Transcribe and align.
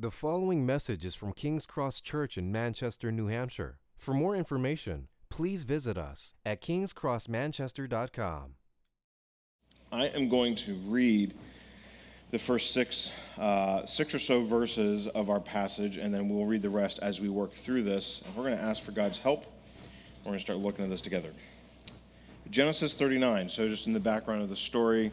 The 0.00 0.12
following 0.12 0.64
message 0.64 1.04
is 1.04 1.16
from 1.16 1.32
King's 1.32 1.66
Cross 1.66 2.02
Church 2.02 2.38
in 2.38 2.52
Manchester, 2.52 3.10
New 3.10 3.26
Hampshire. 3.26 3.80
For 3.96 4.14
more 4.14 4.36
information, 4.36 5.08
please 5.28 5.64
visit 5.64 5.98
us 5.98 6.34
at 6.46 6.62
kingscrossmanchester.com. 6.62 8.54
I 9.90 10.06
am 10.06 10.28
going 10.28 10.54
to 10.54 10.74
read 10.86 11.34
the 12.30 12.38
first 12.38 12.72
six, 12.72 13.10
uh, 13.40 13.86
six 13.86 14.14
or 14.14 14.20
so 14.20 14.44
verses 14.44 15.08
of 15.08 15.30
our 15.30 15.40
passage, 15.40 15.96
and 15.96 16.14
then 16.14 16.28
we'll 16.28 16.46
read 16.46 16.62
the 16.62 16.70
rest 16.70 17.00
as 17.02 17.20
we 17.20 17.28
work 17.28 17.50
through 17.50 17.82
this. 17.82 18.22
And 18.24 18.36
we're 18.36 18.44
going 18.44 18.56
to 18.56 18.62
ask 18.62 18.80
for 18.80 18.92
God's 18.92 19.18
help. 19.18 19.46
We're 20.20 20.30
going 20.30 20.38
to 20.38 20.44
start 20.44 20.60
looking 20.60 20.84
at 20.84 20.92
this 20.92 21.00
together. 21.00 21.32
Genesis 22.52 22.94
39. 22.94 23.48
So, 23.48 23.66
just 23.66 23.88
in 23.88 23.92
the 23.92 23.98
background 23.98 24.42
of 24.42 24.48
the 24.48 24.54
story, 24.54 25.10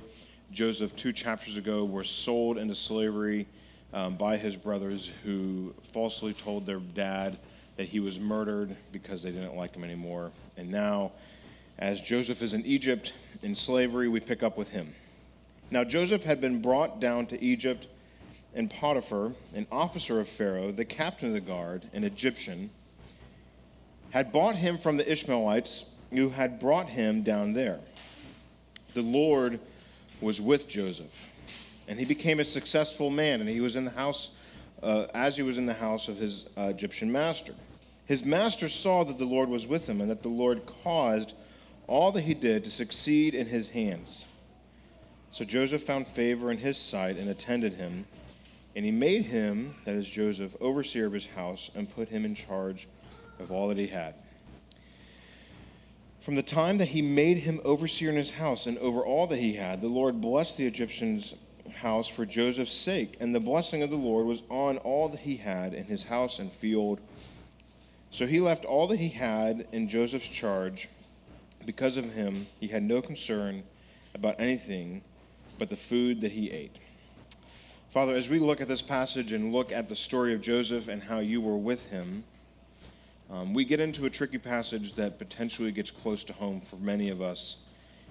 Joseph, 0.52 0.96
two 0.96 1.12
chapters 1.12 1.58
ago, 1.58 1.84
was 1.84 2.08
sold 2.08 2.60
into 2.60 2.76
slavery 2.76 3.48
um, 3.94 4.16
by 4.16 4.38
his 4.38 4.56
brothers 4.56 5.12
who 5.24 5.74
falsely 5.94 6.34
told 6.34 6.66
their 6.66 6.80
dad 6.80 7.38
that 7.78 7.86
he 7.88 8.00
was 8.00 8.20
murdered 8.20 8.76
because 8.92 9.24
they 9.24 9.32
didn't 9.32 9.56
like 9.56 9.76
him 9.76 9.84
anymore. 9.84 10.32
And 10.58 10.70
now, 10.72 11.12
as 11.78 12.02
Joseph 12.02 12.42
is 12.42 12.54
in 12.54 12.66
Egypt 12.66 13.14
in 13.42 13.56
slavery, 13.56 14.08
we 14.08 14.20
pick 14.20 14.44
up 14.44 14.58
with 14.58 14.70
him. 14.70 14.94
Now, 15.72 15.84
Joseph 15.84 16.24
had 16.24 16.40
been 16.40 16.62
brought 16.62 17.00
down 17.00 17.26
to 17.28 17.44
Egypt, 17.44 17.88
and 18.54 18.70
Potiphar, 18.70 19.34
an 19.54 19.68
officer 19.72 20.20
of 20.20 20.30
Pharaoh, 20.30 20.72
the 20.72 20.86
captain 20.86 21.30
of 21.30 21.34
the 21.34 21.42
guard, 21.42 21.90
an 21.94 22.04
Egyptian, 22.04 22.70
had 24.12 24.32
bought 24.32 24.56
him 24.56 24.78
from 24.78 24.96
the 24.96 25.12
Ishmaelites 25.12 25.86
who 26.12 26.30
had 26.30 26.60
brought 26.60 26.88
him 26.88 27.24
down 27.24 27.52
there. 27.52 27.80
The 28.94 29.02
Lord 29.02 29.60
was 30.22 30.40
with 30.40 30.70
Joseph 30.70 31.32
and 31.88 32.00
he 32.00 32.06
became 32.06 32.40
a 32.40 32.46
successful 32.46 33.10
man, 33.10 33.42
and 33.42 33.50
he 33.50 33.62
was 33.62 33.76
in 33.76 33.86
the 33.86 33.92
house, 33.92 34.32
uh, 34.82 35.08
as 35.14 35.36
he 35.36 35.44
was 35.44 35.58
in 35.58 35.66
the 35.66 35.74
house 35.74 36.08
of 36.08 36.18
his 36.18 36.46
uh, 36.58 36.64
Egyptian 36.64 37.12
master. 37.12 37.54
His 38.06 38.24
master 38.24 38.70
saw 38.70 39.04
that 39.04 39.18
the 39.18 39.26
Lord 39.26 39.50
was 39.50 39.68
with 39.68 39.88
him, 39.88 40.02
and 40.02 40.10
that 40.10 40.22
the 40.22 40.30
Lord 40.30 40.62
caused 40.84 41.34
all 41.88 42.12
that 42.12 42.22
he 42.22 42.34
did 42.34 42.64
to 42.64 42.72
succeed 42.72 43.36
in 43.36 43.48
his 43.48 43.70
hands. 43.70 44.26
So 45.32 45.44
Joseph 45.44 45.84
found 45.84 46.08
favor 46.08 46.52
in 46.52 46.58
his 46.58 46.78
sight 46.78 47.18
and 47.18 47.30
attended 47.30 47.74
him, 47.74 48.06
and 48.76 48.86
he 48.86 48.92
made 48.92 49.26
him, 49.26 49.76
that 49.86 49.96
is 49.96 50.10
Joseph, 50.10 50.56
overseer 50.60 51.08
of 51.08 51.14
his 51.14 51.26
house, 51.26 51.70
and 51.76 51.90
put 51.90 52.10
him 52.10 52.26
in 52.26 52.36
charge 52.36 52.88
of 53.40 53.52
all 53.52 53.68
that 53.68 53.78
he 53.78 53.88
had. 53.88 54.16
From 56.22 56.36
the 56.36 56.44
time 56.44 56.80
that 56.80 56.88
he 56.88 57.02
made 57.02 57.38
him 57.38 57.62
overseer 57.64 58.10
in 58.10 58.16
his 58.16 58.32
house 58.32 58.66
and 58.66 58.78
over 58.80 59.06
all 59.06 59.28
that 59.28 59.38
he 59.38 59.54
had, 59.54 59.82
the 59.82 59.88
Lord 59.88 60.22
blessed 60.22 60.58
the 60.58 60.66
Egyptians 60.66 61.36
house 61.76 62.08
for 62.08 62.26
Joseph's 62.26 62.74
sake, 62.74 63.18
and 63.20 63.34
the 63.34 63.40
blessing 63.40 63.84
of 63.84 63.90
the 63.90 63.96
Lord 63.96 64.26
was 64.26 64.42
on 64.50 64.78
all 64.80 65.10
that 65.10 65.20
he 65.20 65.36
had 65.36 65.74
in 65.74 65.86
his 65.86 66.04
house 66.04 66.40
and 66.40 66.52
field. 66.52 67.00
So 68.12 68.26
he 68.26 68.40
left 68.40 68.66
all 68.66 68.88
that 68.88 69.00
he 69.00 69.10
had 69.10 69.68
in 69.72 69.88
Joseph's 69.88 70.28
charge. 70.28 70.88
Because 71.66 71.98
of 71.98 72.12
him, 72.14 72.48
he 72.60 72.68
had 72.68 72.84
no 72.84 73.02
concern 73.02 73.64
about 74.14 74.40
anything 74.40 75.02
but 75.58 75.70
the 75.70 75.76
food 75.76 76.22
that 76.22 76.32
he 76.32 76.52
ate. 76.52 76.78
Father, 77.90 78.16
as 78.16 78.30
we 78.30 78.40
look 78.40 78.62
at 78.62 78.68
this 78.68 78.82
passage 78.82 79.32
and 79.32 79.54
look 79.54 79.72
at 79.72 79.88
the 79.90 79.96
story 79.96 80.34
of 80.34 80.42
Joseph 80.42 80.88
and 80.88 81.02
how 81.02 81.20
you 81.20 81.42
were 81.42 81.58
with 81.58 81.86
him, 81.88 82.24
um, 83.30 83.54
we 83.54 83.66
get 83.66 83.80
into 83.80 84.06
a 84.06 84.10
tricky 84.10 84.38
passage 84.38 84.94
that 84.94 85.18
potentially 85.18 85.72
gets 85.72 85.92
close 85.92 86.24
to 86.26 86.34
home 86.34 86.62
for 86.62 86.76
many 86.78 87.10
of 87.10 87.22
us 87.22 87.58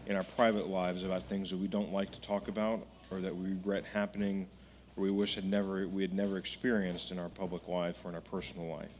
in 0.06 0.16
our 0.16 0.24
private 0.24 0.68
lives 0.68 1.04
about 1.04 1.22
things 1.24 1.50
that 1.50 1.56
we 1.56 1.68
don't 1.68 1.92
like 1.92 2.10
to 2.10 2.20
talk 2.20 2.48
about 2.48 2.84
or 3.10 3.20
that 3.20 3.34
we 3.34 3.50
regret 3.50 3.84
happening 3.84 4.48
or 4.97 5.02
we 5.02 5.10
wish 5.10 5.34
had 5.34 5.44
never, 5.44 5.86
we 5.88 6.02
had 6.02 6.14
never 6.14 6.38
experienced 6.38 7.10
in 7.10 7.19
our 7.19 7.28
public 7.28 7.69
life 7.69 7.97
or 8.05 8.08
in 8.08 8.14
our 8.14 8.20
personal 8.20 8.69
life. 8.69 8.91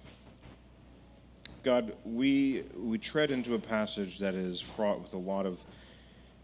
God, 1.62 1.94
we, 2.05 2.64
we 2.77 2.98
tread 2.98 3.30
into 3.30 3.55
a 3.55 3.58
passage 3.58 4.19
that 4.19 4.34
is 4.34 4.60
fraught 4.60 5.00
with 5.00 5.14
a 5.14 5.19
lot 5.19 5.47
of 5.47 5.59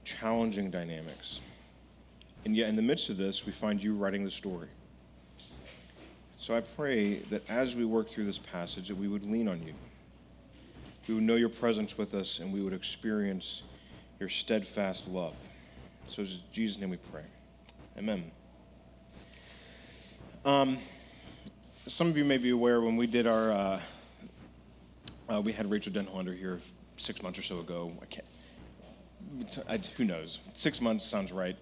challenging 0.05 0.71
dynamics. 0.71 1.41
And 2.45 2.57
yet, 2.57 2.69
in 2.69 2.77
the 2.77 2.83
midst 2.83 3.11
of 3.11 3.19
this, 3.19 3.45
we 3.45 3.53
find 3.53 3.83
you 3.83 3.95
writing 3.95 4.25
the 4.25 4.31
story. 4.31 4.69
So 6.39 6.57
I 6.57 6.61
pray 6.61 7.17
that 7.31 7.49
as 7.51 7.77
we 7.77 7.85
work 7.85 8.09
through 8.09 8.25
this 8.25 8.39
passage, 8.39 8.89
that 8.89 8.97
we 8.97 9.09
would 9.09 9.25
lean 9.31 9.47
on 9.47 9.63
you. 9.63 9.75
We 11.07 11.15
would 11.15 11.23
know 11.23 11.37
your 11.37 11.51
presence 11.51 11.99
with 11.99 12.15
us, 12.15 12.39
and 12.39 12.51
we 12.51 12.63
would 12.63 12.73
experience 12.73 13.65
your 14.21 14.31
steadfast 14.31 15.07
love. 15.07 15.35
So, 16.07 16.23
in 16.23 16.29
Jesus' 16.51 16.79
name 16.79 16.91
we 16.91 16.97
pray. 16.97 17.25
Amen. 17.99 18.31
Um, 20.45 20.79
some 21.87 22.09
of 22.09 22.17
you 22.17 22.25
may 22.25 22.39
be 22.39 22.51
aware 22.51 22.81
when 22.81 22.97
we 22.97 23.07
did 23.07 23.27
our, 23.27 23.51
uh, 23.51 23.81
uh, 25.29 25.41
we 25.41 25.53
had 25.53 25.71
Rachel 25.71 25.93
Denhollander 25.93 26.37
here 26.37 26.61
six 26.97 27.23
months 27.23 27.39
or 27.39 27.43
so 27.43 27.59
ago. 27.59 27.93
I 28.01 28.07
can't, 28.07 28.27
I, 29.69 29.79
who 29.97 30.05
knows? 30.05 30.39
Six 30.55 30.81
months 30.81 31.05
sounds 31.05 31.33
right. 31.33 31.57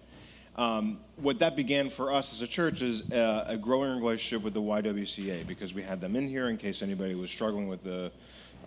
Um, 0.55 0.99
what 1.17 1.39
that 1.39 1.55
began 1.55 1.89
for 1.89 2.11
us 2.11 2.31
as 2.33 2.41
a 2.41 2.47
church 2.47 2.81
is 2.81 3.09
a, 3.11 3.45
a, 3.49 3.57
growing 3.57 3.99
relationship 3.99 4.43
with 4.43 4.53
the 4.53 4.61
YWCA 4.61 5.47
because 5.47 5.73
we 5.73 5.81
had 5.81 6.01
them 6.01 6.15
in 6.15 6.27
here 6.27 6.49
in 6.49 6.57
case 6.57 6.81
anybody 6.81 7.15
was 7.15 7.31
struggling 7.31 7.67
with 7.67 7.83
the 7.83 8.11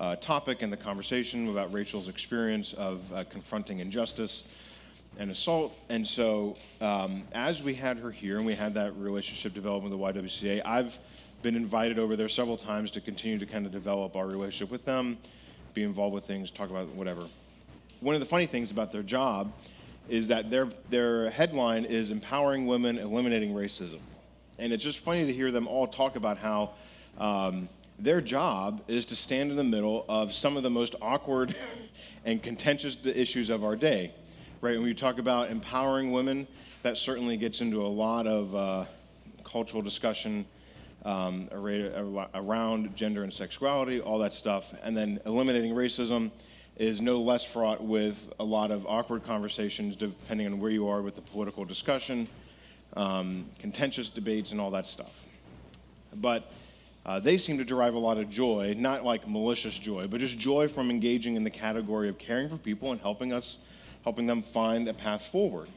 uh, 0.00 0.16
topic 0.16 0.62
and 0.62 0.72
the 0.72 0.76
conversation 0.76 1.48
about 1.48 1.72
Rachel's 1.72 2.08
experience 2.08 2.72
of 2.74 3.00
uh, 3.12 3.24
confronting 3.24 3.80
injustice 3.80 4.44
and 5.18 5.30
assault. 5.30 5.76
And 5.88 6.06
so, 6.06 6.56
um, 6.80 7.22
as 7.32 7.62
we 7.62 7.74
had 7.74 7.98
her 7.98 8.10
here 8.10 8.36
and 8.38 8.46
we 8.46 8.54
had 8.54 8.74
that 8.74 8.96
relationship 8.96 9.54
develop 9.54 9.82
with 9.82 9.92
the 9.92 9.98
YWCA, 9.98 10.62
I've 10.64 10.98
been 11.42 11.56
invited 11.56 11.98
over 11.98 12.16
there 12.16 12.28
several 12.28 12.56
times 12.56 12.90
to 12.92 13.00
continue 13.00 13.38
to 13.38 13.46
kind 13.46 13.66
of 13.66 13.72
develop 13.72 14.16
our 14.16 14.26
relationship 14.26 14.70
with 14.70 14.84
them, 14.84 15.18
be 15.74 15.82
involved 15.82 16.14
with 16.14 16.24
things, 16.24 16.50
talk 16.50 16.70
about 16.70 16.88
whatever. 16.88 17.22
One 18.00 18.14
of 18.14 18.20
the 18.20 18.26
funny 18.26 18.46
things 18.46 18.70
about 18.70 18.92
their 18.92 19.02
job 19.02 19.52
is 20.08 20.28
that 20.28 20.50
their 20.50 20.68
their 20.90 21.30
headline 21.30 21.84
is 21.84 22.10
empowering 22.10 22.66
women, 22.66 22.98
eliminating 22.98 23.54
racism, 23.54 24.00
and 24.58 24.72
it's 24.72 24.82
just 24.82 24.98
funny 24.98 25.26
to 25.26 25.32
hear 25.32 25.50
them 25.50 25.66
all 25.66 25.86
talk 25.86 26.16
about 26.16 26.38
how. 26.38 26.70
Um, 27.18 27.68
their 27.98 28.22
job 28.22 28.82
is 28.88 29.04
to 29.06 29.14
stand 29.14 29.50
in 29.50 29.56
the 29.56 29.62
middle 29.62 30.04
of 30.08 30.32
some 30.32 30.56
of 30.56 30.64
the 30.64 30.70
most 30.70 30.96
awkward 31.00 31.54
and 32.24 32.42
contentious 32.42 32.96
issues 33.04 33.48
of 33.48 33.62
our 33.62 33.76
day 33.76 34.12
right? 34.62 34.78
When 34.78 34.86
you 34.86 34.94
talk 34.94 35.18
about 35.18 35.50
empowering 35.50 36.12
women, 36.12 36.46
that 36.84 36.96
certainly 36.96 37.36
gets 37.36 37.60
into 37.60 37.84
a 37.84 37.88
lot 37.88 38.28
of 38.28 38.54
uh, 38.54 38.84
cultural 39.42 39.82
discussion 39.82 40.46
um, 41.04 41.48
around 41.52 42.94
gender 42.94 43.24
and 43.24 43.34
sexuality, 43.34 44.00
all 44.00 44.20
that 44.20 44.32
stuff. 44.32 44.72
And 44.84 44.96
then 44.96 45.18
eliminating 45.26 45.74
racism 45.74 46.30
is 46.76 47.00
no 47.00 47.20
less 47.20 47.42
fraught 47.42 47.82
with 47.82 48.32
a 48.38 48.44
lot 48.44 48.70
of 48.70 48.86
awkward 48.86 49.24
conversations 49.24 49.96
depending 49.96 50.46
on 50.46 50.60
where 50.60 50.70
you 50.70 50.86
are 50.86 51.02
with 51.02 51.16
the 51.16 51.22
political 51.22 51.64
discussion, 51.64 52.28
um, 52.94 53.46
contentious 53.58 54.08
debates, 54.08 54.52
and 54.52 54.60
all 54.60 54.70
that 54.70 54.86
stuff. 54.86 55.26
But 56.14 56.52
uh, 57.04 57.18
they 57.18 57.36
seem 57.36 57.58
to 57.58 57.64
derive 57.64 57.94
a 57.94 57.98
lot 57.98 58.16
of 58.16 58.30
joy, 58.30 58.76
not 58.78 59.04
like 59.04 59.26
malicious 59.26 59.76
joy, 59.76 60.06
but 60.06 60.20
just 60.20 60.38
joy 60.38 60.68
from 60.68 60.88
engaging 60.88 61.34
in 61.34 61.42
the 61.42 61.50
category 61.50 62.08
of 62.08 62.16
caring 62.16 62.48
for 62.48 62.58
people 62.58 62.92
and 62.92 63.00
helping 63.00 63.32
us 63.32 63.58
helping 64.04 64.26
them 64.26 64.42
find 64.42 64.88
a 64.88 64.94
path 64.94 65.26
forward. 65.26 65.68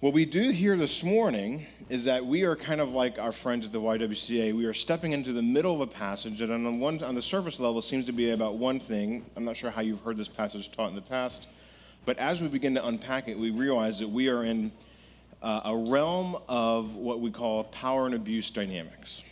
What 0.00 0.12
we 0.12 0.26
do 0.26 0.50
here 0.50 0.76
this 0.76 1.02
morning 1.02 1.64
is 1.88 2.04
that 2.04 2.24
we 2.24 2.42
are 2.42 2.54
kind 2.54 2.82
of 2.82 2.90
like 2.90 3.18
our 3.18 3.32
friends 3.32 3.64
at 3.64 3.72
the 3.72 3.80
YWCA. 3.80 4.52
We 4.52 4.66
are 4.66 4.74
stepping 4.74 5.12
into 5.12 5.32
the 5.32 5.40
middle 5.40 5.74
of 5.74 5.80
a 5.80 5.86
passage 5.86 6.40
that, 6.40 6.50
on 6.50 6.78
one, 6.78 7.02
on 7.02 7.14
the 7.14 7.22
surface 7.22 7.58
level, 7.58 7.80
seems 7.80 8.04
to 8.06 8.12
be 8.12 8.30
about 8.30 8.56
one 8.56 8.78
thing. 8.78 9.24
I'm 9.36 9.44
not 9.44 9.56
sure 9.56 9.70
how 9.70 9.80
you've 9.80 10.02
heard 10.02 10.18
this 10.18 10.28
passage 10.28 10.70
taught 10.70 10.90
in 10.90 10.94
the 10.96 11.00
past, 11.00 11.48
but 12.04 12.18
as 12.18 12.42
we 12.42 12.48
begin 12.48 12.74
to 12.74 12.86
unpack 12.86 13.28
it, 13.28 13.38
we 13.38 13.50
realize 13.50 13.98
that 14.00 14.08
we 14.08 14.28
are 14.28 14.44
in 14.44 14.70
uh, 15.42 15.62
a 15.64 15.76
realm 15.76 16.36
of 16.46 16.94
what 16.94 17.20
we 17.20 17.30
call 17.30 17.64
power 17.64 18.04
and 18.04 18.14
abuse 18.14 18.50
dynamics. 18.50 19.22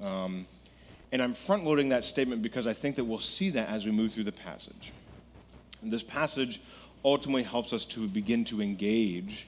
Um, 0.00 0.46
and 1.10 1.20
I'm 1.20 1.34
front 1.34 1.64
loading 1.64 1.88
that 1.88 2.04
statement 2.04 2.40
because 2.40 2.66
I 2.66 2.72
think 2.72 2.96
that 2.96 3.04
we'll 3.04 3.18
see 3.18 3.50
that 3.50 3.68
as 3.68 3.84
we 3.84 3.90
move 3.90 4.12
through 4.12 4.24
the 4.24 4.32
passage. 4.32 4.92
This 5.82 6.02
passage 6.02 6.60
ultimately 7.04 7.42
helps 7.42 7.72
us 7.72 7.84
to 7.84 8.08
begin 8.08 8.44
to 8.46 8.62
engage 8.62 9.46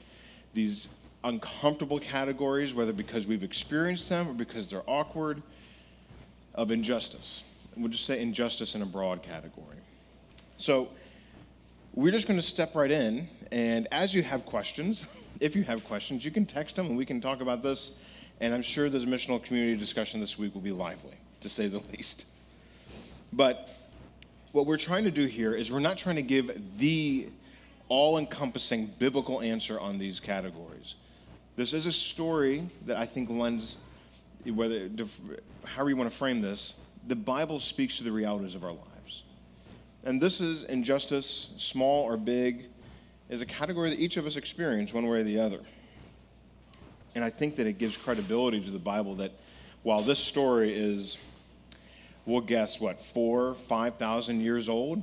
these 0.53 0.89
uncomfortable 1.23 1.99
categories, 1.99 2.73
whether 2.73 2.93
because 2.93 3.27
we've 3.27 3.43
experienced 3.43 4.09
them 4.09 4.29
or 4.29 4.33
because 4.33 4.69
they're 4.69 4.87
awkward, 4.87 5.41
of 6.57 6.71
injustice. 6.71 7.43
We'll 7.77 7.89
just 7.89 8.05
say 8.05 8.19
injustice 8.19 8.75
in 8.75 8.81
a 8.81 8.85
broad 8.85 9.21
category. 9.21 9.77
So 10.57 10.89
we're 11.93 12.11
just 12.11 12.27
going 12.27 12.39
to 12.39 12.45
step 12.45 12.75
right 12.75 12.91
in, 12.91 13.27
and 13.51 13.87
as 13.91 14.13
you 14.13 14.23
have 14.23 14.45
questions, 14.45 15.05
if 15.39 15.55
you 15.55 15.63
have 15.63 15.83
questions, 15.85 16.25
you 16.25 16.31
can 16.31 16.45
text 16.45 16.75
them 16.75 16.87
and 16.87 16.97
we 16.97 17.05
can 17.05 17.21
talk 17.21 17.41
about 17.41 17.61
this. 17.61 17.91
And 18.41 18.53
I'm 18.53 18.61
sure 18.61 18.89
this 18.89 19.05
missional 19.05 19.41
community 19.41 19.77
discussion 19.77 20.19
this 20.19 20.37
week 20.37 20.53
will 20.53 20.61
be 20.61 20.71
lively, 20.71 21.13
to 21.41 21.49
say 21.49 21.67
the 21.67 21.79
least. 21.95 22.27
But 23.33 23.69
what 24.51 24.65
we're 24.65 24.77
trying 24.77 25.03
to 25.03 25.11
do 25.11 25.25
here 25.25 25.53
is 25.53 25.71
we're 25.71 25.79
not 25.79 25.97
trying 25.97 26.15
to 26.15 26.21
give 26.23 26.59
the 26.79 27.29
all 27.89 28.17
encompassing 28.17 28.87
biblical 28.99 29.41
answer 29.41 29.79
on 29.79 29.97
these 29.97 30.19
categories. 30.19 30.95
This 31.55 31.73
is 31.73 31.85
a 31.85 31.91
story 31.91 32.69
that 32.85 32.97
I 32.97 33.05
think 33.05 33.29
lends 33.29 33.77
whether 34.45 34.89
however 35.65 35.89
you 35.89 35.95
want 35.97 36.09
to 36.09 36.15
frame 36.15 36.41
this, 36.41 36.73
the 37.07 37.15
Bible 37.15 37.59
speaks 37.59 37.97
to 37.97 38.03
the 38.03 38.11
realities 38.11 38.55
of 38.55 38.63
our 38.63 38.71
lives. 38.71 39.23
And 40.03 40.21
this 40.21 40.39
is 40.39 40.63
injustice, 40.63 41.49
small 41.57 42.03
or 42.03 42.17
big, 42.17 42.65
is 43.29 43.41
a 43.41 43.45
category 43.45 43.89
that 43.89 43.99
each 43.99 44.17
of 44.17 44.25
us 44.25 44.35
experience 44.35 44.93
one 44.93 45.07
way 45.07 45.19
or 45.19 45.23
the 45.23 45.39
other. 45.39 45.59
And 47.15 47.23
I 47.23 47.29
think 47.29 47.55
that 47.57 47.67
it 47.67 47.77
gives 47.77 47.97
credibility 47.97 48.61
to 48.63 48.71
the 48.71 48.79
Bible 48.79 49.15
that 49.15 49.31
while 49.83 50.01
this 50.01 50.19
story 50.19 50.73
is, 50.73 51.17
we'll 52.25 52.41
guess, 52.41 52.79
what, 52.79 53.01
four, 53.01 53.55
5,000 53.55 54.41
years 54.41 54.69
old, 54.69 55.01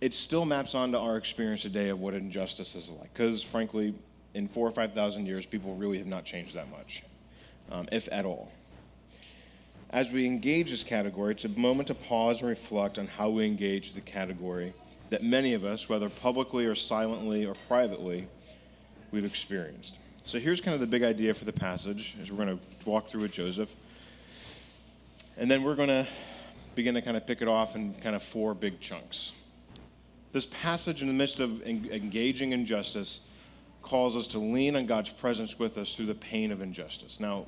it 0.00 0.14
still 0.14 0.44
maps 0.44 0.74
onto 0.74 0.96
our 0.96 1.16
experience 1.16 1.62
today 1.62 1.90
of 1.90 2.00
what 2.00 2.14
injustice 2.14 2.74
is 2.74 2.88
like. 2.88 3.12
Because, 3.12 3.42
frankly, 3.42 3.94
in 4.34 4.48
four 4.48 4.66
or 4.66 4.70
5,000 4.70 5.26
years, 5.26 5.46
people 5.46 5.74
really 5.74 5.98
have 5.98 6.06
not 6.06 6.24
changed 6.24 6.54
that 6.54 6.70
much, 6.70 7.02
um, 7.70 7.88
if 7.92 8.08
at 8.10 8.24
all. 8.24 8.50
As 9.90 10.12
we 10.12 10.24
engage 10.24 10.70
this 10.70 10.84
category, 10.84 11.32
it's 11.32 11.44
a 11.44 11.48
moment 11.50 11.88
to 11.88 11.94
pause 11.94 12.40
and 12.40 12.48
reflect 12.48 12.98
on 12.98 13.06
how 13.06 13.28
we 13.28 13.44
engage 13.44 13.92
the 13.92 14.00
category 14.00 14.72
that 15.10 15.24
many 15.24 15.54
of 15.54 15.64
us, 15.64 15.88
whether 15.88 16.08
publicly 16.08 16.64
or 16.64 16.76
silently 16.76 17.44
or 17.44 17.54
privately, 17.66 18.28
we've 19.10 19.24
experienced. 19.24 19.96
So 20.24 20.38
here's 20.38 20.60
kind 20.60 20.74
of 20.74 20.80
the 20.80 20.86
big 20.86 21.02
idea 21.02 21.34
for 21.34 21.44
the 21.44 21.52
passage 21.52 22.14
as 22.22 22.30
we're 22.30 22.44
going 22.44 22.56
to 22.56 22.88
walk 22.88 23.08
through 23.08 23.22
with 23.22 23.32
Joseph. 23.32 23.74
And 25.36 25.50
then 25.50 25.64
we're 25.64 25.74
going 25.74 25.88
to 25.88 26.06
begin 26.76 26.94
to 26.94 27.02
kind 27.02 27.16
of 27.16 27.26
pick 27.26 27.42
it 27.42 27.48
off 27.48 27.74
in 27.74 27.94
kind 27.94 28.14
of 28.14 28.22
four 28.22 28.54
big 28.54 28.78
chunks. 28.78 29.32
This 30.32 30.46
passage, 30.46 31.02
in 31.02 31.08
the 31.08 31.14
midst 31.14 31.40
of 31.40 31.62
engaging 31.62 32.52
injustice, 32.52 33.22
calls 33.82 34.14
us 34.14 34.26
to 34.28 34.38
lean 34.38 34.76
on 34.76 34.86
God's 34.86 35.10
presence 35.10 35.58
with 35.58 35.78
us 35.78 35.94
through 35.94 36.06
the 36.06 36.14
pain 36.14 36.52
of 36.52 36.60
injustice. 36.60 37.18
Now, 37.18 37.46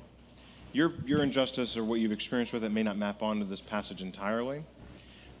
your, 0.73 0.93
your 1.05 1.23
injustice 1.23 1.77
or 1.77 1.83
what 1.83 1.99
you've 1.99 2.11
experienced 2.11 2.51
with 2.51 2.63
it 2.63 2.71
may 2.71 2.83
not 2.83 2.97
map 2.97 3.21
onto 3.21 3.45
this 3.45 3.61
passage 3.61 4.01
entirely, 4.01 4.63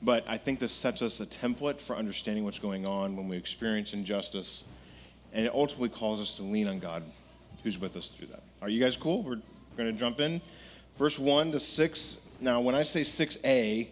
but 0.03 0.23
I 0.27 0.37
think 0.37 0.59
this 0.59 0.71
sets 0.71 1.01
us 1.01 1.19
a 1.19 1.25
template 1.25 1.79
for 1.79 1.95
understanding 1.95 2.45
what's 2.45 2.59
going 2.59 2.87
on 2.87 3.17
when 3.17 3.27
we 3.27 3.35
experience 3.35 3.93
injustice, 3.93 4.63
and 5.33 5.45
it 5.45 5.51
ultimately 5.53 5.89
calls 5.89 6.21
us 6.21 6.35
to 6.37 6.43
lean 6.43 6.67
on 6.67 6.79
God 6.79 7.03
who's 7.63 7.79
with 7.79 7.97
us 7.97 8.07
through 8.07 8.27
that. 8.27 8.43
Are 8.61 8.69
you 8.69 8.79
guys 8.79 8.95
cool? 8.95 9.23
We're 9.23 9.39
going 9.77 9.91
to 9.91 9.93
jump 9.93 10.19
in. 10.19 10.41
Verse 10.97 11.17
1 11.17 11.53
to 11.53 11.59
6. 11.59 12.17
Now, 12.39 12.61
when 12.61 12.75
I 12.75 12.83
say 12.83 13.01
6a, 13.01 13.87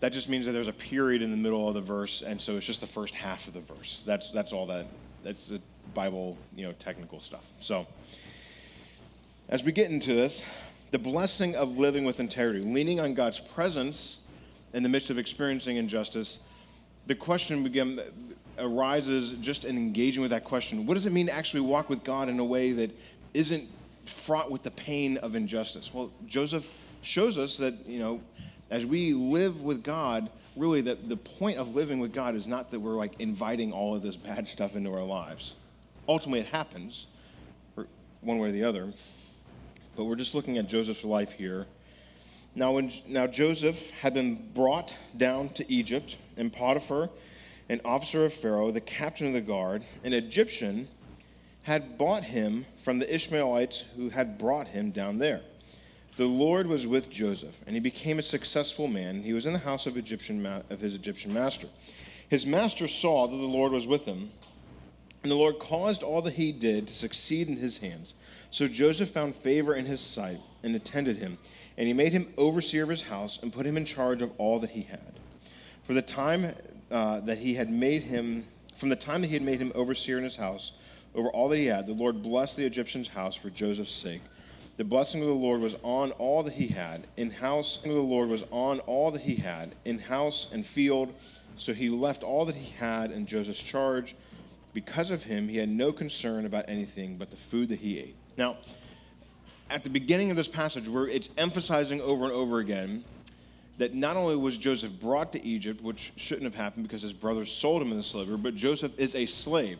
that 0.00 0.12
just 0.12 0.28
means 0.28 0.46
that 0.46 0.52
there's 0.52 0.68
a 0.68 0.72
period 0.72 1.22
in 1.22 1.30
the 1.30 1.36
middle 1.36 1.68
of 1.68 1.74
the 1.74 1.80
verse, 1.80 2.22
and 2.22 2.40
so 2.40 2.56
it's 2.56 2.66
just 2.66 2.80
the 2.80 2.86
first 2.86 3.14
half 3.14 3.46
of 3.46 3.54
the 3.54 3.60
verse. 3.60 4.02
That's, 4.06 4.30
that's 4.30 4.52
all 4.52 4.66
that, 4.66 4.86
that's 5.22 5.48
the 5.48 5.60
Bible, 5.94 6.36
you 6.56 6.66
know, 6.66 6.72
technical 6.72 7.20
stuff. 7.20 7.44
So, 7.60 7.86
as 9.48 9.62
we 9.62 9.72
get 9.72 9.90
into 9.90 10.14
this, 10.14 10.44
the 10.90 10.98
blessing 10.98 11.54
of 11.54 11.76
living 11.76 12.04
with 12.04 12.18
integrity, 12.18 12.62
leaning 12.62 12.98
on 12.98 13.14
God's 13.14 13.40
presence 13.40 14.18
in 14.72 14.82
the 14.82 14.88
midst 14.88 15.10
of 15.10 15.18
experiencing 15.18 15.76
injustice, 15.76 16.38
the 17.06 17.14
question 17.14 17.62
begin, 17.62 18.00
arises 18.58 19.32
just 19.40 19.64
in 19.64 19.76
engaging 19.76 20.22
with 20.22 20.30
that 20.30 20.44
question. 20.44 20.86
What 20.86 20.94
does 20.94 21.06
it 21.06 21.12
mean 21.12 21.26
to 21.26 21.32
actually 21.32 21.62
walk 21.62 21.90
with 21.90 22.04
God 22.04 22.28
in 22.28 22.38
a 22.38 22.44
way 22.44 22.72
that 22.72 22.90
isn't 23.34 23.68
fraught 24.06 24.50
with 24.50 24.62
the 24.62 24.70
pain 24.70 25.16
of 25.18 25.34
injustice? 25.34 25.92
Well, 25.92 26.10
Joseph 26.26 26.72
shows 27.02 27.38
us 27.38 27.56
that, 27.58 27.74
you 27.86 27.98
know, 27.98 28.20
as 28.70 28.86
we 28.86 29.12
live 29.12 29.62
with 29.62 29.82
God, 29.82 30.30
really 30.56 30.80
that 30.82 31.08
the 31.08 31.16
point 31.16 31.58
of 31.58 31.74
living 31.74 31.98
with 31.98 32.12
God 32.12 32.34
is 32.34 32.46
not 32.46 32.70
that 32.70 32.80
we're 32.80 32.94
like 32.94 33.20
inviting 33.20 33.72
all 33.72 33.94
of 33.94 34.02
this 34.02 34.16
bad 34.16 34.48
stuff 34.48 34.76
into 34.76 34.92
our 34.92 35.02
lives. 35.02 35.54
Ultimately, 36.08 36.40
it 36.40 36.46
happens, 36.46 37.06
one 38.20 38.38
way 38.38 38.48
or 38.48 38.52
the 38.52 38.64
other. 38.64 38.92
But 39.96 40.04
we're 40.04 40.16
just 40.16 40.34
looking 40.34 40.58
at 40.58 40.68
Joseph's 40.68 41.04
life 41.04 41.32
here. 41.32 41.66
Now, 42.54 42.72
when, 42.72 42.92
now 43.06 43.26
Joseph 43.26 43.90
had 43.92 44.14
been 44.14 44.50
brought 44.54 44.96
down 45.16 45.50
to 45.50 45.72
Egypt, 45.72 46.16
and 46.36 46.52
Potiphar, 46.52 47.10
an 47.68 47.80
officer 47.84 48.24
of 48.24 48.32
Pharaoh, 48.32 48.70
the 48.70 48.80
captain 48.80 49.28
of 49.28 49.32
the 49.32 49.40
guard, 49.40 49.84
an 50.02 50.12
Egyptian, 50.12 50.88
had 51.62 51.98
bought 51.98 52.24
him 52.24 52.66
from 52.78 52.98
the 52.98 53.14
Ishmaelites 53.14 53.84
who 53.96 54.10
had 54.10 54.38
brought 54.38 54.66
him 54.68 54.90
down 54.90 55.18
there. 55.18 55.42
The 56.20 56.26
Lord 56.26 56.66
was 56.66 56.86
with 56.86 57.08
Joseph, 57.08 57.58
and 57.66 57.74
he 57.74 57.80
became 57.80 58.18
a 58.18 58.22
successful 58.22 58.88
man. 58.88 59.22
He 59.22 59.32
was 59.32 59.46
in 59.46 59.54
the 59.54 59.58
house 59.58 59.86
of, 59.86 59.96
Egyptian 59.96 60.42
ma- 60.42 60.60
of 60.68 60.78
his 60.78 60.94
Egyptian 60.94 61.32
master. 61.32 61.66
His 62.28 62.44
master 62.44 62.86
saw 62.88 63.26
that 63.26 63.34
the 63.34 63.42
Lord 63.42 63.72
was 63.72 63.86
with 63.86 64.04
him, 64.04 64.30
and 65.22 65.32
the 65.32 65.36
Lord 65.36 65.58
caused 65.58 66.02
all 66.02 66.20
that 66.20 66.34
he 66.34 66.52
did 66.52 66.88
to 66.88 66.94
succeed 66.94 67.48
in 67.48 67.56
his 67.56 67.78
hands. 67.78 68.12
So 68.50 68.68
Joseph 68.68 69.08
found 69.08 69.34
favor 69.34 69.74
in 69.74 69.86
his 69.86 70.02
sight 70.02 70.42
and 70.62 70.76
attended 70.76 71.16
him, 71.16 71.38
and 71.78 71.88
he 71.88 71.94
made 71.94 72.12
him 72.12 72.30
overseer 72.36 72.82
of 72.82 72.90
his 72.90 73.04
house 73.04 73.38
and 73.40 73.50
put 73.50 73.64
him 73.64 73.78
in 73.78 73.86
charge 73.86 74.20
of 74.20 74.30
all 74.36 74.58
that 74.58 74.72
he 74.72 74.82
had. 74.82 75.20
For 75.84 75.94
the 75.94 76.02
time 76.02 76.54
uh, 76.90 77.20
that 77.20 77.38
he 77.38 77.54
had 77.54 77.70
made 77.70 78.02
him, 78.02 78.44
from 78.76 78.90
the 78.90 78.94
time 78.94 79.22
that 79.22 79.28
he 79.28 79.34
had 79.34 79.42
made 79.42 79.58
him 79.58 79.72
overseer 79.74 80.18
in 80.18 80.24
his 80.24 80.36
house, 80.36 80.72
over 81.14 81.30
all 81.30 81.48
that 81.48 81.56
he 81.56 81.64
had, 81.64 81.86
the 81.86 81.94
Lord 81.94 82.22
blessed 82.22 82.58
the 82.58 82.66
Egyptian's 82.66 83.08
house 83.08 83.34
for 83.34 83.48
Joseph's 83.48 83.94
sake. 83.94 84.20
The 84.80 84.84
blessing 84.84 85.20
of 85.20 85.26
the 85.26 85.34
Lord 85.34 85.60
was 85.60 85.76
on 85.82 86.12
all 86.12 86.42
that 86.42 86.54
he 86.54 86.68
had 86.68 87.06
in 87.18 87.30
house, 87.30 87.80
and 87.84 87.92
the 87.92 88.00
Lord 88.00 88.30
was 88.30 88.44
on 88.50 88.80
all 88.80 89.10
that 89.10 89.20
he 89.20 89.34
had 89.34 89.74
in 89.84 89.98
house 89.98 90.46
and 90.52 90.66
field. 90.66 91.12
So 91.58 91.74
he 91.74 91.90
left 91.90 92.22
all 92.22 92.46
that 92.46 92.54
he 92.54 92.74
had 92.76 93.10
in 93.10 93.26
Joseph's 93.26 93.62
charge. 93.62 94.14
Because 94.72 95.10
of 95.10 95.22
him, 95.22 95.48
he 95.48 95.58
had 95.58 95.68
no 95.68 95.92
concern 95.92 96.46
about 96.46 96.64
anything 96.66 97.18
but 97.18 97.30
the 97.30 97.36
food 97.36 97.68
that 97.68 97.80
he 97.80 97.98
ate. 97.98 98.16
Now, 98.38 98.56
at 99.68 99.84
the 99.84 99.90
beginning 99.90 100.30
of 100.30 100.38
this 100.38 100.48
passage, 100.48 100.88
where 100.88 101.06
it's 101.06 101.28
emphasizing 101.36 102.00
over 102.00 102.24
and 102.24 102.32
over 102.32 102.60
again 102.60 103.04
that 103.80 103.94
not 103.94 104.14
only 104.14 104.36
was 104.36 104.58
Joseph 104.58 104.92
brought 105.00 105.32
to 105.32 105.42
Egypt, 105.42 105.82
which 105.82 106.12
shouldn't 106.16 106.44
have 106.44 106.54
happened 106.54 106.86
because 106.86 107.00
his 107.00 107.14
brothers 107.14 107.50
sold 107.50 107.80
him 107.80 107.92
into 107.92 108.02
slavery, 108.02 108.36
but 108.36 108.54
Joseph 108.54 108.92
is 108.98 109.14
a 109.14 109.24
slave. 109.24 109.78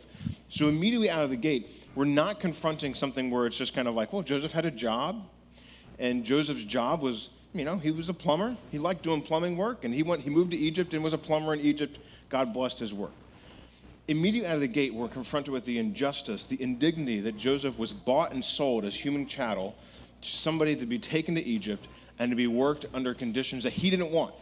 So 0.49 0.69
immediately 0.69 1.07
out 1.11 1.23
of 1.23 1.29
the 1.29 1.35
gate, 1.35 1.69
we're 1.93 2.05
not 2.05 2.39
confronting 2.39 2.95
something 2.95 3.29
where 3.29 3.45
it's 3.45 3.59
just 3.59 3.75
kind 3.75 3.87
of 3.87 3.93
like, 3.93 4.11
well, 4.11 4.23
Joseph 4.23 4.53
had 4.53 4.65
a 4.65 4.71
job, 4.71 5.23
and 5.99 6.23
Joseph's 6.23 6.63
job 6.63 6.99
was, 7.03 7.29
you 7.53 7.63
know, 7.63 7.77
he 7.77 7.91
was 7.91 8.09
a 8.09 8.13
plumber. 8.13 8.57
He 8.71 8.79
liked 8.79 9.03
doing 9.03 9.21
plumbing 9.21 9.55
work, 9.55 9.85
and 9.85 9.93
he 9.93 10.01
went, 10.01 10.23
he 10.23 10.31
moved 10.31 10.49
to 10.49 10.57
Egypt 10.57 10.95
and 10.95 11.03
was 11.03 11.13
a 11.13 11.19
plumber 11.19 11.53
in 11.53 11.59
Egypt. 11.59 11.99
God 12.29 12.53
blessed 12.53 12.79
his 12.79 12.95
work. 12.95 13.13
Immediately 14.07 14.49
out 14.49 14.55
of 14.55 14.61
the 14.61 14.67
gate, 14.67 14.95
we're 14.95 15.09
confronted 15.09 15.53
with 15.53 15.65
the 15.65 15.77
injustice, 15.77 16.45
the 16.45 16.59
indignity 16.59 17.19
that 17.19 17.37
Joseph 17.37 17.77
was 17.77 17.93
bought 17.93 18.33
and 18.33 18.43
sold 18.43 18.83
as 18.83 18.95
human 18.95 19.27
chattel 19.27 19.75
to 20.23 20.27
somebody 20.27 20.75
to 20.75 20.87
be 20.87 20.97
taken 20.97 21.35
to 21.35 21.41
Egypt 21.43 21.87
and 22.21 22.29
to 22.29 22.35
be 22.35 22.45
worked 22.45 22.85
under 22.93 23.15
conditions 23.15 23.63
that 23.63 23.73
he 23.73 23.89
didn't 23.89 24.11
want. 24.11 24.35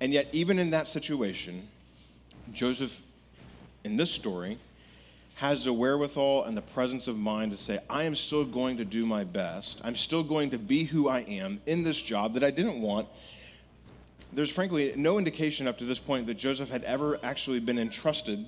And 0.00 0.12
yet, 0.12 0.28
even 0.32 0.58
in 0.58 0.68
that 0.70 0.86
situation, 0.86 1.66
Joseph, 2.52 3.00
in 3.84 3.96
this 3.96 4.10
story, 4.10 4.58
has 5.36 5.64
the 5.64 5.72
wherewithal 5.72 6.44
and 6.44 6.54
the 6.54 6.60
presence 6.60 7.08
of 7.08 7.16
mind 7.16 7.52
to 7.52 7.56
say, 7.56 7.78
I 7.88 8.02
am 8.02 8.14
still 8.14 8.44
going 8.44 8.76
to 8.76 8.84
do 8.84 9.06
my 9.06 9.24
best. 9.24 9.80
I'm 9.82 9.96
still 9.96 10.22
going 10.22 10.50
to 10.50 10.58
be 10.58 10.84
who 10.84 11.08
I 11.08 11.20
am 11.20 11.58
in 11.64 11.84
this 11.84 12.02
job 12.02 12.34
that 12.34 12.42
I 12.42 12.50
didn't 12.50 12.82
want. 12.82 13.08
There's 14.34 14.50
frankly 14.50 14.92
no 14.94 15.16
indication 15.16 15.66
up 15.66 15.78
to 15.78 15.86
this 15.86 15.98
point 15.98 16.26
that 16.26 16.34
Joseph 16.34 16.68
had 16.68 16.84
ever 16.84 17.18
actually 17.22 17.60
been 17.60 17.78
entrusted 17.78 18.44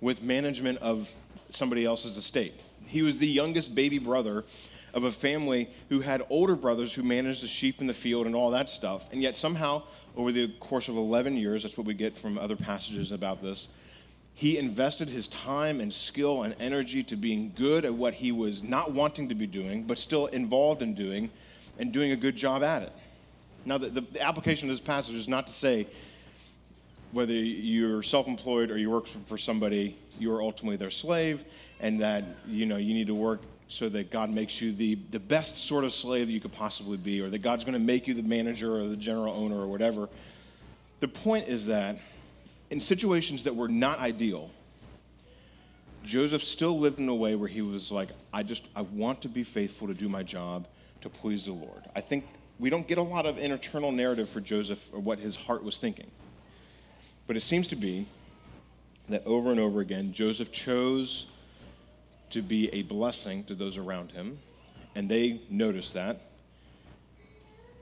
with 0.00 0.22
management 0.22 0.78
of 0.78 1.12
somebody 1.50 1.86
else's 1.86 2.16
estate. 2.16 2.54
He 2.86 3.02
was 3.02 3.18
the 3.18 3.26
youngest 3.26 3.74
baby 3.74 3.98
brother 3.98 4.44
of 4.94 5.04
a 5.04 5.10
family 5.10 5.68
who 5.88 6.00
had 6.00 6.22
older 6.30 6.56
brothers 6.56 6.92
who 6.94 7.02
managed 7.02 7.42
the 7.42 7.48
sheep 7.48 7.80
in 7.80 7.86
the 7.86 7.94
field 7.94 8.26
and 8.26 8.34
all 8.34 8.50
that 8.50 8.70
stuff. 8.70 9.12
And 9.12 9.20
yet, 9.20 9.36
somehow, 9.36 9.82
over 10.16 10.32
the 10.32 10.48
course 10.60 10.88
of 10.88 10.96
11 10.96 11.36
years, 11.36 11.62
that's 11.62 11.76
what 11.76 11.86
we 11.86 11.94
get 11.94 12.16
from 12.16 12.38
other 12.38 12.56
passages 12.56 13.12
about 13.12 13.42
this, 13.42 13.68
he 14.34 14.58
invested 14.58 15.08
his 15.08 15.28
time 15.28 15.80
and 15.80 15.92
skill 15.92 16.42
and 16.42 16.54
energy 16.60 17.02
to 17.04 17.16
being 17.16 17.52
good 17.56 17.84
at 17.84 17.94
what 17.94 18.12
he 18.12 18.32
was 18.32 18.62
not 18.62 18.92
wanting 18.92 19.28
to 19.30 19.34
be 19.34 19.46
doing, 19.46 19.82
but 19.82 19.98
still 19.98 20.26
involved 20.26 20.82
in 20.82 20.94
doing 20.94 21.30
and 21.78 21.92
doing 21.92 22.12
a 22.12 22.16
good 22.16 22.36
job 22.36 22.62
at 22.62 22.82
it. 22.82 22.92
Now, 23.64 23.78
the, 23.78 23.88
the 23.88 24.22
application 24.22 24.68
of 24.68 24.76
this 24.76 24.84
passage 24.84 25.14
is 25.14 25.26
not 25.26 25.46
to 25.46 25.52
say 25.52 25.86
whether 27.16 27.32
you're 27.32 28.02
self-employed 28.02 28.70
or 28.70 28.76
you 28.76 28.90
work 28.90 29.06
for 29.26 29.38
somebody, 29.38 29.96
you 30.18 30.32
are 30.32 30.42
ultimately 30.42 30.76
their 30.76 30.90
slave, 30.90 31.44
and 31.80 32.00
that 32.00 32.22
you 32.46 32.66
know 32.66 32.76
you 32.76 32.94
need 32.94 33.06
to 33.06 33.14
work 33.14 33.40
so 33.68 33.88
that 33.88 34.10
God 34.10 34.30
makes 34.30 34.60
you 34.60 34.72
the, 34.72 34.96
the 35.10 35.18
best 35.18 35.56
sort 35.56 35.82
of 35.82 35.92
slave 35.92 36.30
you 36.30 36.40
could 36.40 36.52
possibly 36.52 36.96
be, 36.96 37.20
or 37.20 37.30
that 37.30 37.38
God's 37.38 37.64
going 37.64 37.72
to 37.72 37.84
make 37.84 38.06
you 38.06 38.14
the 38.14 38.22
manager 38.22 38.76
or 38.76 38.84
the 38.84 38.96
general 38.96 39.34
owner 39.34 39.58
or 39.58 39.66
whatever. 39.66 40.08
The 41.00 41.08
point 41.08 41.48
is 41.48 41.66
that 41.66 41.96
in 42.70 42.80
situations 42.80 43.44
that 43.44 43.56
were 43.56 43.68
not 43.68 43.98
ideal, 43.98 44.50
Joseph 46.04 46.44
still 46.44 46.78
lived 46.78 47.00
in 47.00 47.08
a 47.08 47.14
way 47.14 47.34
where 47.34 47.48
he 47.48 47.62
was 47.62 47.90
like, 47.90 48.10
I 48.32 48.44
just, 48.44 48.68
I 48.76 48.82
want 48.82 49.22
to 49.22 49.28
be 49.28 49.42
faithful 49.42 49.88
to 49.88 49.94
do 49.94 50.08
my 50.08 50.22
job 50.22 50.68
to 51.00 51.08
please 51.08 51.46
the 51.46 51.52
Lord. 51.52 51.82
I 51.96 52.00
think 52.00 52.24
we 52.60 52.70
don't 52.70 52.86
get 52.86 52.98
a 52.98 53.02
lot 53.02 53.26
of 53.26 53.38
internal 53.38 53.90
narrative 53.90 54.28
for 54.28 54.40
Joseph 54.40 54.86
or 54.92 55.00
what 55.00 55.18
his 55.18 55.34
heart 55.34 55.64
was 55.64 55.78
thinking. 55.78 56.10
But 57.26 57.36
it 57.36 57.40
seems 57.40 57.68
to 57.68 57.76
be 57.76 58.06
that 59.08 59.24
over 59.26 59.50
and 59.50 59.60
over 59.60 59.80
again, 59.80 60.12
Joseph 60.12 60.52
chose 60.52 61.26
to 62.30 62.42
be 62.42 62.72
a 62.72 62.82
blessing 62.82 63.44
to 63.44 63.54
those 63.54 63.76
around 63.76 64.10
him 64.10 64.38
And 64.96 65.10
they 65.10 65.42
noticed 65.50 65.92
that 65.92 66.18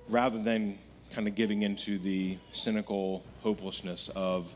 rather 0.09 0.43
than 0.43 0.77
kind 1.13 1.29
of 1.29 1.37
giving 1.37 1.63
into 1.63 1.97
the 1.97 2.37
cynical 2.53 3.25
hopelessness 3.41 4.11
of, 4.17 4.53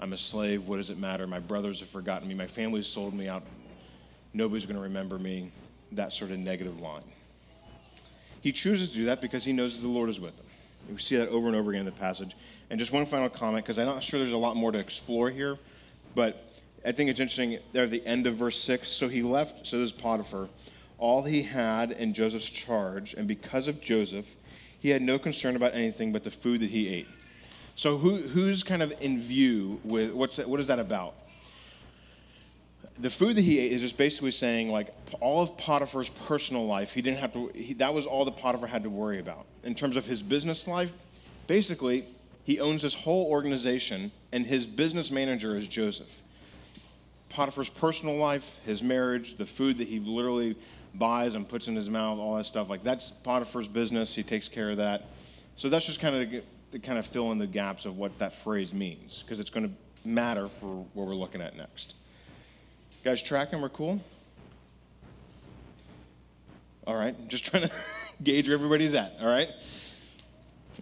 I'm 0.00 0.12
a 0.12 0.18
slave, 0.18 0.66
what 0.66 0.78
does 0.78 0.90
it 0.90 0.98
matter? 0.98 1.28
My 1.28 1.38
brothers 1.38 1.78
have 1.78 1.88
forgotten 1.88 2.26
me, 2.26 2.34
my 2.34 2.48
family's 2.48 2.88
sold 2.88 3.14
me 3.14 3.28
out, 3.28 3.44
nobody's 4.34 4.66
going 4.66 4.76
to 4.76 4.82
remember 4.82 5.20
me, 5.20 5.52
that 5.92 6.12
sort 6.12 6.32
of 6.32 6.38
negative 6.40 6.80
line. 6.80 7.04
He 8.40 8.50
chooses 8.50 8.90
to 8.90 8.98
do 8.98 9.04
that 9.04 9.20
because 9.20 9.44
he 9.44 9.52
knows 9.52 9.80
the 9.80 9.86
Lord 9.86 10.10
is 10.10 10.20
with 10.20 10.36
him. 10.36 10.46
We 10.90 10.98
see 10.98 11.16
that 11.16 11.28
over 11.28 11.46
and 11.46 11.56
over 11.56 11.70
again 11.70 11.80
in 11.80 11.86
the 11.86 11.92
passage. 11.92 12.36
And 12.70 12.78
just 12.78 12.92
one 12.92 13.06
final 13.06 13.28
comment, 13.28 13.64
because 13.64 13.78
I'm 13.78 13.86
not 13.86 14.02
sure 14.02 14.18
there's 14.20 14.32
a 14.32 14.36
lot 14.36 14.56
more 14.56 14.72
to 14.72 14.78
explore 14.78 15.30
here, 15.30 15.58
but 16.14 16.52
I 16.84 16.92
think 16.92 17.10
it's 17.10 17.20
interesting 17.20 17.58
there 17.72 17.84
at 17.84 17.90
the 17.90 18.04
end 18.06 18.26
of 18.26 18.36
verse 18.36 18.60
6. 18.62 18.88
So 18.88 19.08
he 19.08 19.22
left, 19.22 19.66
so 19.66 19.78
this 19.78 19.86
is 19.86 19.92
Potiphar, 19.92 20.48
all 20.98 21.22
he 21.22 21.42
had 21.42 21.92
in 21.92 22.12
Joseph's 22.12 22.50
charge, 22.50 23.14
and 23.14 23.26
because 23.26 23.66
of 23.68 23.80
Joseph, 23.80 24.26
he 24.80 24.90
had 24.90 25.02
no 25.02 25.18
concern 25.18 25.56
about 25.56 25.74
anything 25.74 26.12
but 26.12 26.24
the 26.24 26.30
food 26.30 26.60
that 26.60 26.70
he 26.70 26.88
ate. 26.88 27.08
So 27.74 27.96
who, 27.96 28.18
who's 28.18 28.62
kind 28.62 28.82
of 28.82 28.92
in 29.00 29.20
view 29.20 29.80
with 29.84 30.12
what's 30.12 30.36
that, 30.36 30.48
what 30.48 30.60
is 30.60 30.66
that 30.66 30.78
about? 30.78 31.14
The 33.00 33.10
food 33.10 33.36
that 33.36 33.42
he 33.42 33.58
ate 33.58 33.72
is 33.72 33.80
just 33.80 33.96
basically 33.96 34.30
saying 34.30 34.70
like 34.70 34.94
all 35.20 35.42
of 35.42 35.56
Potiphar's 35.56 36.10
personal 36.10 36.66
life. 36.66 36.92
He 36.92 37.00
didn't 37.00 37.18
have 37.18 37.32
to. 37.32 37.50
He, 37.54 37.72
that 37.74 37.94
was 37.94 38.04
all 38.04 38.26
that 38.26 38.36
Potiphar 38.36 38.68
had 38.68 38.82
to 38.82 38.90
worry 38.90 39.20
about 39.20 39.46
in 39.64 39.74
terms 39.74 39.96
of 39.96 40.06
his 40.06 40.20
business 40.20 40.68
life. 40.68 40.92
Basically, 41.46 42.04
he 42.44 42.60
owns 42.60 42.82
this 42.82 42.94
whole 42.94 43.26
organization, 43.30 44.12
and 44.32 44.44
his 44.44 44.66
business 44.66 45.10
manager 45.10 45.56
is 45.56 45.66
Joseph. 45.66 46.10
Potiphar's 47.30 47.70
personal 47.70 48.16
life, 48.16 48.58
his 48.66 48.82
marriage, 48.82 49.36
the 49.36 49.46
food 49.46 49.78
that 49.78 49.88
he 49.88 50.00
literally 50.00 50.56
buys 50.94 51.34
and 51.34 51.48
puts 51.48 51.68
in 51.68 51.76
his 51.76 51.88
mouth, 51.88 52.18
all 52.18 52.36
that 52.36 52.44
stuff. 52.44 52.68
Like 52.68 52.84
that's 52.84 53.10
Potiphar's 53.10 53.68
business. 53.68 54.14
He 54.14 54.22
takes 54.22 54.48
care 54.48 54.70
of 54.70 54.76
that. 54.76 55.06
So 55.56 55.68
that's 55.68 55.86
just 55.86 56.00
kind 56.00 56.16
of 56.16 56.42
to 56.72 56.78
kind 56.78 56.98
of 56.98 57.06
fill 57.06 57.32
in 57.32 57.38
the 57.38 57.46
gaps 57.46 57.86
of 57.86 57.96
what 57.96 58.18
that 58.18 58.34
phrase 58.34 58.74
means, 58.74 59.22
because 59.22 59.40
it's 59.40 59.50
going 59.50 59.68
to 59.68 60.08
matter 60.08 60.48
for 60.48 60.84
what 60.94 61.06
we're 61.06 61.14
looking 61.14 61.40
at 61.40 61.56
next. 61.56 61.94
Guys, 63.02 63.22
tracking? 63.22 63.60
We're 63.60 63.70
cool. 63.70 64.00
All 66.86 66.96
right, 66.96 67.14
just 67.28 67.46
trying 67.46 67.64
to 67.64 67.70
gauge 68.22 68.46
where 68.46 68.54
everybody's 68.54 68.94
at. 68.94 69.12
All 69.20 69.28
right. 69.28 69.48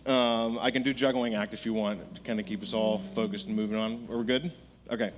Um, 0.06 0.58
I 0.60 0.70
can 0.70 0.82
do 0.82 0.92
juggling 0.92 1.34
act 1.34 1.54
if 1.54 1.64
you 1.64 1.74
want 1.74 2.14
to 2.14 2.20
kind 2.22 2.40
of 2.40 2.46
keep 2.46 2.62
us 2.62 2.74
all 2.74 3.02
focused 3.14 3.46
and 3.46 3.56
moving 3.56 3.76
on. 3.76 4.06
Are 4.10 4.18
we 4.18 4.24
good? 4.24 4.52
Okay. 4.90 5.12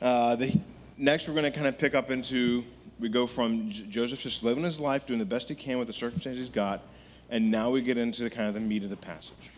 Uh, 0.00 0.36
the, 0.36 0.58
next, 0.98 1.28
we're 1.28 1.34
going 1.34 1.50
to 1.50 1.56
kind 1.56 1.66
of 1.66 1.78
pick 1.78 1.94
up 1.94 2.10
into 2.10 2.64
we 3.00 3.08
go 3.08 3.26
from 3.26 3.70
Joseph 3.70 4.20
just 4.20 4.42
living 4.42 4.64
his 4.64 4.78
life, 4.78 5.06
doing 5.06 5.18
the 5.18 5.24
best 5.24 5.48
he 5.48 5.54
can 5.54 5.78
with 5.78 5.88
the 5.88 5.92
circumstances 5.92 6.46
he's 6.46 6.54
got, 6.54 6.82
and 7.30 7.50
now 7.50 7.70
we 7.70 7.80
get 7.80 7.98
into 7.98 8.22
the 8.22 8.30
kind 8.30 8.48
of 8.48 8.54
the 8.54 8.60
meat 8.60 8.84
of 8.84 8.90
the 8.90 8.96
passage 8.96 9.50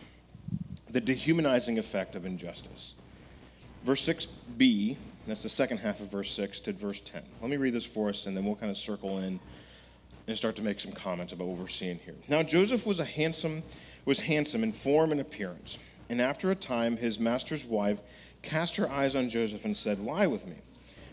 the 0.91 1.01
dehumanizing 1.01 1.77
effect 1.77 2.15
of 2.15 2.25
injustice. 2.25 2.93
Verse 3.83 4.07
6b, 4.07 4.95
that's 5.27 5.43
the 5.43 5.49
second 5.49 5.77
half 5.77 5.99
of 6.01 6.11
verse 6.11 6.31
6 6.31 6.59
to 6.61 6.73
verse 6.73 7.01
10. 7.01 7.23
Let 7.41 7.49
me 7.49 7.57
read 7.57 7.73
this 7.73 7.85
for 7.85 8.09
us, 8.09 8.25
and 8.25 8.35
then 8.35 8.45
we'll 8.45 8.55
kind 8.55 8.71
of 8.71 8.77
circle 8.77 9.19
in 9.19 9.39
and 10.27 10.37
start 10.37 10.55
to 10.55 10.61
make 10.61 10.79
some 10.79 10.91
comments 10.91 11.33
about 11.33 11.47
what 11.47 11.57
we're 11.57 11.67
seeing 11.67 11.99
here. 11.99 12.15
Now 12.27 12.43
Joseph 12.43 12.85
was 12.85 12.99
a 12.99 13.05
handsome, 13.05 13.63
was 14.05 14.19
handsome 14.19 14.63
in 14.63 14.71
form 14.71 15.11
and 15.11 15.21
appearance, 15.21 15.77
and 16.09 16.21
after 16.21 16.51
a 16.51 16.55
time 16.55 16.97
his 16.97 17.19
master's 17.19 17.65
wife 17.65 17.99
cast 18.41 18.75
her 18.75 18.89
eyes 18.89 19.15
on 19.15 19.29
Joseph 19.29 19.65
and 19.65 19.75
said, 19.75 19.99
"Lie 19.99 20.27
with 20.27 20.47
me." 20.47 20.55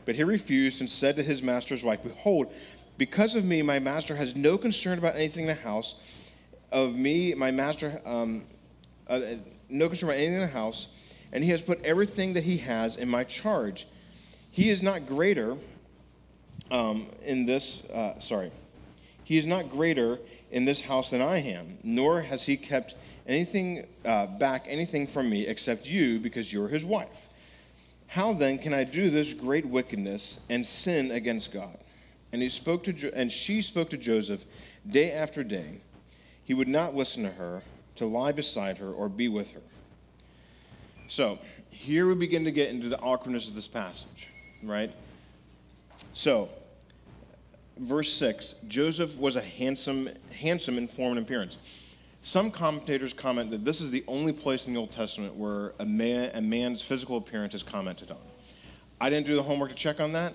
But 0.05 0.15
he 0.15 0.25
refused 0.25 0.81
and 0.81 0.91
said 0.91 1.17
to 1.17 1.23
his 1.23 1.43
master's 1.43 1.85
wife, 1.85 2.03
Behold, 2.03 2.53
because 2.99 3.35
of 3.35 3.45
me, 3.45 3.63
my 3.63 3.79
master 3.79 4.15
has 4.17 4.35
no 4.35 4.59
concern 4.59 4.99
about 4.99 5.15
anything 5.15 5.43
in 5.43 5.49
the 5.49 5.55
house. 5.55 5.95
Of 6.71 6.97
me, 6.97 7.35
my 7.35 7.51
master, 7.51 8.01
um, 8.05 8.45
uh, 9.07 9.21
no 9.69 9.89
concern 9.89 10.09
about 10.09 10.19
anything 10.19 10.37
in 10.37 10.41
the 10.41 10.47
house, 10.47 10.89
and 11.33 11.45
he 11.45 11.51
has 11.51 11.61
put 11.61 11.83
everything 11.85 12.33
that 12.35 12.45
he 12.45 12.57
has 12.59 12.97
in 12.97 13.09
my 13.09 13.25
charge. 13.25 13.87
He 14.53 14.69
is 14.69 14.83
not 14.83 15.07
greater 15.07 15.57
um, 16.71 17.07
in 17.25 17.47
this, 17.47 17.83
uh, 17.93 18.21
sorry, 18.21 18.53
he 19.25 19.39
is 19.39 19.47
not 19.47 19.71
greater 19.71 20.19
in 20.51 20.67
this 20.67 20.83
house 20.83 21.11
than 21.11 21.23
I 21.23 21.39
am, 21.39 21.79
nor 21.83 22.21
has 22.21 22.45
he 22.45 22.59
kept 22.59 22.95
anything 23.27 23.87
uh, 24.05 24.27
back, 24.27 24.65
anything 24.69 25.07
from 25.07 25.31
me 25.31 25.47
except 25.47 25.87
you, 25.87 26.21
because 26.21 26.53
you're 26.53 26.69
his 26.69 26.85
wife. 26.85 27.09
How 28.09 28.35
then 28.35 28.59
can 28.59 28.75
I 28.75 28.85
do 28.85 29.09
this 29.09 29.33
great 29.33 29.65
wickedness 29.65 30.39
and 30.51 30.65
sin 30.65 31.13
against 31.13 31.51
God? 31.51 31.79
And 32.33 32.43
he 32.43 32.51
spoke 32.51 32.85
to 32.85 32.93
jo- 32.93 33.11
and 33.15 33.33
she 33.33 33.63
spoke 33.63 33.89
to 33.91 33.97
Joseph 33.97 34.45
day 34.91 35.13
after 35.13 35.43
day. 35.43 35.81
He 36.45 36.53
would 36.53 36.69
not 36.69 36.95
listen 36.95 37.23
to 37.23 37.31
her, 37.31 37.63
to 37.97 38.05
lie 38.05 38.33
beside 38.33 38.77
her 38.79 38.91
or 38.91 39.09
be 39.09 39.29
with 39.29 39.53
her. 39.53 39.63
So, 41.09 41.39
here 41.71 42.07
we 42.07 42.15
begin 42.15 42.45
to 42.45 42.51
get 42.51 42.69
into 42.69 42.91
the 42.91 42.99
awkwardness 43.01 43.49
of 43.49 43.55
this 43.55 43.69
passage, 43.69 44.29
right? 44.63 44.93
So, 46.15 46.49
verse 47.79 48.13
6, 48.13 48.57
Joseph 48.69 49.17
was 49.17 49.37
a 49.37 49.41
handsome 49.41 50.09
handsome 50.35 50.79
in 50.79 50.89
form 50.89 51.17
and 51.17 51.27
appearance. 51.27 51.59
Some 52.23 52.51
commentators 52.51 53.13
comment 53.13 53.51
that 53.51 53.65
this 53.65 53.81
is 53.81 53.91
the 53.91 54.05
only 54.07 54.33
place 54.33 54.69
in 54.69 54.75
the 54.75 54.79
Old 54.79 54.93
Testament 54.93 55.35
where 55.35 55.73
a, 55.81 55.85
man, 55.85 56.31
a 56.35 56.41
man's 56.41 56.81
physical 56.81 57.17
appearance 57.17 57.55
is 57.55 57.65
commented 57.65 58.13
on. 58.13 58.19
I 59.01 59.11
didn't 59.11 59.27
do 59.27 59.35
the 59.35 59.43
homework 59.43 59.71
to 59.71 59.75
check 59.75 59.99
on 59.99 60.13
that, 60.13 60.35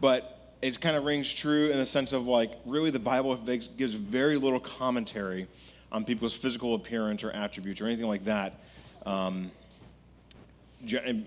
but 0.00 0.54
it 0.60 0.78
kind 0.78 0.94
of 0.94 1.04
rings 1.04 1.32
true 1.32 1.70
in 1.70 1.78
the 1.78 1.86
sense 1.86 2.12
of 2.12 2.26
like, 2.26 2.52
really, 2.66 2.90
the 2.90 2.98
Bible 2.98 3.34
gives 3.36 3.94
very 3.94 4.36
little 4.36 4.60
commentary 4.60 5.46
on 5.90 6.04
people's 6.04 6.34
physical 6.34 6.74
appearance 6.74 7.24
or 7.24 7.30
attributes 7.30 7.80
or 7.80 7.86
anything 7.86 8.06
like 8.06 8.24
that, 8.26 8.60
um, 9.06 9.50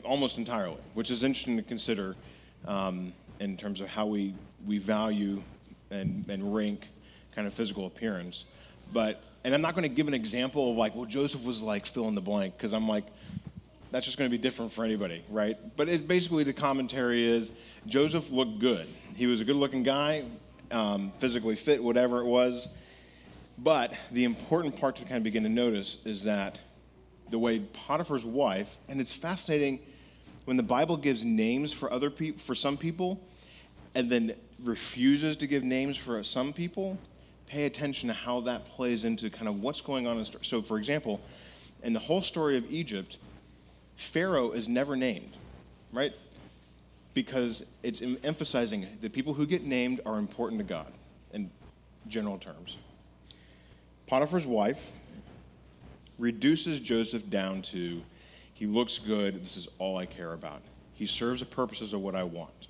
almost 0.03 0.37
entirely, 0.37 0.77
which 0.93 1.09
is 1.09 1.23
interesting 1.23 1.57
to 1.57 1.63
consider 1.63 2.15
um, 2.67 3.13
in 3.39 3.57
terms 3.57 3.81
of 3.81 3.87
how 3.87 4.05
we, 4.05 4.33
we 4.65 4.77
value 4.77 5.41
and, 5.91 6.25
and 6.29 6.55
rank 6.55 6.87
kind 7.35 7.47
of 7.47 7.53
physical 7.53 7.85
appearance. 7.85 8.45
But 8.93 9.21
and 9.43 9.53
I'm 9.53 9.61
not 9.61 9.75
going 9.75 9.87
to 9.87 9.95
give 9.95 10.07
an 10.07 10.15
example 10.15 10.71
of 10.71 10.77
like, 10.77 10.95
well, 10.95 11.05
Joseph 11.05 11.43
was 11.43 11.61
like 11.61 11.85
fill 11.85 12.07
in 12.07 12.15
the 12.15 12.21
blank, 12.21 12.57
because 12.57 12.73
I'm 12.73 12.87
like, 12.87 13.05
that's 13.91 14.05
just 14.05 14.17
going 14.17 14.29
to 14.29 14.35
be 14.35 14.41
different 14.41 14.71
for 14.71 14.83
anybody, 14.83 15.23
right? 15.29 15.57
But 15.77 15.87
it, 15.87 16.07
basically, 16.07 16.43
the 16.43 16.53
commentary 16.53 17.23
is 17.23 17.51
Joseph 17.85 18.31
looked 18.31 18.57
good. 18.59 18.87
He 19.15 19.27
was 19.27 19.41
a 19.41 19.45
good 19.45 19.55
looking 19.55 19.83
guy, 19.83 20.23
um, 20.71 21.11
physically 21.19 21.55
fit, 21.55 21.81
whatever 21.81 22.21
it 22.21 22.25
was. 22.25 22.69
But 23.59 23.93
the 24.11 24.23
important 24.23 24.79
part 24.79 24.95
to 24.95 25.03
kind 25.03 25.17
of 25.17 25.23
begin 25.23 25.43
to 25.43 25.49
notice 25.49 25.99
is 26.05 26.23
that 26.23 26.59
the 27.29 27.37
way 27.37 27.59
Potiphar's 27.59 28.25
wife, 28.25 28.77
and 28.89 28.99
it's 28.99 29.13
fascinating 29.13 29.79
when 30.45 30.57
the 30.57 30.63
Bible 30.63 30.95
gives 30.95 31.23
names 31.23 31.73
for 31.73 31.91
other 31.91 32.09
people, 32.09 32.39
for 32.39 32.55
some 32.55 32.77
people, 32.77 33.19
and 33.95 34.09
then 34.09 34.33
refuses 34.63 35.37
to 35.37 35.47
give 35.47 35.63
names 35.63 35.97
for 35.97 36.23
some 36.23 36.53
people, 36.53 36.97
pay 37.47 37.65
attention 37.65 38.07
to 38.07 38.13
how 38.13 38.41
that 38.41 38.65
plays 38.65 39.03
into 39.03 39.29
kind 39.29 39.47
of 39.47 39.61
what's 39.61 39.81
going 39.81 40.07
on 40.07 40.13
in 40.13 40.19
the 40.19 40.25
story. 40.25 40.45
So, 40.45 40.61
for 40.61 40.77
example, 40.77 41.19
in 41.83 41.93
the 41.93 41.99
whole 41.99 42.21
story 42.21 42.57
of 42.57 42.71
Egypt, 42.71 43.17
Pharaoh 43.95 44.51
is 44.51 44.67
never 44.67 44.95
named, 44.95 45.35
right? 45.91 46.13
Because 47.13 47.63
it's 47.83 48.01
emphasizing 48.23 48.87
the 49.01 49.09
people 49.09 49.33
who 49.33 49.45
get 49.45 49.63
named 49.63 50.01
are 50.05 50.17
important 50.17 50.59
to 50.59 50.65
God 50.65 50.91
in 51.33 51.49
general 52.07 52.37
terms. 52.37 52.77
Potiphar's 54.07 54.45
wife 54.45 54.91
reduces 56.17 56.79
Joseph 56.79 57.29
down 57.29 57.61
to 57.63 58.01
he 58.55 58.65
looks 58.65 58.97
good, 58.97 59.43
this 59.43 59.57
is 59.57 59.67
all 59.79 59.97
I 59.97 60.05
care 60.05 60.31
about. 60.31 60.61
He 60.93 61.05
serves 61.05 61.41
the 61.41 61.45
purposes 61.45 61.91
of 61.91 61.99
what 61.99 62.15
I 62.15 62.23
want. 62.23 62.69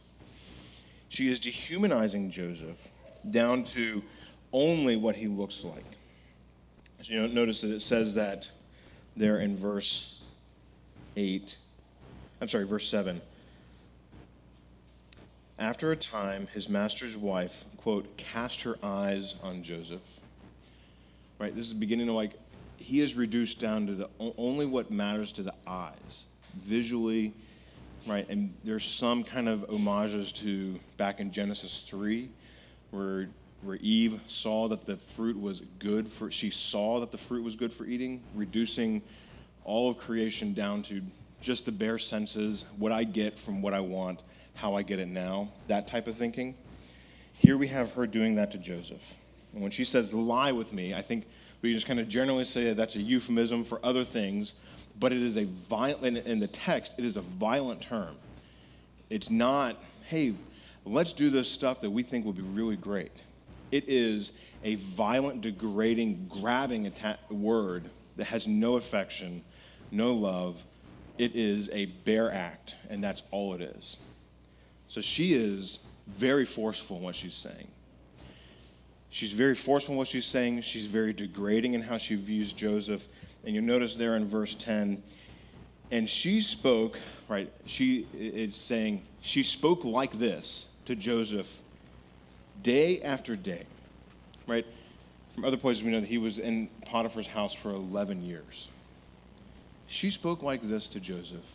She 1.09 1.29
is 1.29 1.39
dehumanizing 1.39 2.31
Joseph 2.31 2.89
down 3.29 3.63
to 3.65 4.01
only 4.51 4.95
what 4.95 5.15
he 5.15 5.27
looks 5.27 5.63
like. 5.63 5.85
So 7.03 7.13
you 7.13 7.27
notice 7.27 7.61
that 7.61 7.71
it 7.71 7.81
says 7.81 8.15
that 8.15 8.49
there 9.15 9.37
in 9.37 9.55
verse 9.55 10.23
8. 11.15 11.55
I'm 12.41 12.49
sorry, 12.49 12.65
verse 12.65 12.89
7. 12.89 13.21
After 15.59 15.91
a 15.91 15.95
time, 15.95 16.47
his 16.47 16.67
master's 16.67 17.15
wife, 17.15 17.63
quote, 17.77 18.17
cast 18.17 18.63
her 18.63 18.79
eyes 18.81 19.35
on 19.43 19.61
Joseph. 19.61 20.01
Right? 21.37 21.55
This 21.55 21.67
is 21.67 21.73
beginning 21.73 22.09
of 22.09 22.15
like, 22.15 22.33
he 22.85 22.99
is 22.99 23.15
reduced 23.15 23.59
down 23.59 23.87
to 23.87 23.95
the 23.95 24.07
only 24.37 24.67
what 24.67 24.91
matters 24.91 25.31
to 25.31 25.41
the 25.41 25.55
eyes, 25.65 26.25
visually, 26.67 27.33
right? 28.05 28.29
And 28.29 28.53
there's 28.63 28.85
some 28.85 29.23
kind 29.23 29.49
of 29.49 29.65
homages 29.67 30.31
to 30.33 30.79
back 30.95 31.19
in 31.19 31.31
Genesis 31.31 31.83
3, 31.87 32.29
where 32.91 33.27
where 33.63 33.77
Eve 33.77 34.19
saw 34.27 34.67
that 34.67 34.85
the 34.85 34.95
fruit 34.95 35.39
was 35.39 35.63
good 35.79 36.07
for, 36.07 36.29
she 36.29 36.51
saw 36.51 36.99
that 36.99 37.11
the 37.11 37.17
fruit 37.17 37.43
was 37.43 37.55
good 37.55 37.73
for 37.73 37.85
eating, 37.85 38.21
reducing 38.35 39.01
all 39.63 39.89
of 39.89 39.97
creation 39.97 40.53
down 40.53 40.83
to 40.83 41.01
just 41.41 41.65
the 41.65 41.71
bare 41.71 41.97
senses, 41.97 42.65
what 42.77 42.91
I 42.91 43.03
get 43.03 43.39
from 43.39 43.63
what 43.63 43.73
I 43.73 43.79
want, 43.79 44.21
how 44.53 44.75
I 44.75 44.83
get 44.83 44.99
it 44.99 45.07
now, 45.07 45.49
that 45.67 45.87
type 45.87 46.07
of 46.07 46.15
thinking. 46.15 46.53
Here 47.33 47.57
we 47.57 47.67
have 47.69 47.91
her 47.93 48.05
doing 48.05 48.35
that 48.35 48.51
to 48.51 48.59
Joseph. 48.59 49.01
And 49.53 49.63
when 49.63 49.71
she 49.71 49.85
says 49.85 50.13
lie 50.13 50.51
with 50.51 50.71
me, 50.71 50.93
I 50.93 51.01
think 51.01 51.25
we 51.65 51.73
just 51.73 51.87
kind 51.87 51.99
of 51.99 52.07
generally 52.07 52.45
say 52.45 52.65
that 52.65 52.77
that's 52.77 52.95
a 52.95 53.01
euphemism 53.01 53.63
for 53.63 53.79
other 53.83 54.03
things, 54.03 54.53
but 54.99 55.11
it 55.11 55.21
is 55.21 55.35
a 55.35 55.45
violent, 55.45 56.17
in 56.19 56.39
the 56.39 56.47
text, 56.47 56.93
it 56.97 57.03
is 57.03 57.17
a 57.17 57.21
violent 57.21 57.81
term. 57.81 58.15
It's 59.09 59.31
not, 59.31 59.75
hey, 60.05 60.35
let's 60.85 61.11
do 61.11 61.31
this 61.31 61.49
stuff 61.49 61.81
that 61.81 61.89
we 61.89 62.03
think 62.03 62.23
will 62.23 62.33
be 62.33 62.43
really 62.43 62.75
great. 62.75 63.11
It 63.71 63.85
is 63.87 64.31
a 64.63 64.75
violent, 64.75 65.41
degrading, 65.41 66.27
grabbing 66.29 66.91
word 67.29 67.89
that 68.15 68.25
has 68.25 68.47
no 68.47 68.75
affection, 68.75 69.43
no 69.91 70.13
love. 70.13 70.63
It 71.17 71.35
is 71.35 71.69
a 71.71 71.87
bare 71.87 72.31
act, 72.31 72.75
and 72.91 73.03
that's 73.03 73.23
all 73.31 73.55
it 73.55 73.61
is. 73.61 73.97
So 74.87 75.01
she 75.01 75.33
is 75.33 75.79
very 76.07 76.45
forceful 76.45 76.97
in 76.97 77.03
what 77.03 77.15
she's 77.15 77.33
saying. 77.33 77.67
She's 79.15 79.31
very 79.31 79.55
forceful 79.55 79.93
in 79.93 79.97
what 79.97 80.09
she's 80.09 80.25
saying. 80.25 80.59
She's 80.59 80.87
very 80.87 81.13
degrading 81.13 81.73
in 81.73 81.81
how 81.81 81.97
she 81.97 82.15
views 82.15 82.51
Joseph. 82.51 83.07
And 83.45 83.55
you'll 83.55 83.63
notice 83.63 83.95
there 83.95 84.17
in 84.17 84.27
verse 84.27 84.55
10, 84.55 85.01
and 85.89 86.09
she 86.09 86.41
spoke, 86.41 86.99
right? 87.29 87.49
She 87.65 88.07
is 88.13 88.57
saying, 88.57 89.03
she 89.21 89.41
spoke 89.43 89.85
like 89.85 90.19
this 90.19 90.65
to 90.83 90.97
Joseph 90.97 91.47
day 92.61 93.01
after 93.03 93.37
day, 93.37 93.63
right? 94.47 94.65
From 95.33 95.45
other 95.45 95.55
places, 95.55 95.81
we 95.81 95.91
know 95.91 96.01
that 96.01 96.09
he 96.09 96.17
was 96.17 96.37
in 96.37 96.67
Potiphar's 96.85 97.25
house 97.27 97.53
for 97.53 97.69
11 97.69 98.21
years. 98.21 98.67
She 99.87 100.11
spoke 100.11 100.43
like 100.43 100.61
this 100.61 100.89
to 100.89 100.99
Joseph 100.99 101.45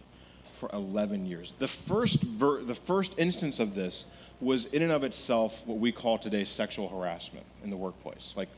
for 0.55 0.71
11 0.73 1.26
years. 1.26 1.52
The 1.59 1.69
first, 1.69 2.23
ver- 2.23 2.62
the 2.62 2.75
first 2.75 3.12
instance 3.19 3.61
of 3.61 3.75
this 3.75 4.07
was 4.40 4.66
in 4.66 4.82
and 4.82 4.92
of 4.92 5.04
itself 5.04 5.66
what 5.66 5.78
we 5.78 5.92
call 5.92 6.18
today 6.18 6.44
sexual 6.44 6.88
harassment 6.88 7.44
in 7.62 7.70
the 7.70 7.76
workplace. 7.76 8.32
Like, 8.37 8.49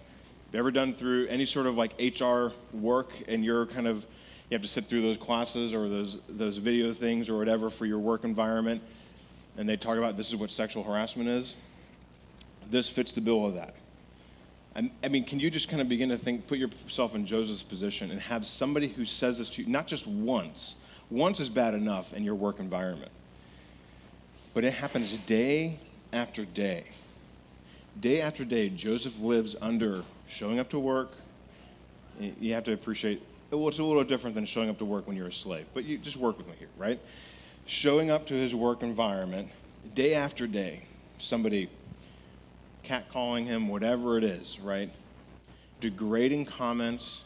you 0.52 0.58
ever 0.58 0.70
done 0.70 0.92
through 0.92 1.26
any 1.28 1.46
sort 1.46 1.66
of 1.66 1.76
like 1.76 1.92
HR 1.98 2.48
work 2.72 3.10
and 3.26 3.44
you're 3.44 3.66
kind 3.66 3.86
of, 3.86 4.06
you 4.50 4.54
have 4.54 4.62
to 4.62 4.68
sit 4.68 4.84
through 4.84 5.02
those 5.02 5.16
classes 5.16 5.74
or 5.74 5.88
those, 5.88 6.18
those 6.28 6.58
video 6.58 6.92
things 6.92 7.28
or 7.28 7.38
whatever 7.38 7.70
for 7.70 7.86
your 7.86 7.98
work 7.98 8.24
environment, 8.24 8.82
and 9.56 9.68
they 9.68 9.76
talk 9.76 9.96
about 9.96 10.16
this 10.16 10.28
is 10.28 10.36
what 10.36 10.50
sexual 10.50 10.84
harassment 10.84 11.28
is? 11.28 11.54
This 12.70 12.88
fits 12.88 13.14
the 13.14 13.20
bill 13.20 13.46
of 13.46 13.54
that. 13.54 13.74
I 14.74 15.08
mean, 15.08 15.24
can 15.24 15.38
you 15.38 15.50
just 15.50 15.68
kind 15.68 15.82
of 15.82 15.88
begin 15.90 16.08
to 16.08 16.16
think, 16.16 16.46
put 16.46 16.56
yourself 16.56 17.14
in 17.14 17.26
Joseph's 17.26 17.62
position 17.62 18.10
and 18.10 18.18
have 18.20 18.46
somebody 18.46 18.88
who 18.88 19.04
says 19.04 19.36
this 19.36 19.50
to 19.50 19.62
you, 19.62 19.68
not 19.68 19.86
just 19.86 20.06
once, 20.06 20.76
once 21.10 21.40
is 21.40 21.50
bad 21.50 21.74
enough 21.74 22.14
in 22.14 22.24
your 22.24 22.34
work 22.34 22.58
environment 22.58 23.10
but 24.54 24.64
it 24.64 24.72
happens 24.72 25.16
day 25.18 25.78
after 26.12 26.44
day. 26.44 26.84
Day 28.00 28.20
after 28.20 28.44
day, 28.44 28.68
Joseph 28.68 29.18
lives 29.20 29.56
under 29.60 30.02
showing 30.28 30.58
up 30.58 30.70
to 30.70 30.78
work. 30.78 31.12
You 32.18 32.54
have 32.54 32.64
to 32.64 32.72
appreciate, 32.72 33.22
well, 33.50 33.68
it's 33.68 33.78
a 33.78 33.84
little 33.84 34.04
different 34.04 34.34
than 34.34 34.44
showing 34.44 34.68
up 34.70 34.78
to 34.78 34.84
work 34.84 35.06
when 35.06 35.16
you're 35.16 35.28
a 35.28 35.32
slave, 35.32 35.66
but 35.74 35.84
you 35.84 35.98
just 35.98 36.16
work 36.16 36.38
with 36.38 36.46
me 36.48 36.54
here, 36.58 36.68
right? 36.76 37.00
Showing 37.66 38.10
up 38.10 38.26
to 38.26 38.34
his 38.34 38.54
work 38.54 38.82
environment 38.82 39.50
day 39.94 40.14
after 40.14 40.46
day, 40.46 40.82
somebody 41.18 41.68
catcalling 42.84 43.46
him, 43.46 43.68
whatever 43.68 44.18
it 44.18 44.24
is, 44.24 44.58
right? 44.60 44.90
Degrading 45.80 46.46
comments, 46.46 47.24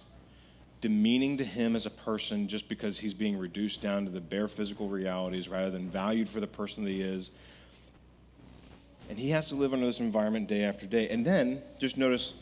demeaning 0.87 1.37
to 1.37 1.45
him 1.45 1.75
as 1.75 1.85
a 1.85 1.91
person 1.91 2.47
just 2.47 2.69
because 2.69 2.97
he's 2.97 3.13
being 3.13 3.37
reduced 3.37 3.83
down 3.83 4.05
to 4.05 4.11
the 4.13 4.21
bare 4.21 4.47
physical 4.47 4.89
realities 4.89 5.49
rather 5.49 5.69
than 5.69 5.91
valued 5.91 6.29
for 6.29 6.39
the 6.39 6.47
person 6.47 6.85
that 6.85 6.91
he 6.91 7.03
is. 7.03 7.33
And 9.11 9.19
he 9.19 9.31
has 9.31 9.49
to 9.49 9.57
live 9.57 9.73
under 9.73 9.85
this 9.85 9.99
environment 9.99 10.49
day 10.49 10.63
after 10.63 10.87
day. 10.87 11.09
And 11.09 11.27
then 11.27 11.61
just 11.81 11.97
notice 11.97 12.35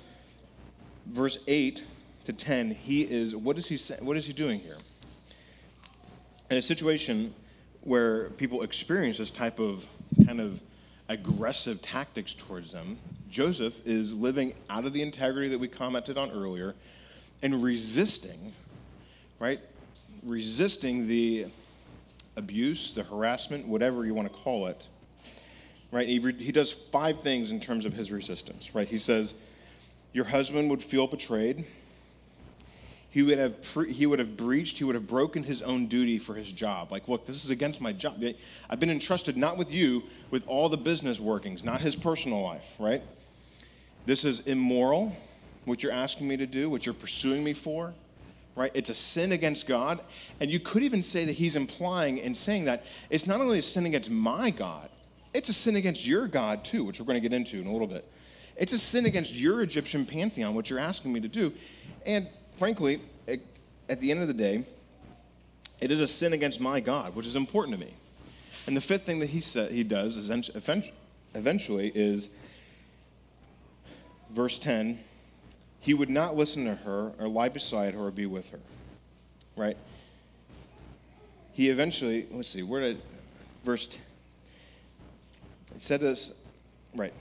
verse 1.06 1.38
8 1.46 1.84
to 2.26 2.34
10, 2.34 2.72
he 2.72 3.04
is 3.04 3.34
what 3.34 3.56
is 3.56 3.66
he? 3.66 3.78
What 4.04 4.18
is 4.18 4.26
he 4.26 4.34
doing 4.34 4.60
here? 4.60 4.76
In 6.50 6.58
a 6.58 6.62
situation 6.62 7.32
where 7.80 8.28
people 8.28 8.60
experience 8.60 9.16
this 9.16 9.30
type 9.30 9.58
of 9.58 9.88
kind 10.26 10.42
of 10.42 10.60
aggressive 11.08 11.80
tactics 11.80 12.34
towards 12.34 12.72
them, 12.72 12.98
Joseph 13.30 13.74
is 13.86 14.12
living 14.12 14.52
out 14.68 14.84
of 14.84 14.92
the 14.92 15.00
integrity 15.00 15.48
that 15.48 15.58
we 15.58 15.66
commented 15.66 16.18
on 16.18 16.30
earlier 16.30 16.74
and 17.42 17.62
resisting, 17.62 18.52
right? 19.38 19.60
Resisting 20.22 21.06
the 21.08 21.46
abuse, 22.36 22.94
the 22.94 23.02
harassment, 23.02 23.66
whatever 23.68 24.04
you 24.04 24.14
want 24.14 24.32
to 24.32 24.38
call 24.38 24.66
it, 24.66 24.86
right? 25.92 26.08
He, 26.08 26.18
re- 26.18 26.42
he 26.42 26.52
does 26.52 26.72
five 26.72 27.20
things 27.20 27.50
in 27.50 27.60
terms 27.60 27.84
of 27.84 27.92
his 27.92 28.10
resistance, 28.10 28.74
right? 28.74 28.88
He 28.88 28.98
says, 28.98 29.34
Your 30.12 30.24
husband 30.24 30.70
would 30.70 30.82
feel 30.82 31.06
betrayed. 31.06 31.64
He 33.10 33.22
would, 33.22 33.38
have 33.38 33.62
pre- 33.62 33.92
he 33.92 34.06
would 34.06 34.18
have 34.18 34.36
breached, 34.36 34.78
he 34.78 34.82
would 34.82 34.96
have 34.96 35.06
broken 35.06 35.44
his 35.44 35.62
own 35.62 35.86
duty 35.86 36.18
for 36.18 36.34
his 36.34 36.50
job. 36.50 36.90
Like, 36.90 37.06
look, 37.06 37.28
this 37.28 37.44
is 37.44 37.50
against 37.50 37.80
my 37.80 37.92
job. 37.92 38.20
I've 38.68 38.80
been 38.80 38.90
entrusted 38.90 39.36
not 39.36 39.56
with 39.56 39.72
you, 39.72 40.02
with 40.32 40.42
all 40.48 40.68
the 40.68 40.76
business 40.76 41.20
workings, 41.20 41.62
not 41.62 41.80
his 41.80 41.94
personal 41.94 42.42
life, 42.42 42.74
right? 42.80 43.02
This 44.04 44.24
is 44.24 44.40
immoral 44.40 45.16
what 45.64 45.82
you're 45.82 45.92
asking 45.92 46.28
me 46.28 46.36
to 46.36 46.46
do, 46.46 46.68
what 46.68 46.86
you're 46.86 46.94
pursuing 46.94 47.42
me 47.42 47.52
for, 47.52 47.94
right? 48.56 48.70
It's 48.74 48.90
a 48.90 48.94
sin 48.94 49.32
against 49.32 49.66
God. 49.66 50.00
And 50.40 50.50
you 50.50 50.60
could 50.60 50.82
even 50.82 51.02
say 51.02 51.24
that 51.24 51.32
he's 51.32 51.56
implying 51.56 52.18
in 52.18 52.34
saying 52.34 52.64
that 52.66 52.84
it's 53.10 53.26
not 53.26 53.40
only 53.40 53.58
a 53.58 53.62
sin 53.62 53.86
against 53.86 54.10
my 54.10 54.50
God, 54.50 54.88
it's 55.32 55.48
a 55.48 55.52
sin 55.52 55.76
against 55.76 56.06
your 56.06 56.28
God 56.28 56.64
too, 56.64 56.84
which 56.84 57.00
we're 57.00 57.06
going 57.06 57.20
to 57.20 57.28
get 57.28 57.34
into 57.34 57.58
in 57.60 57.66
a 57.66 57.72
little 57.72 57.86
bit. 57.86 58.08
It's 58.56 58.72
a 58.72 58.78
sin 58.78 59.06
against 59.06 59.34
your 59.34 59.62
Egyptian 59.62 60.06
pantheon, 60.06 60.54
what 60.54 60.70
you're 60.70 60.78
asking 60.78 61.12
me 61.12 61.20
to 61.20 61.28
do. 61.28 61.52
And 62.06 62.28
frankly, 62.56 63.00
it, 63.26 63.44
at 63.88 64.00
the 64.00 64.10
end 64.10 64.22
of 64.22 64.28
the 64.28 64.34
day, 64.34 64.64
it 65.80 65.90
is 65.90 66.00
a 66.00 66.06
sin 66.06 66.32
against 66.34 66.60
my 66.60 66.78
God, 66.78 67.16
which 67.16 67.26
is 67.26 67.34
important 67.34 67.78
to 67.78 67.84
me. 67.84 67.92
And 68.66 68.76
the 68.76 68.80
fifth 68.80 69.04
thing 69.04 69.18
that 69.18 69.30
he, 69.30 69.40
said, 69.40 69.72
he 69.72 69.82
does 69.82 70.16
is 70.16 70.30
eventually 71.34 71.90
is 71.94 72.30
verse 74.30 74.56
10 74.58 75.00
he 75.84 75.92
would 75.92 76.08
not 76.08 76.34
listen 76.34 76.64
to 76.64 76.74
her 76.76 77.12
or 77.18 77.28
lie 77.28 77.50
beside 77.50 77.92
her 77.92 78.06
or 78.06 78.10
be 78.10 78.24
with 78.24 78.48
her. 78.48 78.58
Right? 79.54 79.76
He 81.52 81.68
eventually, 81.68 82.26
let's 82.30 82.48
see, 82.48 82.62
where 82.62 82.80
did, 82.80 83.02
verse, 83.64 83.98
it 85.74 85.82
said 85.82 86.00
this, 86.00 86.32
right. 86.96 87.12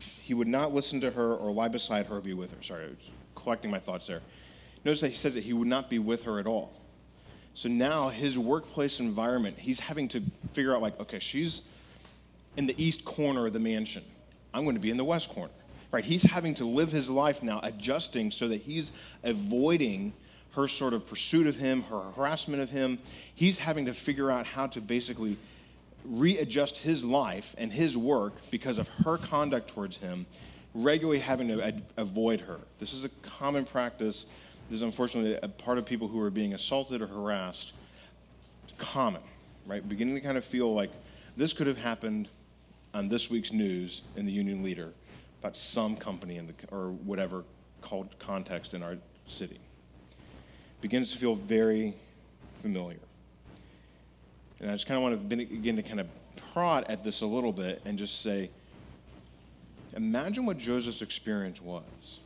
He 0.00 0.34
would 0.34 0.48
not 0.48 0.74
listen 0.74 1.00
to 1.02 1.12
her 1.12 1.34
or 1.36 1.52
lie 1.52 1.68
beside 1.68 2.06
her 2.06 2.16
or 2.16 2.20
be 2.20 2.34
with 2.34 2.50
her. 2.52 2.60
Sorry, 2.64 2.84
I 2.84 2.88
was 2.88 2.96
collecting 3.36 3.70
my 3.70 3.78
thoughts 3.78 4.08
there. 4.08 4.22
Notice 4.84 5.00
that 5.02 5.08
he 5.10 5.14
says 5.14 5.34
that 5.34 5.44
he 5.44 5.52
would 5.52 5.68
not 5.68 5.88
be 5.88 6.00
with 6.00 6.24
her 6.24 6.40
at 6.40 6.48
all. 6.48 6.72
So 7.54 7.68
now 7.68 8.08
his 8.08 8.36
workplace 8.36 8.98
environment, 8.98 9.56
he's 9.56 9.78
having 9.78 10.08
to 10.08 10.22
figure 10.52 10.74
out, 10.74 10.82
like, 10.82 10.98
okay, 10.98 11.20
she's 11.20 11.62
in 12.56 12.66
the 12.66 12.74
east 12.82 13.04
corner 13.04 13.46
of 13.46 13.52
the 13.52 13.60
mansion. 13.60 14.02
I'm 14.52 14.64
going 14.64 14.74
to 14.74 14.82
be 14.82 14.90
in 14.90 14.96
the 14.96 15.04
west 15.04 15.28
corner 15.28 15.52
right? 15.92 16.04
He's 16.04 16.24
having 16.24 16.54
to 16.54 16.64
live 16.64 16.90
his 16.90 17.08
life 17.08 17.42
now 17.42 17.60
adjusting 17.62 18.30
so 18.30 18.48
that 18.48 18.62
he's 18.62 18.90
avoiding 19.22 20.14
her 20.54 20.66
sort 20.66 20.94
of 20.94 21.06
pursuit 21.06 21.46
of 21.46 21.56
him, 21.56 21.82
her 21.84 22.00
harassment 22.16 22.62
of 22.62 22.70
him. 22.70 22.98
He's 23.34 23.58
having 23.58 23.84
to 23.84 23.94
figure 23.94 24.30
out 24.30 24.46
how 24.46 24.66
to 24.68 24.80
basically 24.80 25.36
readjust 26.04 26.78
his 26.78 27.04
life 27.04 27.54
and 27.58 27.72
his 27.72 27.96
work 27.96 28.32
because 28.50 28.78
of 28.78 28.88
her 29.04 29.18
conduct 29.18 29.68
towards 29.68 29.98
him, 29.98 30.26
regularly 30.74 31.20
having 31.20 31.48
to 31.48 31.62
ad- 31.62 31.82
avoid 31.96 32.40
her. 32.40 32.58
This 32.78 32.92
is 32.92 33.04
a 33.04 33.08
common 33.22 33.64
practice. 33.64 34.26
This 34.68 34.76
is 34.76 34.82
unfortunately 34.82 35.38
a 35.42 35.48
part 35.48 35.78
of 35.78 35.86
people 35.86 36.08
who 36.08 36.20
are 36.20 36.30
being 36.30 36.54
assaulted 36.54 37.02
or 37.02 37.06
harassed. 37.06 37.72
It's 38.64 38.74
common, 38.78 39.22
right? 39.66 39.86
Beginning 39.86 40.14
to 40.14 40.20
kind 40.20 40.38
of 40.38 40.44
feel 40.44 40.74
like 40.74 40.90
this 41.36 41.52
could 41.52 41.66
have 41.66 41.78
happened 41.78 42.28
on 42.94 43.08
this 43.08 43.30
week's 43.30 43.52
news 43.52 44.02
in 44.16 44.26
the 44.26 44.32
Union 44.32 44.62
Leader 44.62 44.92
about 45.42 45.56
some 45.56 45.96
company 45.96 46.36
in 46.36 46.46
the, 46.46 46.54
or 46.70 46.92
whatever 47.04 47.42
called 47.80 48.16
context 48.20 48.74
in 48.74 48.82
our 48.82 48.96
city. 49.26 49.58
Begins 50.80 51.10
to 51.10 51.18
feel 51.18 51.34
very 51.34 51.94
familiar. 52.62 53.00
And 54.60 54.70
I 54.70 54.74
just 54.74 54.86
kind 54.86 54.98
of 54.98 55.02
want 55.02 55.28
to 55.28 55.36
begin 55.36 55.74
to 55.74 55.82
kind 55.82 55.98
of 55.98 56.06
prod 56.52 56.84
at 56.88 57.02
this 57.02 57.22
a 57.22 57.26
little 57.26 57.52
bit 57.52 57.82
and 57.84 57.98
just 57.98 58.22
say, 58.22 58.50
imagine 59.96 60.46
what 60.46 60.58
Joseph's 60.58 61.02
experience 61.02 61.60
was. 61.60 62.20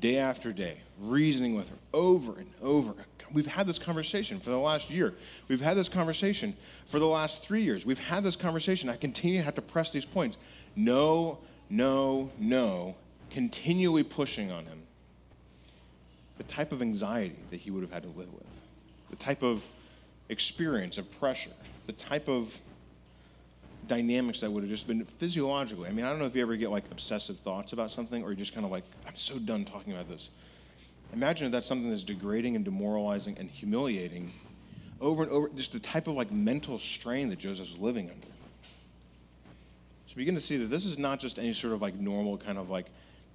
Day 0.00 0.18
after 0.18 0.52
day, 0.52 0.76
reasoning 1.00 1.54
with 1.54 1.70
her 1.70 1.76
over 1.94 2.38
and 2.38 2.50
over. 2.60 2.92
We've 3.32 3.46
had 3.46 3.66
this 3.66 3.78
conversation 3.78 4.38
for 4.38 4.50
the 4.50 4.58
last 4.58 4.90
year. 4.90 5.14
We've 5.48 5.62
had 5.62 5.78
this 5.78 5.88
conversation 5.88 6.54
for 6.84 6.98
the 6.98 7.06
last 7.06 7.42
three 7.42 7.62
years. 7.62 7.86
We've 7.86 7.98
had 7.98 8.22
this 8.22 8.36
conversation. 8.36 8.90
I 8.90 8.96
continue 8.96 9.38
to 9.38 9.44
have 9.44 9.54
to 9.54 9.62
press 9.62 9.90
these 9.90 10.04
points. 10.04 10.36
No 10.76 11.38
no, 11.70 12.30
no, 12.38 12.94
continually 13.30 14.02
pushing 14.02 14.50
on 14.50 14.64
him, 14.64 14.82
the 16.36 16.44
type 16.44 16.72
of 16.72 16.82
anxiety 16.82 17.36
that 17.50 17.58
he 17.58 17.70
would 17.70 17.82
have 17.82 17.92
had 17.92 18.02
to 18.02 18.08
live 18.10 18.32
with, 18.32 18.46
the 19.10 19.16
type 19.16 19.42
of 19.42 19.62
experience 20.28 20.98
of 20.98 21.10
pressure, 21.18 21.50
the 21.86 21.92
type 21.92 22.28
of 22.28 22.58
dynamics 23.86 24.40
that 24.40 24.50
would 24.50 24.62
have 24.62 24.70
just 24.70 24.86
been 24.86 25.04
physiologically. 25.04 25.88
I 25.88 25.92
mean, 25.92 26.04
I 26.04 26.10
don't 26.10 26.18
know 26.18 26.26
if 26.26 26.34
you 26.34 26.42
ever 26.42 26.56
get 26.56 26.70
like 26.70 26.84
obsessive 26.90 27.38
thoughts 27.38 27.72
about 27.72 27.92
something 27.92 28.22
or 28.22 28.28
you're 28.28 28.36
just 28.36 28.54
kind 28.54 28.64
of 28.64 28.72
like, 28.72 28.84
I'm 29.06 29.16
so 29.16 29.38
done 29.38 29.64
talking 29.64 29.92
about 29.92 30.08
this. 30.08 30.30
Imagine 31.12 31.46
if 31.46 31.52
that's 31.52 31.66
something 31.66 31.90
that's 31.90 32.02
degrading 32.02 32.56
and 32.56 32.64
demoralizing 32.64 33.36
and 33.38 33.50
humiliating 33.50 34.30
over 35.00 35.22
and 35.22 35.30
over, 35.30 35.48
just 35.50 35.72
the 35.72 35.80
type 35.80 36.08
of 36.08 36.14
like 36.14 36.32
mental 36.32 36.78
strain 36.78 37.28
that 37.28 37.38
Joseph 37.38 37.70
was 37.70 37.78
living 37.78 38.10
under. 38.10 38.26
Begin 40.16 40.34
to 40.36 40.40
see 40.40 40.56
that 40.58 40.70
this 40.70 40.84
is 40.84 40.98
not 40.98 41.18
just 41.18 41.38
any 41.38 41.52
sort 41.52 41.72
of 41.72 41.82
like 41.82 41.94
normal 41.96 42.38
kind 42.38 42.56
of 42.56 42.70
like, 42.70 42.86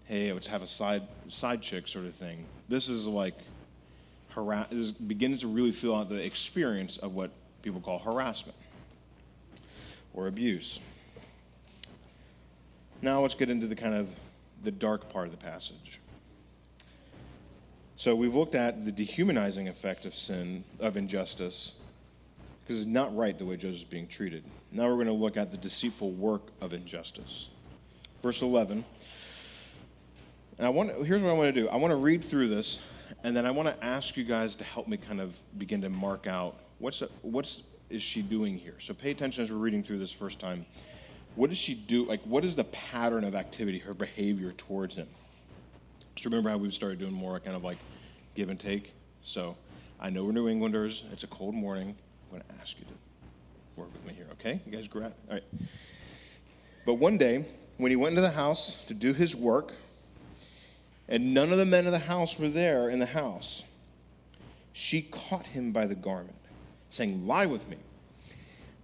hey, 0.05 0.31
let's 0.31 0.47
have 0.47 0.61
a 0.61 0.67
side 0.67 1.03
side 1.27 1.61
chick 1.61 1.87
sort 1.87 2.05
of 2.05 2.15
thing. 2.15 2.45
This 2.69 2.87
is 2.87 3.05
like 3.05 3.35
harass 4.29 4.71
is 4.71 4.91
begins 4.91 5.41
to 5.41 5.47
really 5.47 5.71
feel 5.71 5.95
out 5.95 6.07
the 6.07 6.15
experience 6.23 6.97
of 6.97 7.15
what 7.15 7.31
people 7.61 7.81
call 7.81 7.99
harassment 7.99 8.57
or 10.13 10.27
abuse. 10.27 10.79
Now 13.01 13.21
let's 13.21 13.35
get 13.35 13.49
into 13.49 13.67
the 13.67 13.75
kind 13.75 13.95
of 13.95 14.09
the 14.63 14.71
dark 14.71 15.09
part 15.09 15.25
of 15.27 15.31
the 15.31 15.45
passage. 15.45 15.99
So 17.95 18.15
we've 18.15 18.35
looked 18.35 18.55
at 18.55 18.85
the 18.85 18.91
dehumanizing 18.91 19.67
effect 19.67 20.05
of 20.05 20.15
sin, 20.15 20.63
of 20.79 20.95
injustice, 20.95 21.73
because 22.69 22.83
it's 22.83 22.91
not 22.91 23.17
right 23.17 23.35
the 23.35 23.45
way 23.45 23.57
Joseph's 23.57 23.83
being 23.83 24.05
treated. 24.05 24.43
Now 24.71 24.85
we're 24.85 24.93
going 24.93 25.07
to 25.07 25.13
look 25.13 25.37
at 25.37 25.49
the 25.49 25.57
deceitful 25.57 26.11
work 26.11 26.43
of 26.61 26.71
injustice. 26.71 27.49
Verse 28.21 28.43
11. 28.43 28.85
And 30.59 30.67
I 30.67 30.69
want 30.69 30.91
here's 31.03 31.23
what 31.23 31.31
I 31.31 31.33
want 31.33 31.55
to 31.55 31.61
do. 31.61 31.67
I 31.67 31.77
want 31.77 31.89
to 31.89 31.95
read 31.95 32.23
through 32.23 32.47
this, 32.49 32.79
and 33.23 33.35
then 33.35 33.47
I 33.47 33.51
want 33.51 33.69
to 33.69 33.83
ask 33.83 34.15
you 34.15 34.23
guys 34.23 34.53
to 34.53 34.63
help 34.63 34.87
me 34.87 34.97
kind 34.97 35.19
of 35.19 35.35
begin 35.57 35.81
to 35.81 35.89
mark 35.89 36.27
out 36.27 36.57
what's 36.77 37.01
what's 37.23 37.63
is 37.89 38.03
she 38.03 38.21
doing 38.21 38.55
here. 38.55 38.75
So 38.79 38.93
pay 38.93 39.09
attention 39.09 39.43
as 39.43 39.51
we're 39.51 39.57
reading 39.57 39.81
through 39.81 39.97
this 39.97 40.11
first 40.11 40.39
time. 40.39 40.63
What 41.33 41.49
does 41.49 41.57
she 41.57 41.73
do? 41.73 42.05
Like, 42.05 42.21
what 42.21 42.45
is 42.45 42.55
the 42.55 42.65
pattern 42.65 43.23
of 43.23 43.33
activity, 43.33 43.79
her 43.79 43.95
behavior 43.95 44.51
towards 44.51 44.93
him? 44.93 45.07
Just 46.13 46.25
remember 46.25 46.51
how 46.51 46.57
we've 46.57 46.71
started 46.71 46.99
doing 46.99 47.13
more 47.13 47.39
kind 47.39 47.55
of 47.55 47.63
like 47.63 47.79
give 48.35 48.49
and 48.49 48.59
take. 48.59 48.93
So 49.23 49.55
I 49.99 50.11
know 50.11 50.23
we're 50.23 50.33
New 50.33 50.47
Englanders. 50.47 51.03
It's 51.11 51.23
a 51.23 51.27
cold 51.27 51.55
morning. 51.55 51.95
I'm 52.31 52.37
going 52.37 52.43
to 52.47 52.61
ask 52.61 52.77
you 52.77 52.85
to 52.85 52.91
work 53.75 53.91
with 53.91 54.05
me 54.05 54.13
here, 54.13 54.27
okay? 54.33 54.61
You 54.65 54.71
guys 54.71 54.87
grab. 54.87 55.13
All 55.27 55.33
right. 55.33 55.43
But 56.85 56.95
one 56.95 57.17
day, 57.17 57.45
when 57.77 57.91
he 57.91 57.95
went 57.95 58.11
into 58.11 58.21
the 58.21 58.29
house 58.29 58.83
to 58.87 58.93
do 58.93 59.13
his 59.13 59.35
work, 59.35 59.73
and 61.07 61.33
none 61.33 61.51
of 61.51 61.57
the 61.57 61.65
men 61.65 61.87
of 61.87 61.91
the 61.91 61.99
house 61.99 62.37
were 62.37 62.49
there 62.49 62.89
in 62.89 62.99
the 62.99 63.05
house, 63.07 63.63
she 64.73 65.01
caught 65.01 65.47
him 65.47 65.71
by 65.71 65.87
the 65.87 65.95
garment, 65.95 66.37
saying, 66.89 67.25
Lie 67.25 67.47
with 67.47 67.67
me. 67.67 67.77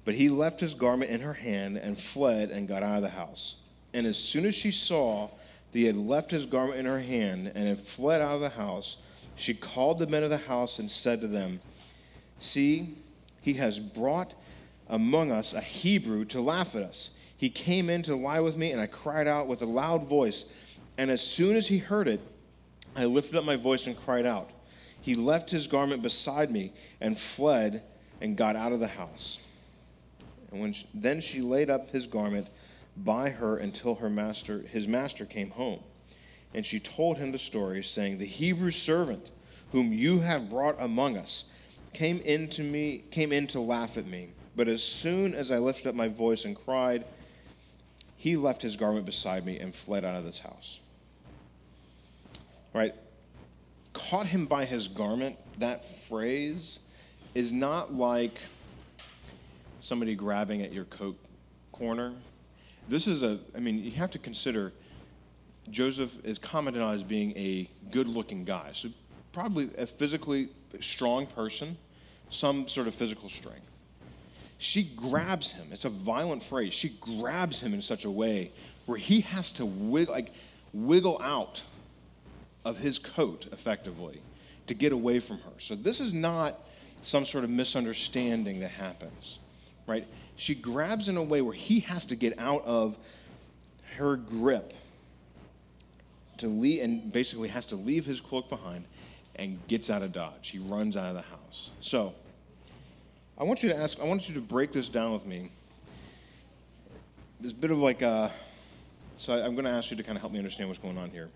But 0.06 0.16
he 0.16 0.30
left 0.30 0.60
his 0.60 0.74
garment 0.74 1.12
in 1.12 1.22
her 1.22 1.34
hand 1.34 1.78
and 1.78 1.98
fled 1.98 2.50
and 2.50 2.68
got 2.68 2.82
out 2.82 2.98
of 2.98 3.04
the 3.04 3.10
house. 3.10 3.58
And 3.94 4.08
as 4.08 4.18
soon 4.18 4.46
as 4.46 4.56
she 4.56 4.72
saw 4.72 5.30
that 5.72 5.78
he 5.78 5.86
had 5.86 5.98
left 5.98 6.32
his 6.32 6.46
garment 6.46 6.80
in 6.80 6.86
her 6.86 7.00
hand 7.00 7.52
and 7.54 7.68
had 7.68 7.80
fled 7.80 8.22
out 8.22 8.36
of 8.36 8.42
the 8.42 8.50
house, 8.50 8.98
she 9.36 9.54
called 9.54 10.00
the 10.00 10.08
men 10.08 10.24
of 10.24 10.30
the 10.30 10.38
house 10.38 10.80
and 10.80 10.90
said 10.90 11.22
to 11.22 11.28
them, 11.28 11.60
See, 12.40 12.96
he 13.46 13.54
has 13.54 13.78
brought 13.78 14.34
among 14.90 15.32
us 15.32 15.54
a 15.54 15.62
Hebrew 15.62 16.26
to 16.26 16.42
laugh 16.42 16.76
at 16.76 16.82
us. 16.82 17.12
He 17.38 17.52
came 17.52 17.92
in 17.92 18.02
to 18.02 18.16
lie 18.16 18.40
with 18.40 18.58
me, 18.58 18.72
and 18.72 18.82
I 18.82 18.88
cried 18.88 19.28
out 19.28 19.46
with 19.46 19.62
a 19.62 19.68
loud 19.68 20.08
voice. 20.08 20.46
And 20.98 21.12
as 21.12 21.22
soon 21.22 21.56
as 21.56 21.68
he 21.68 21.78
heard 21.78 22.08
it, 22.08 22.20
I 22.96 23.06
lifted 23.06 23.36
up 23.36 23.46
my 23.46 23.56
voice 23.56 23.86
and 23.86 23.96
cried 23.96 24.26
out. 24.26 24.50
He 25.00 25.14
left 25.14 25.52
his 25.52 25.68
garment 25.68 26.02
beside 26.02 26.50
me 26.50 26.74
and 27.00 27.20
fled 27.20 27.84
and 28.20 28.36
got 28.36 28.56
out 28.56 28.74
of 28.74 28.80
the 28.80 28.88
house. 28.88 29.38
And 30.50 30.60
when 30.60 30.74
she, 30.74 30.88
then 30.96 31.22
she 31.22 31.42
laid 31.42 31.70
up 31.70 31.92
his 31.92 32.08
garment 32.08 32.48
by 32.98 33.30
her 33.30 33.58
until 33.58 33.94
her 33.94 34.10
master, 34.10 34.62
his 34.72 34.88
master 34.88 35.24
came 35.24 35.52
home. 35.52 35.82
And 36.56 36.66
she 36.66 36.80
told 36.80 37.20
him 37.20 37.32
the 37.32 37.38
story, 37.38 37.84
saying, 37.84 38.18
The 38.18 38.26
Hebrew 38.26 38.72
servant 38.72 39.30
whom 39.72 39.94
you 39.94 40.18
have 40.22 40.50
brought 40.50 40.78
among 40.80 41.18
us 41.18 41.46
came 41.96 42.20
in 42.26 42.50
to 42.50 42.62
me, 42.62 43.06
came 43.10 43.32
in 43.32 43.48
to 43.48 43.62
laugh 43.62 43.98
at 43.98 44.06
me. 44.06 44.28
But 44.56 44.68
as 44.68 44.84
soon 44.84 45.34
as 45.34 45.50
I 45.50 45.60
lifted 45.60 45.88
up 45.88 45.96
my 45.96 46.10
voice 46.10 46.44
and 46.44 46.54
cried, 46.54 47.06
he 48.18 48.36
left 48.36 48.62
his 48.62 48.76
garment 48.76 49.06
beside 49.06 49.46
me 49.46 49.60
and 49.60 49.74
fled 49.74 50.04
out 50.04 50.16
of 50.16 50.26
this 50.26 50.40
house. 50.40 50.82
Right? 52.74 52.94
Caught 53.94 54.28
him 54.28 54.46
by 54.46 54.66
his 54.66 54.90
garment, 54.90 55.38
that 55.60 55.88
phrase 56.08 56.80
is 57.34 57.54
not 57.54 57.94
like 57.94 58.40
somebody 59.80 60.16
grabbing 60.16 60.64
at 60.64 60.74
your 60.74 60.86
coat 60.86 61.18
corner. 61.72 62.14
This 62.90 63.08
is 63.08 63.24
a, 63.24 63.40
I 63.56 63.60
mean, 63.60 63.82
you 63.82 63.92
have 63.92 64.12
to 64.12 64.20
consider 64.20 64.74
Joseph 65.70 66.14
is 66.26 66.38
commented 66.38 66.82
on 66.82 66.94
as 66.94 67.04
being 67.04 67.32
a 67.38 67.70
good 67.90 68.10
looking 68.10 68.44
guy. 68.44 68.72
So, 68.74 68.90
probably 69.32 69.70
a 69.78 69.88
physically 69.88 70.50
strong 70.82 71.26
person, 71.26 71.78
some 72.30 72.68
sort 72.68 72.88
of 72.88 72.96
physical 72.96 73.30
strength. 73.30 73.70
She 74.58 74.84
grabs 74.84 75.52
him. 75.52 75.68
It's 75.72 75.86
a 75.86 75.90
violent 75.90 76.42
phrase. 76.42 76.74
She 76.74 76.90
grabs 77.02 77.60
him 77.60 77.74
in 77.74 77.82
such 77.82 78.06
a 78.06 78.12
way 78.12 78.52
where 78.86 78.98
he 78.98 79.22
has 79.22 79.52
to 79.54 79.66
wiggle, 79.66 80.14
like, 80.14 80.32
wiggle 80.74 81.22
out 81.22 81.62
of 82.64 82.78
his 82.78 82.98
coat 82.98 83.48
effectively 83.52 84.22
to 84.68 84.74
get 84.74 84.92
away 84.92 85.20
from 85.20 85.38
her. 85.40 85.52
So, 85.60 85.76
this 85.76 86.00
is 86.00 86.14
not 86.14 86.60
some 87.02 87.26
sort 87.26 87.44
of 87.44 87.50
misunderstanding 87.50 88.62
that 88.62 88.72
happens, 88.72 89.40
right? 89.88 90.08
She 90.38 90.56
grabs 90.56 91.08
in 91.08 91.18
a 91.18 91.24
way 91.24 91.42
where 91.42 91.54
he 91.54 91.82
has 91.82 92.06
to 92.06 92.16
get 92.16 92.40
out 92.40 92.66
of 92.66 92.98
her 93.98 94.16
grip 94.16 94.74
to 96.38 96.48
leave, 96.48 96.84
and 96.84 97.12
basically 97.12 97.48
has 97.50 97.68
to 97.68 97.76
leave 97.76 98.06
his 98.06 98.20
cloak 98.20 98.50
behind 98.50 98.86
and 99.38 99.60
gets 99.67 99.89
out 99.89 100.02
of 100.02 100.12
Dodge. 100.12 100.50
He 100.50 100.60
runs 100.60 100.98
out 100.98 101.06
of 101.06 101.15
the 101.15 101.21
house. 101.21 101.71
So, 101.82 102.13
I 103.38 103.43
want 103.43 103.63
you 103.63 103.69
to 103.69 103.76
ask, 103.76 104.00
I 104.00 104.06
want 104.06 104.30
you 104.30 104.36
to 104.36 104.41
break 104.41 104.71
this 104.71 104.88
down 104.88 105.12
with 105.12 105.26
me. 105.26 105.50
There's 107.39 107.52
a 107.52 107.56
bit 107.56 107.71
of 107.71 107.80
like 107.80 108.02
a, 108.02 108.32
so 109.17 109.34
I'm 109.34 109.54
going 109.54 109.65
to 109.65 109.71
ask 109.71 109.91
you 109.91 109.98
to 109.98 110.04
kind 110.04 110.17
of 110.17 110.21
help 110.21 110.32
me 110.32 110.39
understand 110.39 110.69
what's 110.69 110.80
going 110.80 110.98
on 110.98 111.10
here. 111.10 111.30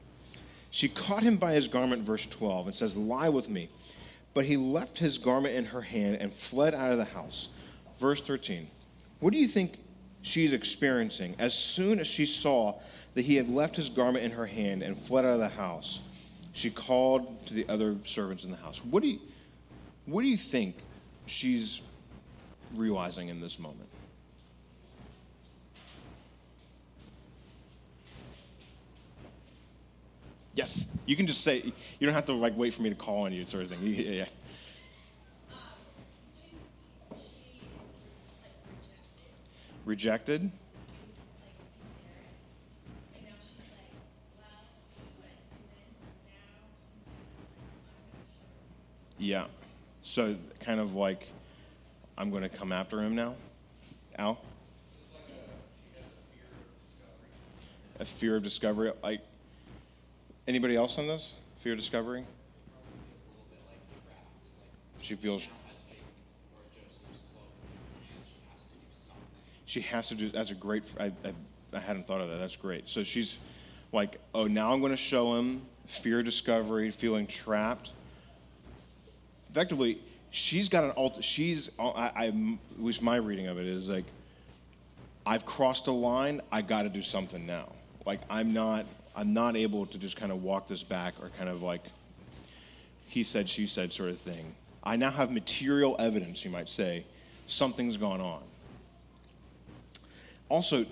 She 0.72 0.88
caught 0.88 1.24
him 1.24 1.38
by 1.38 1.54
his 1.54 1.68
garment, 1.68 2.04
verse 2.04 2.26
12, 2.26 2.68
and 2.68 2.76
says, 2.76 2.96
Lie 2.96 3.30
with 3.30 3.50
me. 3.50 3.70
But 4.34 4.46
he 4.46 4.56
left 4.56 4.98
his 4.98 5.18
garment 5.18 5.56
in 5.56 5.66
her 5.66 5.82
hand 5.82 6.18
and 6.22 6.32
fled 6.32 6.76
out 6.76 6.92
of 6.92 6.98
the 6.98 7.06
house. 7.06 7.50
Verse 8.00 8.22
13. 8.22 8.68
What 9.20 9.34
do 9.34 9.40
you 9.40 9.48
think 9.48 9.78
she's 10.22 10.54
experiencing 10.54 11.36
as 11.40 11.54
soon 11.54 12.00
as 12.00 12.08
she 12.08 12.26
saw 12.26 12.76
that 13.16 13.24
he 13.24 13.36
had 13.36 13.50
left 13.50 13.76
his 13.76 13.90
garment 13.90 14.24
in 14.24 14.32
her 14.32 14.46
hand 14.46 14.84
and 14.84 14.98
fled 14.98 15.26
out 15.26 15.34
of 15.34 15.40
the 15.40 15.50
house, 15.50 16.00
she 16.54 16.70
called 16.70 17.46
to 17.48 17.54
the 17.54 17.68
other 17.70 17.96
servants 18.06 18.44
in 18.44 18.52
the 18.52 18.58
house. 18.58 18.84
What 18.84 19.04
do 19.04 19.10
you, 19.10 19.20
what 20.06 20.22
do 20.22 20.28
you 20.28 20.38
think 20.38 20.76
she's 21.26 21.82
realizing 22.76 23.30
in 23.30 23.40
this 23.40 23.60
moment? 23.60 23.90
Yes, 30.56 30.90
you 31.06 31.16
can 31.16 31.26
just 31.26 31.42
say. 31.42 31.72
You 32.00 32.06
don't 32.06 32.14
have 32.14 32.26
to 32.26 32.34
like 32.34 32.58
wait 32.58 32.74
for 32.74 32.82
me 32.82 32.90
to 32.90 32.96
call 32.96 33.24
on 33.24 33.32
you, 33.32 33.46
sort 33.46 33.64
of 33.64 33.70
thing. 33.70 33.80
Yeah. 33.82 34.12
yeah. 34.12 34.26
Rejected. 39.86 40.52
Yeah. 49.20 49.46
So 50.02 50.36
kind 50.62 50.80
of 50.80 50.96
like, 50.96 51.28
I'm 52.18 52.32
going 52.32 52.44
to 52.44 52.50
come 52.50 52.72
after 52.72 53.00
him 53.02 53.16
now. 53.16 53.36
Al? 54.18 54.40
A 58.00 58.06
fear 58.06 58.38
of 58.38 58.44
discovery. 58.44 58.94
Like, 59.04 59.20
anybody 60.48 60.78
else 60.78 60.98
on 60.98 61.06
this? 61.06 61.34
Fear 61.60 61.74
of 61.74 61.80
discovery? 61.80 62.24
She 65.02 65.16
feels. 65.16 65.50
She 69.66 69.82
has 69.82 70.08
to 70.08 70.16
do. 70.16 70.30
That's 70.30 70.52
a 70.52 70.56
great. 70.56 70.84
I, 70.98 71.06
I, 71.26 71.34
I 71.74 71.80
hadn't 71.80 72.08
thought 72.08 72.22
of 72.22 72.30
that. 72.30 72.38
That's 72.38 72.56
great. 72.56 72.90
So 72.90 73.04
she's 73.04 73.38
like, 73.92 74.18
oh, 74.34 74.48
now 74.48 74.72
I'm 74.72 74.80
going 74.80 74.92
to 74.92 74.98
show 74.98 75.36
him 75.36 75.62
fear 75.88 76.20
of 76.20 76.26
discovery, 76.26 76.90
feeling 76.92 77.28
trapped 77.28 77.94
effectively, 79.50 80.00
she's 80.32 80.70
got 80.70 80.84
an 80.84 80.92
alt. 80.92 81.24
She's 81.24 81.70
uh, 81.80 81.90
I, 81.90 82.12
I 82.16 82.28
at 82.28 82.34
least 82.80 83.02
my 83.02 83.18
reading 83.18 83.48
of 83.48 83.58
it 83.58 83.66
is 83.66 83.90
like, 83.90 84.06
I've 85.26 85.46
crossed 85.46 85.88
a 85.88 85.92
line. 85.92 86.42
I 86.52 86.62
got 86.62 86.84
to 86.84 86.90
do 86.90 87.02
something 87.02 87.46
now. 87.46 87.70
Like 88.06 88.22
I'm 88.30 88.54
not 88.54 88.86
I'm 89.16 89.34
not 89.34 89.56
able 89.56 89.86
to 89.88 89.98
just 89.98 90.18
kind 90.18 90.32
of 90.32 90.44
walk 90.44 90.68
this 90.68 90.84
back 90.84 91.14
or 91.22 91.30
kind 91.38 91.50
of 91.50 91.62
like 91.62 91.84
he 93.08 93.24
said 93.24 93.50
she 93.50 93.68
said 93.68 93.92
sort 93.92 94.10
of 94.10 94.20
thing. 94.20 94.54
I 94.84 94.96
now 94.96 95.12
have 95.12 95.32
material 95.32 95.96
evidence, 96.00 96.46
you 96.46 96.52
might 96.52 96.70
say, 96.70 97.04
something's 97.48 97.98
gone 97.98 98.22
on. 98.22 98.42
Also, 100.48 100.86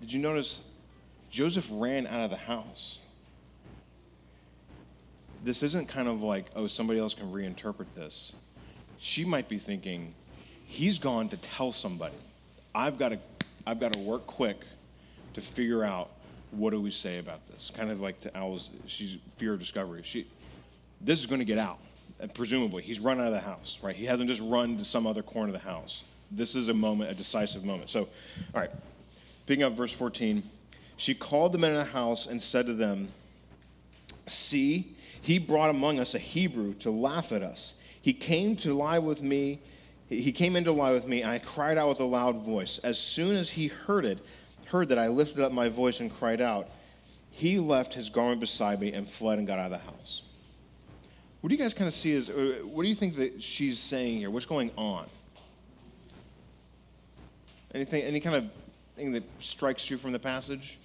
did 0.00 0.12
you 0.12 0.20
notice 0.20 0.62
Joseph 1.30 1.68
ran 1.72 2.06
out 2.06 2.20
of 2.20 2.30
the 2.30 2.36
house? 2.36 3.00
This 5.44 5.62
isn't 5.62 5.88
kind 5.88 6.08
of 6.08 6.22
like, 6.22 6.46
oh, 6.56 6.66
somebody 6.66 6.98
else 6.98 7.14
can 7.14 7.30
reinterpret 7.30 7.86
this. 7.94 8.32
She 8.98 9.24
might 9.24 9.48
be 9.48 9.58
thinking, 9.58 10.14
he's 10.64 10.98
gone 10.98 11.28
to 11.28 11.36
tell 11.36 11.72
somebody. 11.72 12.16
I've 12.74 12.98
got 12.98 13.10
to, 13.10 13.18
I've 13.66 13.78
got 13.80 13.92
to 13.92 14.00
work 14.00 14.26
quick 14.26 14.60
to 15.34 15.40
figure 15.40 15.84
out 15.84 16.10
what 16.50 16.70
do 16.70 16.80
we 16.80 16.90
say 16.90 17.18
about 17.18 17.46
this. 17.48 17.70
Kind 17.74 17.90
of 17.90 18.00
like 18.00 18.20
to 18.22 18.36
Al's, 18.36 18.70
she's 18.86 19.16
fear 19.36 19.54
of 19.54 19.60
discovery. 19.60 20.02
She, 20.04 20.26
this 21.00 21.20
is 21.20 21.26
going 21.26 21.40
to 21.40 21.44
get 21.44 21.58
out, 21.58 21.78
and 22.20 22.32
presumably 22.32 22.82
he's 22.82 23.00
run 23.00 23.20
out 23.20 23.26
of 23.26 23.32
the 23.32 23.40
house, 23.40 23.78
right? 23.82 23.94
He 23.94 24.06
hasn't 24.06 24.28
just 24.28 24.40
run 24.40 24.78
to 24.78 24.84
some 24.84 25.06
other 25.06 25.22
corner 25.22 25.48
of 25.48 25.52
the 25.52 25.58
house. 25.58 26.04
This 26.30 26.56
is 26.56 26.68
a 26.68 26.74
moment, 26.74 27.10
a 27.10 27.14
decisive 27.14 27.64
moment. 27.64 27.90
So, 27.90 28.08
all 28.54 28.60
right, 28.60 28.70
picking 29.46 29.62
up 29.62 29.74
verse 29.74 29.92
14. 29.92 30.42
She 30.96 31.14
called 31.14 31.52
the 31.52 31.58
men 31.58 31.72
in 31.72 31.78
the 31.78 31.84
house 31.84 32.26
and 32.26 32.42
said 32.42 32.66
to 32.66 32.74
them, 32.74 33.08
See, 34.26 34.95
he 35.22 35.38
brought 35.38 35.70
among 35.70 35.98
us 35.98 36.14
a 36.14 36.18
Hebrew 36.18 36.74
to 36.74 36.90
laugh 36.90 37.32
at 37.32 37.42
us. 37.42 37.74
He 38.02 38.12
came 38.12 38.56
to 38.56 38.74
lie 38.74 38.98
with 38.98 39.22
me. 39.22 39.60
He 40.08 40.32
came 40.32 40.56
in 40.56 40.64
to 40.64 40.72
lie 40.72 40.92
with 40.92 41.06
me. 41.06 41.22
and 41.22 41.30
I 41.30 41.38
cried 41.38 41.78
out 41.78 41.88
with 41.88 42.00
a 42.00 42.04
loud 42.04 42.44
voice. 42.44 42.78
As 42.84 42.98
soon 42.98 43.36
as 43.36 43.50
he 43.50 43.68
heard 43.68 44.04
it, 44.04 44.24
heard 44.66 44.88
that 44.88 44.98
I 44.98 45.08
lifted 45.08 45.40
up 45.40 45.52
my 45.52 45.68
voice 45.68 46.00
and 46.00 46.12
cried 46.12 46.40
out, 46.40 46.68
he 47.30 47.58
left 47.58 47.94
his 47.94 48.08
garment 48.08 48.40
beside 48.40 48.80
me 48.80 48.92
and 48.92 49.08
fled 49.08 49.38
and 49.38 49.46
got 49.46 49.58
out 49.58 49.66
of 49.66 49.70
the 49.72 49.78
house. 49.78 50.22
What 51.40 51.50
do 51.50 51.54
you 51.54 51.62
guys 51.62 51.74
kind 51.74 51.88
of 51.88 51.94
see 51.94 52.14
as, 52.16 52.30
uh, 52.30 52.60
what 52.64 52.82
do 52.82 52.88
you 52.88 52.94
think 52.94 53.16
that 53.16 53.42
she's 53.42 53.78
saying 53.78 54.18
here? 54.18 54.30
What's 54.30 54.46
going 54.46 54.70
on? 54.76 55.06
Anything, 57.74 58.02
any 58.04 58.20
kind 58.20 58.36
of 58.36 58.50
thing 58.96 59.12
that 59.12 59.22
strikes 59.40 59.90
you 59.90 59.98
from 59.98 60.12
the 60.12 60.18
passage? 60.18 60.78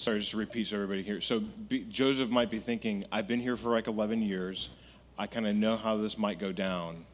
Sorry, 0.00 0.18
just 0.18 0.30
to 0.30 0.38
repeat 0.38 0.66
so 0.66 0.76
everybody 0.76 1.02
here. 1.02 1.20
So 1.20 1.40
be, 1.40 1.84
Joseph 1.84 2.30
might 2.30 2.50
be 2.50 2.58
thinking, 2.58 3.04
I've 3.12 3.28
been 3.28 3.40
here 3.40 3.56
for 3.56 3.70
like 3.70 3.86
11 3.86 4.22
years. 4.22 4.70
I 5.18 5.26
kind 5.26 5.46
of 5.46 5.54
know 5.54 5.76
how 5.76 5.96
this 5.96 6.16
might 6.16 6.38
go 6.38 6.52
down. 6.52 7.04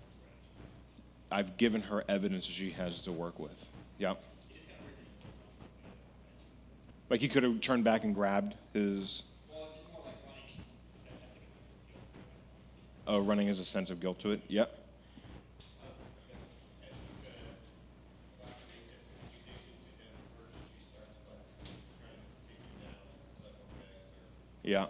I've 1.31 1.57
given 1.57 1.83
her 1.83 2.05
evidence 2.09 2.45
she 2.45 2.71
has 2.71 3.03
to 3.03 3.13
work 3.13 3.41
with. 3.41 3.69
Yeah. 3.99 4.15
Like 7.11 7.21
he 7.21 7.29
could 7.29 7.43
have 7.43 7.61
turned 7.61 7.83
back 7.83 8.05
and 8.05 8.15
grabbed 8.15 8.55
his. 8.73 9.25
Oh, 13.09 13.21
running 13.21 13.49
as 13.49 13.61
a 13.61 13.65
sense 13.65 13.91
of 13.91 14.01
guilt 14.01 14.19
to 14.21 14.31
it. 14.31 14.41
Yep. 14.49 14.86
Yeah. 24.67 24.87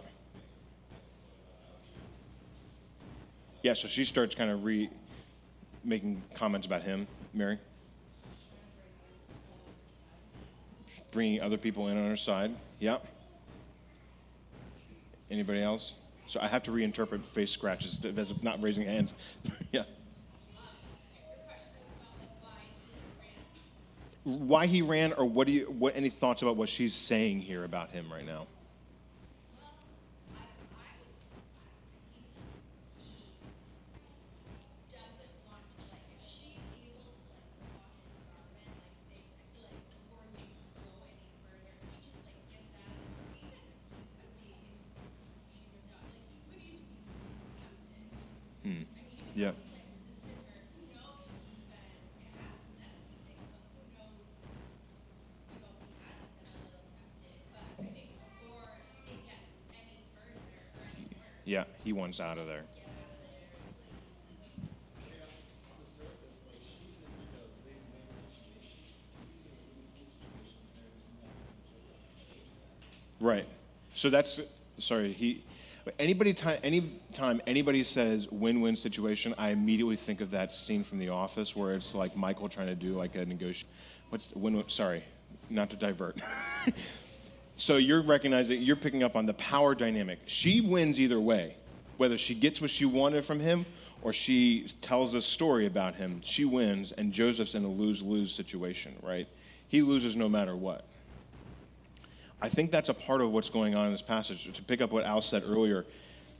Yeah, 3.61 3.75
so 3.75 3.87
she 3.87 4.05
starts 4.05 4.33
kind 4.33 4.49
of 4.49 4.65
re 4.65 4.89
making 5.83 6.21
comments 6.33 6.65
about 6.65 6.81
him, 6.81 7.07
Mary. 7.33 7.59
Bringing 11.11 11.41
other 11.41 11.57
people 11.57 11.87
in 11.87 11.97
on 11.97 12.09
her 12.09 12.17
side. 12.17 12.53
Yeah. 12.79 12.97
Anybody 15.29 15.61
else? 15.61 15.93
So 16.27 16.39
I 16.41 16.47
have 16.47 16.63
to 16.63 16.71
reinterpret 16.71 17.23
face 17.23 17.51
scratches 17.51 18.03
as 18.03 18.43
not 18.43 18.61
raising 18.61 18.83
hands. 18.83 19.13
yeah. 19.71 19.83
Why 24.23 24.65
he 24.65 24.81
ran, 24.81 25.13
or 25.13 25.25
what 25.25 25.47
do 25.47 25.53
you? 25.53 25.65
What 25.77 25.95
any 25.95 26.09
thoughts 26.09 26.41
about 26.41 26.57
what 26.57 26.67
she's 26.67 26.95
saying 26.95 27.39
here 27.41 27.63
about 27.63 27.91
him 27.91 28.11
right 28.11 28.25
now? 28.25 28.47
Wants 62.07 62.21
out 62.21 62.37
of 62.37 62.47
there. 62.47 62.61
Right. 73.19 73.45
So 73.93 74.09
that's 74.09 74.39
sorry. 74.77 75.11
He 75.11 75.43
anybody 75.99 76.33
time, 76.33 76.59
any 76.63 76.93
time 77.11 77.41
anybody 77.45 77.83
says 77.83 78.31
win-win 78.31 78.77
situation, 78.77 79.35
I 79.37 79.49
immediately 79.49 79.97
think 79.97 80.21
of 80.21 80.31
that 80.31 80.53
scene 80.53 80.85
from 80.85 80.99
The 80.99 81.09
Office 81.09 81.57
where 81.57 81.73
it's 81.73 81.93
like 81.93 82.15
Michael 82.15 82.47
trying 82.47 82.67
to 82.67 82.75
do 82.75 82.93
like 82.93 83.15
a 83.15 83.25
negotiation. 83.25 83.67
What's 84.11 84.27
the, 84.27 84.39
win? 84.39 84.63
Sorry, 84.69 85.03
not 85.49 85.69
to 85.71 85.75
divert. 85.75 86.21
so 87.57 87.75
you're 87.75 88.01
recognizing 88.01 88.61
you're 88.61 88.77
picking 88.77 89.03
up 89.03 89.17
on 89.17 89.25
the 89.25 89.33
power 89.33 89.75
dynamic. 89.75 90.19
She 90.25 90.61
wins 90.61 91.01
either 91.01 91.19
way, 91.19 91.57
whether 91.97 92.17
she 92.17 92.33
gets 92.35 92.61
what 92.61 92.69
she 92.69 92.85
wanted 92.85 93.25
from 93.25 93.39
him 93.39 93.65
or 94.01 94.13
she 94.13 94.67
tells 94.81 95.13
a 95.13 95.21
story 95.21 95.65
about 95.65 95.95
him. 95.95 96.21
She 96.23 96.45
wins, 96.45 96.91
and 96.91 97.11
Joseph's 97.11 97.55
in 97.55 97.63
a 97.63 97.67
lose-lose 97.67 98.33
situation, 98.33 98.95
right? 99.01 99.27
He 99.67 99.81
loses 99.81 100.15
no 100.15 100.29
matter 100.29 100.55
what. 100.55 100.85
I 102.41 102.49
think 102.49 102.71
that's 102.71 102.89
a 102.89 102.93
part 102.93 103.21
of 103.21 103.31
what's 103.31 103.49
going 103.49 103.75
on 103.75 103.87
in 103.87 103.91
this 103.91 104.01
passage. 104.01 104.51
To 104.53 104.61
pick 104.61 104.81
up 104.81 104.91
what 104.91 105.03
Al 105.03 105.21
said 105.21 105.43
earlier, 105.45 105.85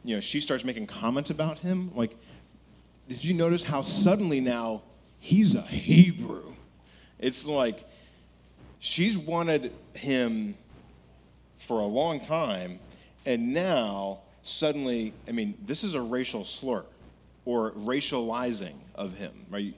you 0.03 0.15
know, 0.15 0.21
she 0.21 0.39
starts 0.39 0.63
making 0.63 0.87
comments 0.87 1.31
about 1.31 1.57
him. 1.57 1.91
Like, 1.95 2.15
did 3.09 3.23
you 3.23 3.33
notice 3.33 3.63
how 3.63 3.81
suddenly 3.81 4.39
now 4.39 4.83
he's 5.19 5.55
a 5.55 5.61
Hebrew? 5.61 6.53
It's 7.19 7.45
like 7.47 7.83
she's 8.79 9.17
wanted 9.17 9.73
him 9.95 10.55
for 11.57 11.79
a 11.79 11.85
long 11.85 12.19
time, 12.19 12.79
and 13.25 13.53
now 13.53 14.19
suddenly, 14.47 15.13
I 15.27 15.31
mean, 15.31 15.57
this 15.65 15.83
is 15.83 15.93
a 15.93 16.01
racial 16.01 16.45
slur 16.45 16.85
or 17.45 17.71
racializing 17.71 18.75
of 18.95 19.13
him, 19.13 19.33
right? 19.49 19.75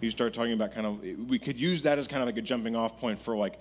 You 0.00 0.10
start 0.10 0.34
talking 0.34 0.52
about 0.54 0.72
kind 0.72 0.86
of, 0.86 1.28
we 1.28 1.38
could 1.38 1.58
use 1.58 1.82
that 1.82 1.98
as 1.98 2.08
kind 2.08 2.22
of 2.22 2.26
like 2.26 2.36
a 2.36 2.42
jumping 2.42 2.74
off 2.74 2.98
point 2.98 3.20
for 3.20 3.36
like, 3.36 3.58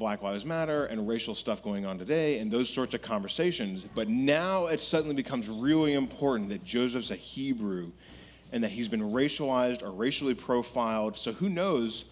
Black 0.00 0.22
Lives 0.22 0.46
Matter 0.46 0.86
and 0.86 1.06
racial 1.06 1.34
stuff 1.34 1.62
going 1.62 1.84
on 1.84 1.98
today 1.98 2.38
and 2.38 2.50
those 2.50 2.70
sorts 2.70 2.94
of 2.94 3.02
conversations. 3.02 3.84
But 3.94 4.08
now 4.08 4.66
it 4.66 4.80
suddenly 4.80 5.14
becomes 5.14 5.46
really 5.50 5.92
important 5.92 6.48
that 6.48 6.64
Joseph's 6.64 7.10
a 7.10 7.16
Hebrew 7.16 7.92
and 8.50 8.64
that 8.64 8.70
he's 8.70 8.88
been 8.88 9.02
racialized 9.02 9.82
or 9.82 9.90
racially 9.90 10.34
profiled. 10.34 11.18
So 11.18 11.32
who 11.32 11.50
knows? 11.50 12.06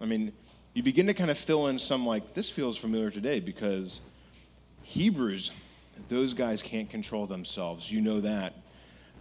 I 0.00 0.06
mean, 0.06 0.32
you 0.72 0.82
begin 0.82 1.06
to 1.06 1.12
kind 1.12 1.30
of 1.30 1.36
fill 1.36 1.68
in 1.68 1.78
some 1.78 2.06
like, 2.06 2.32
this 2.32 2.48
feels 2.48 2.78
familiar 2.78 3.10
today 3.10 3.40
because 3.40 4.00
Hebrews, 4.82 5.52
those 6.08 6.34
guys 6.34 6.62
can't 6.62 6.88
control 6.90 7.26
themselves. 7.26 7.90
You 7.90 8.00
know 8.00 8.20
that. 8.20 8.54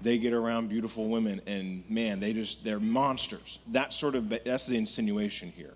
They 0.02 0.18
get 0.18 0.34
around 0.34 0.70
beautiful 0.70 1.08
women 1.08 1.42
and 1.48 1.84
man, 1.90 2.20
they 2.20 2.34
just, 2.34 2.64
they're 2.64 2.80
monsters. 2.80 3.60
That 3.72 3.94
sort 3.94 4.16
of, 4.16 4.30
that's 4.44 4.66
the 4.66 4.76
insinuation 4.76 5.52
here. 5.56 5.74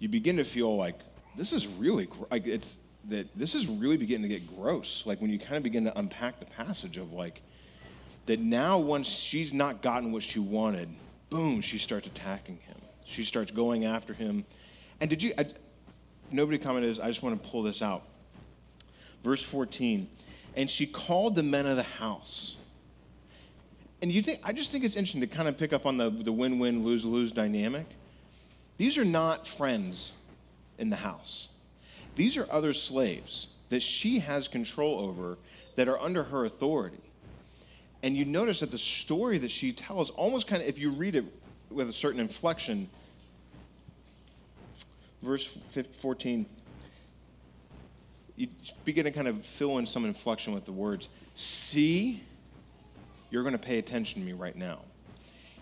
You 0.00 0.08
begin 0.08 0.36
to 0.38 0.44
feel 0.44 0.76
like, 0.76 0.98
this 1.36 1.52
is 1.52 1.66
really 1.66 2.08
like 2.30 2.46
it's 2.46 2.76
that 3.08 3.26
this 3.36 3.54
is 3.54 3.66
really 3.66 3.96
beginning 3.96 4.28
to 4.30 4.38
get 4.38 4.56
gross. 4.56 5.04
Like 5.06 5.20
when 5.20 5.30
you 5.30 5.38
kind 5.38 5.56
of 5.56 5.62
begin 5.62 5.84
to 5.84 5.98
unpack 5.98 6.38
the 6.38 6.46
passage 6.46 6.96
of 6.96 7.12
like 7.12 7.42
that 8.26 8.40
now 8.40 8.78
once 8.78 9.08
she's 9.08 9.52
not 9.52 9.82
gotten 9.82 10.12
what 10.12 10.22
she 10.22 10.38
wanted, 10.38 10.88
boom, 11.30 11.60
she 11.60 11.78
starts 11.78 12.06
attacking 12.06 12.58
him. 12.58 12.76
She 13.04 13.24
starts 13.24 13.50
going 13.50 13.84
after 13.84 14.14
him. 14.14 14.44
And 15.00 15.10
did 15.10 15.22
you? 15.22 15.32
I, 15.36 15.46
nobody 16.30 16.58
commented. 16.58 17.00
I 17.00 17.08
just 17.08 17.22
want 17.22 17.42
to 17.42 17.48
pull 17.48 17.62
this 17.62 17.82
out. 17.82 18.04
Verse 19.22 19.42
14. 19.42 20.08
and 20.56 20.70
she 20.70 20.86
called 20.86 21.34
the 21.34 21.42
men 21.42 21.66
of 21.66 21.76
the 21.76 21.82
house. 21.82 22.56
And 24.00 24.10
you 24.10 24.22
think 24.22 24.40
I 24.44 24.52
just 24.52 24.72
think 24.72 24.84
it's 24.84 24.96
interesting 24.96 25.20
to 25.20 25.26
kind 25.26 25.48
of 25.48 25.56
pick 25.56 25.72
up 25.72 25.86
on 25.86 25.96
the, 25.96 26.10
the 26.10 26.32
win-win, 26.32 26.82
lose-lose 26.82 27.32
dynamic. 27.32 27.86
These 28.76 28.98
are 28.98 29.04
not 29.04 29.46
friends 29.46 30.12
in 30.78 30.90
the 30.90 30.96
house. 30.96 31.48
These 32.16 32.36
are 32.36 32.46
other 32.50 32.72
slaves 32.72 33.48
that 33.70 33.82
she 33.82 34.18
has 34.18 34.48
control 34.48 34.98
over 35.00 35.38
that 35.76 35.88
are 35.88 35.98
under 35.98 36.24
her 36.24 36.44
authority. 36.44 36.98
And 38.02 38.16
you 38.16 38.24
notice 38.24 38.60
that 38.60 38.70
the 38.70 38.78
story 38.78 39.38
that 39.38 39.50
she 39.50 39.72
tells, 39.72 40.10
almost 40.10 40.48
kind 40.48 40.60
of, 40.60 40.68
if 40.68 40.78
you 40.78 40.90
read 40.90 41.14
it 41.14 41.24
with 41.70 41.88
a 41.88 41.92
certain 41.92 42.20
inflection, 42.20 42.90
verse 45.22 45.46
14, 45.92 46.44
you 48.42 48.48
begin 48.84 49.04
to 49.04 49.12
kind 49.12 49.28
of 49.28 49.46
fill 49.46 49.78
in 49.78 49.86
some 49.86 50.04
inflection 50.04 50.52
with 50.52 50.64
the 50.64 50.72
words, 50.72 51.08
See, 51.34 52.20
you're 53.30 53.44
going 53.44 53.52
to 53.52 53.58
pay 53.58 53.78
attention 53.78 54.20
to 54.20 54.26
me 54.26 54.32
right 54.32 54.56
now. 54.56 54.80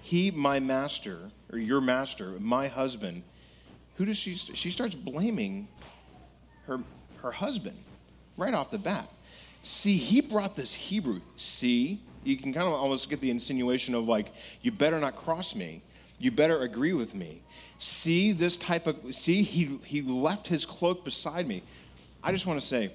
He, 0.01 0.31
my 0.31 0.61
master, 0.61 1.19
or 1.53 1.59
your 1.59 1.83
master, 1.83 2.33
my 2.41 2.69
husband, 2.69 3.23
who 3.97 4.07
does 4.07 4.17
she, 4.17 4.35
she 4.35 4.71
starts 4.71 4.95
blaming 4.95 5.69
her, 6.67 6.79
her 7.23 7.31
husband 7.31 7.77
right 8.39 8.55
off 8.55 8.71
the 8.71 8.79
bat. 8.79 9.09
See, 9.63 9.99
he 9.99 10.23
brought 10.23 10.57
this 10.57 10.73
Hebrew. 10.73 11.21
See, 11.37 12.01
you 12.25 12.39
can 12.39 12.55
kind 12.55 12.67
of 12.67 12.73
almost 12.73 13.11
get 13.11 13.21
the 13.21 13.31
insinuation 13.31 13.95
of 13.95 14.09
like, 14.09 14.33
you 14.63 14.73
better 14.73 14.99
not 14.99 15.17
cross 15.17 15.55
me. 15.55 15.83
You 16.19 16.31
better 16.31 16.63
agree 16.63 16.95
with 16.95 17.15
me. 17.15 17.43
See 17.79 18.33
this 18.33 18.57
type 18.57 18.87
of, 18.87 18.97
see, 19.15 19.43
he, 19.43 19.79
he 19.85 20.01
left 20.01 20.49
his 20.49 20.65
cloak 20.65 21.05
beside 21.05 21.47
me. 21.47 21.63
I 22.23 22.33
just 22.33 22.47
want 22.47 22.61
to 22.61 22.67
say, 22.67 22.93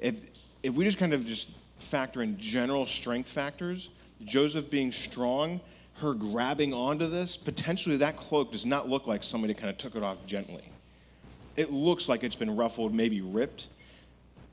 if, 0.00 0.16
if 0.62 0.74
we 0.74 0.84
just 0.84 0.98
kind 0.98 1.12
of 1.12 1.26
just 1.26 1.50
factor 1.78 2.22
in 2.22 2.38
general 2.38 2.86
strength 2.86 3.28
factors, 3.28 3.90
Joseph 4.24 4.70
being 4.70 4.92
strong, 4.92 5.60
her 5.94 6.14
grabbing 6.14 6.72
onto 6.72 7.08
this, 7.08 7.36
potentially 7.36 7.96
that 7.98 8.16
cloak 8.16 8.52
does 8.52 8.64
not 8.64 8.88
look 8.88 9.06
like 9.06 9.22
somebody 9.22 9.54
kind 9.54 9.68
of 9.68 9.78
took 9.78 9.94
it 9.94 10.02
off 10.02 10.18
gently. 10.26 10.64
It 11.56 11.70
looks 11.70 12.08
like 12.08 12.24
it's 12.24 12.34
been 12.34 12.56
ruffled, 12.56 12.94
maybe 12.94 13.20
ripped. 13.20 13.68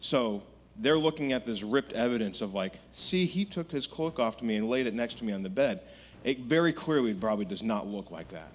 So 0.02 0.44
they're 0.78 0.98
looking 0.98 1.32
at 1.32 1.46
this 1.46 1.64
ripped 1.64 1.94
evidence 1.94 2.42
of 2.42 2.54
like, 2.54 2.74
see, 2.94 3.26
he 3.26 3.46
took 3.46 3.72
his 3.72 3.88
cloak 3.88 4.20
off 4.20 4.38
to 4.38 4.46
me 4.46 4.58
and 4.58 4.70
laid 4.70 4.86
it 4.86 4.94
next 4.94 5.18
to 5.20 5.26
me 5.26 5.34
on 5.34 5.44
the 5.44 5.50
bed. 5.50 5.82
It 6.24 6.40
very 6.40 6.74
clearly 6.74 7.14
probably 7.14 7.46
does 7.46 7.64
not 7.64 7.88
look 7.88 8.12
like 8.12 8.30
that. 8.30 8.52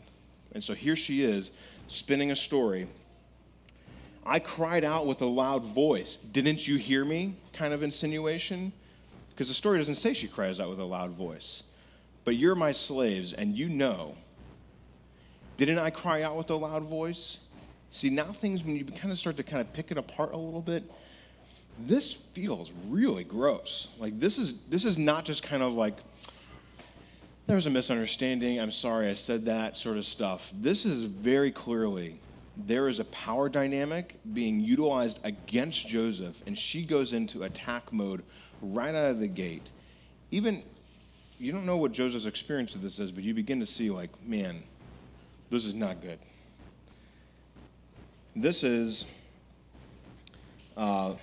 And 0.53 0.63
so 0.63 0.75
here 0.75 0.97
she 0.97 1.23
is 1.23 1.51
spinning 1.89 2.31
a 2.31 2.37
story. 2.37 2.87
I 4.27 4.41
cried 4.41 4.85
out 4.85 5.07
with 5.07 5.23
a 5.23 5.27
loud 5.27 5.65
voice. 5.65 6.17
Didn't 6.17 6.67
you 6.67 6.77
hear 6.77 7.05
me? 7.05 7.35
Kind 7.53 7.73
of 7.73 7.83
insinuation. 7.83 8.73
Because 9.31 9.49
the 9.49 9.55
story 9.55 9.79
doesn't 9.79 9.97
say 9.97 10.15
she 10.15 10.27
cries 10.27 10.59
out 10.59 10.69
with 10.69 10.81
a 10.81 10.85
loud 10.85 11.13
voice. 11.13 11.63
But 12.25 12.37
you're 12.37 12.57
my 12.57 12.73
slaves, 12.73 13.33
and 13.33 13.57
you 13.57 13.69
know. 13.69 14.17
Didn't 15.57 15.79
I 15.79 15.91
cry 15.91 16.23
out 16.23 16.37
with 16.37 16.51
a 16.51 16.57
loud 16.57 16.83
voice? 16.83 17.39
See, 17.93 18.11
now 18.11 18.25
things, 18.25 18.65
when 18.65 18.77
you 18.77 18.85
kind 18.85 19.13
of 19.13 19.19
start 19.19 19.37
to 19.37 19.43
kind 19.45 19.61
of 19.61 19.73
pick 19.73 19.91
it 19.91 19.97
apart 19.97 20.33
a 20.33 20.37
little 20.37 20.61
bit, 20.61 20.83
this 21.79 22.13
feels 22.13 22.73
really 22.89 23.25
gross. 23.25 23.89
Like 23.99 24.19
this 24.19 24.39
is 24.39 24.61
this 24.63 24.85
is 24.85 24.99
not 24.99 25.25
just 25.25 25.43
kind 25.43 25.63
of 25.63 25.75
like 25.75 25.97
there 27.47 27.57
was 27.57 27.67
a 27.67 27.71
misunderstanding. 27.71 28.59
I'm 28.59 28.71
sorry 28.71 29.09
I 29.09 29.15
said 29.15 29.45
that 29.45 29.77
sort 29.77 29.99
of 29.99 30.05
stuff. 30.05 30.53
This 30.61 30.85
is 30.85 31.05
very 31.05 31.51
clearly 31.51 32.19
there 32.57 32.89
is 32.89 32.99
a 33.01 33.05
power 33.07 33.49
dynamic 33.49 34.19
being 34.33 34.61
utilized 34.61 35.21
against 35.25 35.87
Joseph, 35.87 36.43
and 36.47 36.57
she 36.57 36.85
goes 36.85 37.13
into 37.13 37.43
attack 37.43 37.93
mode 37.93 38.23
right 38.63 38.95
out 38.95 39.11
of 39.11 39.21
the 39.21 39.29
gate. 39.29 39.71
Even 40.31 40.63
you 41.39 41.53
don't 41.53 41.67
know 41.67 41.77
what 41.77 41.93
Joseph's 41.93 42.27
experience 42.27 42.75
of 42.75 42.83
this 42.83 42.99
is, 42.99 43.13
but 43.13 43.23
you 43.23 43.35
begin 43.35 43.61
to 43.61 43.67
see 43.67 43.91
like, 43.91 44.11
man, 44.27 44.63
this 45.51 45.65
is 45.65 45.75
not 45.75 46.01
good. 46.01 46.19
This 48.35 48.65
is. 48.65 49.05
Uh, 50.77 51.15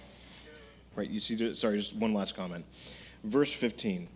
Right, 0.96 1.10
you 1.10 1.20
see, 1.20 1.54
sorry, 1.56 1.78
just 1.78 1.96
one 1.96 2.14
last 2.14 2.36
comment. 2.36 2.66
Verse 3.24 3.52
15. 3.52 4.08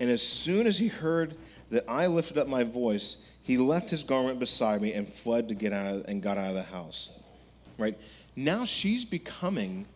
And 0.00 0.10
as 0.10 0.22
soon 0.22 0.66
as 0.66 0.76
he 0.76 0.88
heard 0.88 1.36
that 1.70 1.84
I 1.88 2.06
lifted 2.06 2.36
up 2.36 2.48
my 2.48 2.64
voice, 2.64 3.18
he 3.42 3.56
left 3.56 3.90
his 3.90 4.02
garment 4.02 4.38
beside 4.38 4.80
me 4.80 4.92
and 4.92 5.08
fled 5.08 5.48
to 5.48 5.54
get 5.54 5.72
out 5.72 5.94
of, 5.94 6.04
and 6.08 6.22
got 6.22 6.38
out 6.38 6.48
of 6.48 6.54
the 6.54 6.62
house. 6.62 7.10
Right? 7.78 7.98
Now 8.36 8.64
she's 8.64 9.04
becoming 9.04 9.86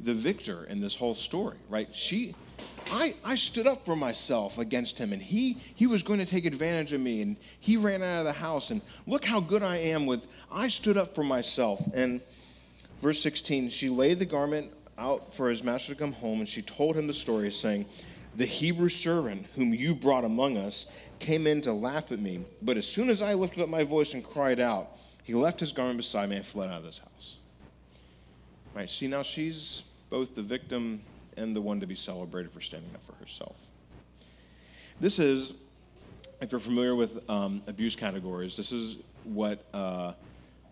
the 0.00 0.14
victor 0.14 0.64
in 0.64 0.80
this 0.80 0.96
whole 0.96 1.14
story, 1.14 1.56
right? 1.68 1.88
She 1.94 2.34
I, 2.92 3.14
I 3.24 3.36
stood 3.36 3.66
up 3.66 3.84
for 3.84 3.94
myself 3.94 4.58
against 4.58 4.98
him 4.98 5.12
and 5.12 5.22
he 5.22 5.58
he 5.74 5.86
was 5.86 6.02
going 6.02 6.18
to 6.18 6.26
take 6.26 6.44
advantage 6.44 6.92
of 6.92 7.00
me 7.00 7.22
and 7.22 7.36
he 7.60 7.76
ran 7.76 8.02
out 8.02 8.20
of 8.20 8.24
the 8.24 8.32
house 8.32 8.70
and 8.70 8.80
look 9.06 9.24
how 9.24 9.40
good 9.40 9.62
I 9.62 9.76
am 9.76 10.06
with 10.06 10.26
I 10.50 10.68
stood 10.68 10.96
up 10.96 11.14
for 11.14 11.22
myself. 11.22 11.80
And 11.94 12.20
verse 13.00 13.20
16, 13.22 13.70
she 13.70 13.88
laid 13.88 14.18
the 14.18 14.26
garment 14.26 14.72
out 15.00 15.34
for 15.34 15.48
his 15.48 15.64
master 15.64 15.94
to 15.94 15.98
come 15.98 16.12
home, 16.12 16.40
and 16.40 16.48
she 16.48 16.62
told 16.62 16.94
him 16.94 17.06
the 17.06 17.14
story, 17.14 17.50
saying, 17.50 17.86
The 18.36 18.46
Hebrew 18.46 18.88
servant 18.88 19.46
whom 19.56 19.74
you 19.74 19.94
brought 19.94 20.24
among 20.24 20.56
us 20.56 20.86
came 21.18 21.46
in 21.46 21.60
to 21.62 21.72
laugh 21.72 22.12
at 22.12 22.20
me, 22.20 22.44
but 22.62 22.76
as 22.76 22.86
soon 22.86 23.10
as 23.10 23.22
I 23.22 23.34
lifted 23.34 23.62
up 23.62 23.68
my 23.68 23.82
voice 23.82 24.14
and 24.14 24.24
cried 24.24 24.60
out, 24.60 24.96
he 25.24 25.34
left 25.34 25.60
his 25.60 25.72
garment 25.72 25.98
beside 25.98 26.30
me 26.30 26.36
and 26.36 26.46
fled 26.46 26.70
out 26.70 26.78
of 26.78 26.84
this 26.84 26.98
house. 26.98 27.36
Right, 28.74 28.88
see, 28.88 29.08
now 29.08 29.22
she's 29.22 29.82
both 30.08 30.34
the 30.34 30.42
victim 30.42 31.02
and 31.36 31.54
the 31.54 31.60
one 31.60 31.80
to 31.80 31.86
be 31.86 31.96
celebrated 31.96 32.52
for 32.52 32.60
standing 32.60 32.90
up 32.94 33.04
for 33.06 33.12
herself. 33.22 33.56
This 35.00 35.18
is, 35.18 35.54
if 36.40 36.52
you're 36.52 36.60
familiar 36.60 36.94
with 36.94 37.28
um, 37.28 37.62
abuse 37.66 37.96
categories, 37.96 38.56
this 38.56 38.72
is 38.72 38.96
what 39.24 39.64
uh, 39.74 40.12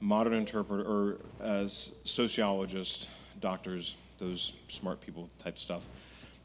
modern 0.01 0.35
interpreter 0.35 0.85
or 0.85 1.19
as 1.41 1.93
sociologists, 2.05 3.09
doctors 3.41 3.97
those 4.19 4.53
smart 4.69 5.01
people 5.01 5.31
type 5.39 5.59
stuff. 5.59 5.87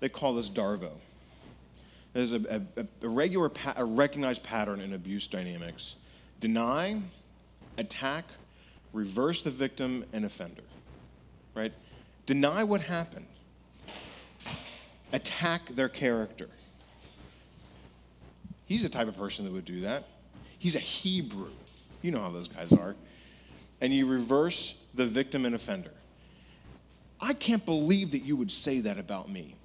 They 0.04 0.10
call 0.10 0.34
this 0.34 0.50
DARVO. 0.50 0.92
There's 2.12 2.34
a, 2.34 2.62
a, 2.76 2.86
a 3.04 3.08
regular, 3.08 3.48
pa- 3.48 3.76
a 3.78 3.86
recognized 3.86 4.44
pattern 4.44 4.82
in 4.82 4.96
abuse 4.96 5.28
dynamics 5.28 5.96
deny, 6.42 7.02
attack, 7.78 8.26
reverse 8.92 9.44
the 9.44 9.50
victim 9.50 10.04
and 10.12 10.26
offender. 10.26 10.64
Right? 11.56 11.72
Deny 12.26 12.66
what 12.66 12.82
happened, 12.82 13.28
attack 15.14 15.70
their 15.70 15.88
character. 15.88 16.50
He's 18.66 18.84
the 18.84 18.90
type 18.90 19.08
of 19.08 19.16
person 19.16 19.46
that 19.46 19.54
would 19.54 19.64
do 19.64 19.80
that. 19.82 20.04
He's 20.60 20.76
a 20.76 20.80
Hebrew. 20.80 21.52
You 22.02 22.12
know 22.12 22.20
how 22.20 22.30
those 22.30 22.50
guys 22.50 22.74
are. 22.74 22.94
And 23.80 23.94
you 23.94 24.06
reverse 24.06 24.76
the 24.96 25.06
victim 25.06 25.46
and 25.46 25.56
offender. 25.56 25.92
I 27.22 27.32
can't 27.32 27.66
believe 27.66 28.12
that 28.12 28.24
you 28.24 28.36
would 28.36 28.52
say 28.52 28.82
that 28.82 28.98
about 28.98 29.30
me. 29.30 29.56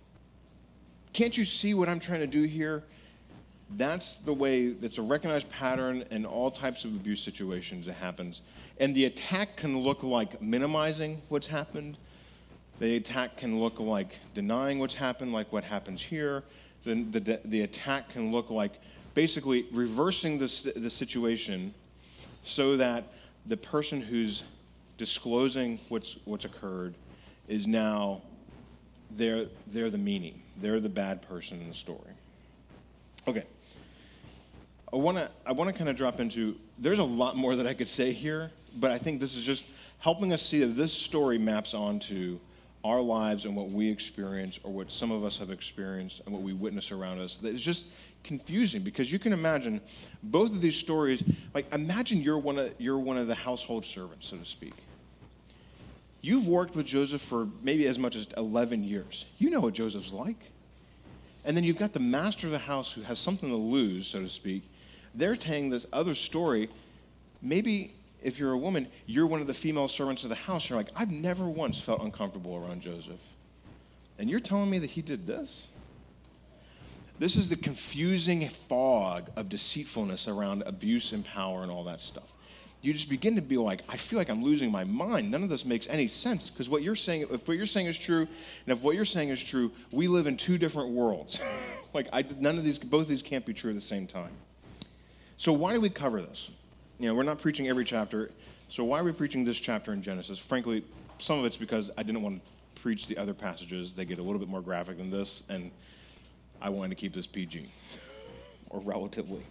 Can't 1.13 1.37
you 1.37 1.45
see 1.45 1.75
what 1.75 1.89
I'm 1.89 2.01
trying 2.01 2.21
to 2.21 2.27
do 2.27 2.45
here? 2.45 2.83
That's 3.77 4.19
the 4.21 4.33
way, 4.33 4.69
that's 4.69 4.99
a 4.99 5.03
recognized 5.03 5.49
pattern 5.49 6.05
in 6.11 6.25
all 6.25 6.51
types 6.51 6.85
of 6.85 6.95
abuse 6.95 7.21
situations 7.21 7.87
that 7.87 7.95
happens. 7.95 8.41
And 8.81 8.95
the 8.95 9.07
attack 9.07 9.57
can 9.57 9.79
look 9.79 10.03
like 10.03 10.41
minimizing 10.41 11.21
what's 11.29 11.47
happened. 11.47 11.99
The 12.79 12.97
attack 12.97 13.37
can 13.37 13.61
look 13.61 13.81
like 13.81 14.19
denying 14.35 14.79
what's 14.79 14.95
happened, 14.95 15.33
like 15.33 15.53
what 15.53 15.65
happens 15.65 16.01
here. 16.01 16.45
The, 16.85 16.95
the, 16.95 17.41
the 17.45 17.63
attack 17.63 18.11
can 18.11 18.33
look 18.33 18.51
like 18.51 18.81
basically 19.15 19.67
reversing 19.73 20.39
the, 20.39 20.73
the 20.77 20.91
situation 20.91 21.75
so 22.45 22.77
that 22.77 23.05
the 23.47 23.57
person 23.57 24.01
who's 24.01 24.45
disclosing 24.97 25.79
what's, 25.89 26.17
what's 26.25 26.45
occurred 26.45 26.95
is 27.49 27.67
now 27.67 28.23
they're, 29.17 29.47
they're 29.69 29.91
the 29.91 29.99
meanie. 29.99 30.35
They're 30.61 30.81
the 30.81 30.89
bad 30.89 31.23
person 31.23 31.61
in 31.61 31.69
the 31.69 31.75
story. 31.75 32.13
Okay. 33.27 33.45
I 34.93 34.97
want 34.97 35.19
to 35.19 35.31
I 35.47 35.53
want 35.53 35.71
to 35.71 35.77
kind 35.77 35.91
of 35.91 35.97
drop 35.97 36.21
into 36.21 36.57
there's 36.79 36.99
a 36.99 37.05
lot 37.05 37.37
more 37.37 37.57
that 37.57 37.67
I 37.67 37.75
could 37.75 37.89
say 37.89 38.13
here, 38.13 38.51
but 38.77 38.91
I 38.91 38.99
think 38.99 39.21
this 39.21 39.35
is 39.37 39.45
just 39.45 39.65
helping 39.99 40.33
us 40.33 40.43
see 40.43 40.61
that 40.61 40.77
this 40.77 40.93
story 40.93 41.39
maps 41.39 41.75
onto 41.75 42.39
our 42.85 43.01
lives 43.01 43.45
and 43.45 43.55
what 43.55 43.71
we 43.71 43.91
experience 43.91 44.59
or 44.63 44.73
what 44.73 44.91
some 44.91 45.11
of 45.11 45.25
us 45.25 45.37
have 45.39 45.51
experienced 45.51 46.23
and 46.25 46.33
what 46.33 46.43
we 46.43 46.53
witness 46.53 46.93
around 46.93 47.19
us. 47.19 47.41
It's 47.43 47.63
just 47.63 47.87
confusing 48.25 48.83
because 48.83 49.11
you 49.13 49.19
can 49.19 49.33
imagine 49.33 49.81
both 50.25 50.51
of 50.51 50.61
these 50.61 50.77
stories 50.77 51.23
like 51.55 51.73
imagine 51.73 52.21
you're 52.21 52.39
one 52.39 52.59
of 52.59 52.73
you're 52.79 52.99
one 52.99 53.17
of 53.17 53.27
the 53.27 53.35
household 53.35 53.85
servants 53.85 54.29
so 54.29 54.37
to 54.37 54.45
speak 54.45 54.75
You've 56.21 56.49
worked 56.49 56.75
with 56.75 56.87
Joseph 56.87 57.23
for 57.23 57.49
maybe 57.63 57.87
as 57.87 57.99
much 57.99 58.17
as 58.17 58.27
11 58.37 58.83
years. 58.83 59.27
You 59.39 59.51
know 59.51 59.61
what 59.61 59.75
Joseph's 59.75 60.13
like. 60.13 60.39
And 61.45 61.57
then 61.57 61.65
you've 61.65 61.79
got 61.79 61.93
the 61.93 62.01
master 62.01 62.47
of 62.47 62.53
the 62.53 62.59
house 62.59 62.93
who 62.93 63.03
has 63.03 63.19
something 63.19 63.49
to 63.49 63.57
lose, 63.57 64.07
so 64.07 64.21
to 64.21 64.29
speak. 64.29 64.69
They're 65.15 65.37
telling 65.37 65.71
this 65.71 65.87
other 65.93 66.15
story. 66.15 66.69
Maybe 67.41 67.95
if 68.23 68.39
you're 68.39 68.53
a 68.53 68.59
woman, 68.59 68.89
you're 69.07 69.27
one 69.27 69.41
of 69.41 69.47
the 69.47 69.55
female 69.55 69.89
servants 69.89 70.25
of 70.25 70.31
the 70.31 70.37
house. 70.37 70.69
You're 70.69 70.79
like, 70.79 70.91
I've 70.97 71.13
never 71.13 71.49
once 71.49 71.79
felt 71.79 72.03
uncomfortable 72.03 72.57
around 72.57 72.83
Joseph. 72.83 73.21
And 74.19 74.29
you're 74.29 74.41
telling 74.41 74.69
me 74.69 74.81
that 74.81 74.91
he 74.91 75.03
did 75.03 75.27
this? 75.27 75.69
This 77.19 77.37
is 77.37 77.49
the 77.49 77.57
confusing 77.57 78.49
fog 78.49 79.31
of 79.37 79.49
deceitfulness 79.49 80.29
around 80.29 80.63
abuse 80.67 81.13
and 81.13 81.25
power 81.25 81.63
and 81.63 81.71
all 81.71 81.85
that 81.85 82.01
stuff. 82.01 82.33
You 82.81 82.93
just 82.93 83.09
begin 83.09 83.35
to 83.35 83.43
be 83.43 83.57
like, 83.57 83.83
I 83.89 83.97
feel 83.97 84.19
like 84.19 84.31
I'm 84.31 84.43
losing 84.43 84.71
my 84.71 84.85
mind. 84.85 85.31
None 85.31 85.43
of 85.43 85.49
this 85.49 85.65
makes 85.65 85.89
any 85.89 86.07
sense 86.07 86.49
because 86.49 86.69
what 86.69 86.83
you're 86.83 86.95
saying, 86.95 87.27
if 87.31 87.49
what 87.49 87.57
you're 87.57 87.67
saying 87.67 87.87
is 87.87 87.99
true, 87.99 88.21
and 88.21 88.77
if 88.77 88.83
what 88.83 88.95
you're 88.95 89.05
saying 89.05 89.31
is 89.31 89.43
true, 89.43 89.73
we 89.91 90.07
live 90.07 90.29
in 90.29 90.37
two 90.37 90.59
different 90.59 90.91
worlds. 90.91 91.41
like, 91.93 92.09
I, 92.13 92.25
none 92.39 92.57
of 92.57 92.65
these, 92.65 92.79
both 92.79 93.03
of 93.03 93.09
these 93.09 93.23
can't 93.23 93.45
be 93.45 93.53
true 93.53 93.71
at 93.71 93.75
the 93.75 93.81
same 93.81 94.07
time. 94.07 94.31
So 95.39 95.53
why 95.53 95.73
do 95.75 95.81
we 95.81 95.91
cover 95.91 96.23
this? 96.23 96.53
You 97.01 97.09
know, 97.09 97.15
we're 97.15 97.25
not 97.25 97.41
preaching 97.41 97.69
every 97.69 97.85
chapter. 97.85 98.31
So 98.69 98.85
why 98.85 99.01
are 99.01 99.05
we 99.05 99.13
preaching 99.13 99.45
this 99.45 99.59
chapter 99.59 99.93
in 99.93 100.01
Genesis? 100.01 100.39
Frankly, 100.39 100.85
some 101.19 101.39
of 101.39 101.45
it's 101.45 101.57
because 101.57 101.91
I 101.99 102.05
didn't 102.05 102.23
want 102.23 102.41
to 102.45 102.81
preach 102.81 103.07
the 103.07 103.17
other 103.17 103.35
passages. 103.35 103.93
They 103.93 104.05
get 104.05 104.19
a 104.19 104.23
little 104.23 104.39
bit 104.39 104.49
more 104.49 104.61
graphic 104.61 104.99
than 104.99 105.11
this, 105.11 105.43
and 105.49 105.71
I 106.61 106.69
wanted 106.69 106.91
to 106.91 106.95
keep 106.95 107.13
this 107.13 107.27
PG, 107.27 107.67
or 108.71 108.81
relatively. 108.81 109.43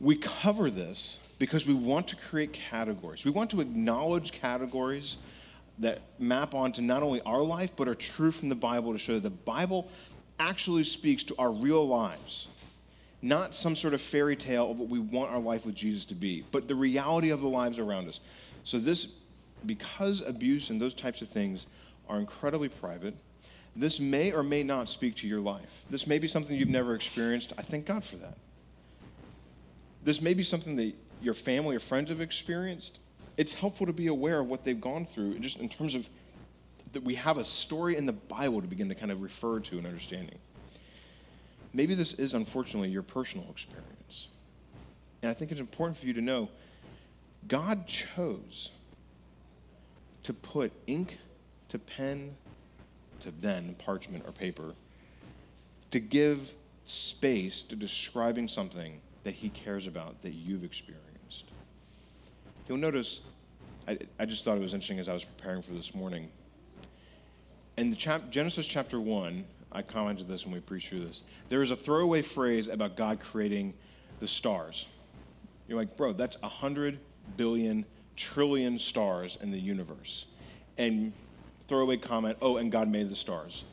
We 0.00 0.16
cover 0.16 0.70
this 0.70 1.18
because 1.38 1.66
we 1.66 1.74
want 1.74 2.08
to 2.08 2.16
create 2.16 2.52
categories. 2.52 3.24
We 3.24 3.30
want 3.30 3.50
to 3.50 3.60
acknowledge 3.60 4.32
categories 4.32 5.18
that 5.78 6.00
map 6.18 6.54
onto 6.54 6.82
not 6.82 7.02
only 7.02 7.20
our 7.22 7.42
life, 7.42 7.72
but 7.76 7.88
are 7.88 7.94
true 7.94 8.30
from 8.30 8.48
the 8.48 8.54
Bible 8.54 8.92
to 8.92 8.98
show 8.98 9.14
that 9.14 9.22
the 9.22 9.30
Bible 9.30 9.88
actually 10.38 10.84
speaks 10.84 11.22
to 11.24 11.34
our 11.38 11.52
real 11.52 11.86
lives. 11.86 12.48
Not 13.22 13.54
some 13.54 13.76
sort 13.76 13.92
of 13.92 14.00
fairy 14.00 14.36
tale 14.36 14.70
of 14.70 14.78
what 14.78 14.88
we 14.88 14.98
want 14.98 15.30
our 15.30 15.38
life 15.38 15.66
with 15.66 15.74
Jesus 15.74 16.06
to 16.06 16.14
be, 16.14 16.44
but 16.50 16.66
the 16.66 16.74
reality 16.74 17.30
of 17.30 17.42
the 17.42 17.48
lives 17.48 17.78
around 17.78 18.08
us. 18.08 18.20
So, 18.64 18.78
this, 18.78 19.12
because 19.66 20.22
abuse 20.22 20.70
and 20.70 20.80
those 20.80 20.94
types 20.94 21.20
of 21.20 21.28
things 21.28 21.66
are 22.08 22.18
incredibly 22.18 22.70
private, 22.70 23.14
this 23.76 24.00
may 24.00 24.32
or 24.32 24.42
may 24.42 24.62
not 24.62 24.88
speak 24.88 25.16
to 25.16 25.28
your 25.28 25.40
life. 25.40 25.84
This 25.90 26.06
may 26.06 26.18
be 26.18 26.28
something 26.28 26.56
you've 26.56 26.68
never 26.68 26.94
experienced. 26.94 27.52
I 27.58 27.62
thank 27.62 27.84
God 27.86 28.02
for 28.02 28.16
that. 28.16 28.36
This 30.02 30.20
may 30.20 30.34
be 30.34 30.42
something 30.42 30.76
that 30.76 30.94
your 31.20 31.34
family 31.34 31.76
or 31.76 31.80
friends 31.80 32.10
have 32.10 32.20
experienced. 32.20 33.00
It's 33.36 33.52
helpful 33.52 33.86
to 33.86 33.92
be 33.92 34.06
aware 34.08 34.40
of 34.40 34.48
what 34.48 34.64
they've 34.64 34.80
gone 34.80 35.04
through, 35.04 35.38
just 35.38 35.58
in 35.58 35.68
terms 35.68 35.94
of 35.94 36.08
that 36.92 37.02
we 37.02 37.14
have 37.14 37.38
a 37.38 37.44
story 37.44 37.96
in 37.96 38.06
the 38.06 38.12
Bible 38.12 38.60
to 38.60 38.66
begin 38.66 38.88
to 38.88 38.94
kind 38.94 39.12
of 39.12 39.22
refer 39.22 39.60
to 39.60 39.78
and 39.78 39.86
understanding. 39.86 40.38
Maybe 41.72 41.94
this 41.94 42.14
is, 42.14 42.34
unfortunately, 42.34 42.88
your 42.88 43.02
personal 43.02 43.48
experience. 43.50 44.28
And 45.22 45.30
I 45.30 45.34
think 45.34 45.52
it's 45.52 45.60
important 45.60 45.98
for 45.98 46.06
you 46.06 46.14
to 46.14 46.20
know 46.20 46.48
God 47.46 47.86
chose 47.86 48.70
to 50.24 50.32
put 50.32 50.72
ink 50.86 51.18
to 51.68 51.78
pen 51.78 52.34
to 53.20 53.32
then 53.40 53.74
parchment 53.78 54.24
or 54.26 54.32
paper 54.32 54.74
to 55.90 56.00
give 56.00 56.54
space 56.86 57.62
to 57.64 57.76
describing 57.76 58.48
something 58.48 59.00
that 59.24 59.34
he 59.34 59.48
cares 59.50 59.86
about 59.86 60.20
that 60.22 60.32
you've 60.32 60.64
experienced. 60.64 61.44
You'll 62.68 62.78
notice, 62.78 63.20
I, 63.86 63.98
I 64.18 64.24
just 64.24 64.44
thought 64.44 64.56
it 64.56 64.60
was 64.60 64.74
interesting 64.74 64.98
as 64.98 65.08
I 65.08 65.12
was 65.12 65.24
preparing 65.24 65.62
for 65.62 65.72
this 65.72 65.94
morning. 65.94 66.30
In 67.76 67.90
the 67.90 67.96
chap, 67.96 68.30
Genesis 68.30 68.66
chapter 68.66 69.00
1, 69.00 69.44
I 69.72 69.82
commented 69.82 70.26
this 70.26 70.44
when 70.44 70.54
we 70.54 70.60
preached 70.60 70.88
through 70.88 71.06
this. 71.06 71.22
There 71.48 71.62
is 71.62 71.70
a 71.70 71.76
throwaway 71.76 72.22
phrase 72.22 72.68
about 72.68 72.96
God 72.96 73.20
creating 73.20 73.74
the 74.20 74.28
stars. 74.28 74.86
You're 75.68 75.78
like, 75.78 75.96
bro, 75.96 76.12
that's 76.12 76.36
a 76.42 76.48
hundred 76.48 76.98
billion 77.36 77.84
trillion 78.16 78.78
stars 78.78 79.38
in 79.40 79.50
the 79.50 79.58
universe. 79.58 80.26
And 80.78 81.12
throwaway 81.68 81.96
comment, 81.96 82.36
oh, 82.42 82.56
and 82.56 82.70
God 82.70 82.88
made 82.88 83.08
the 83.08 83.16
stars. 83.16 83.64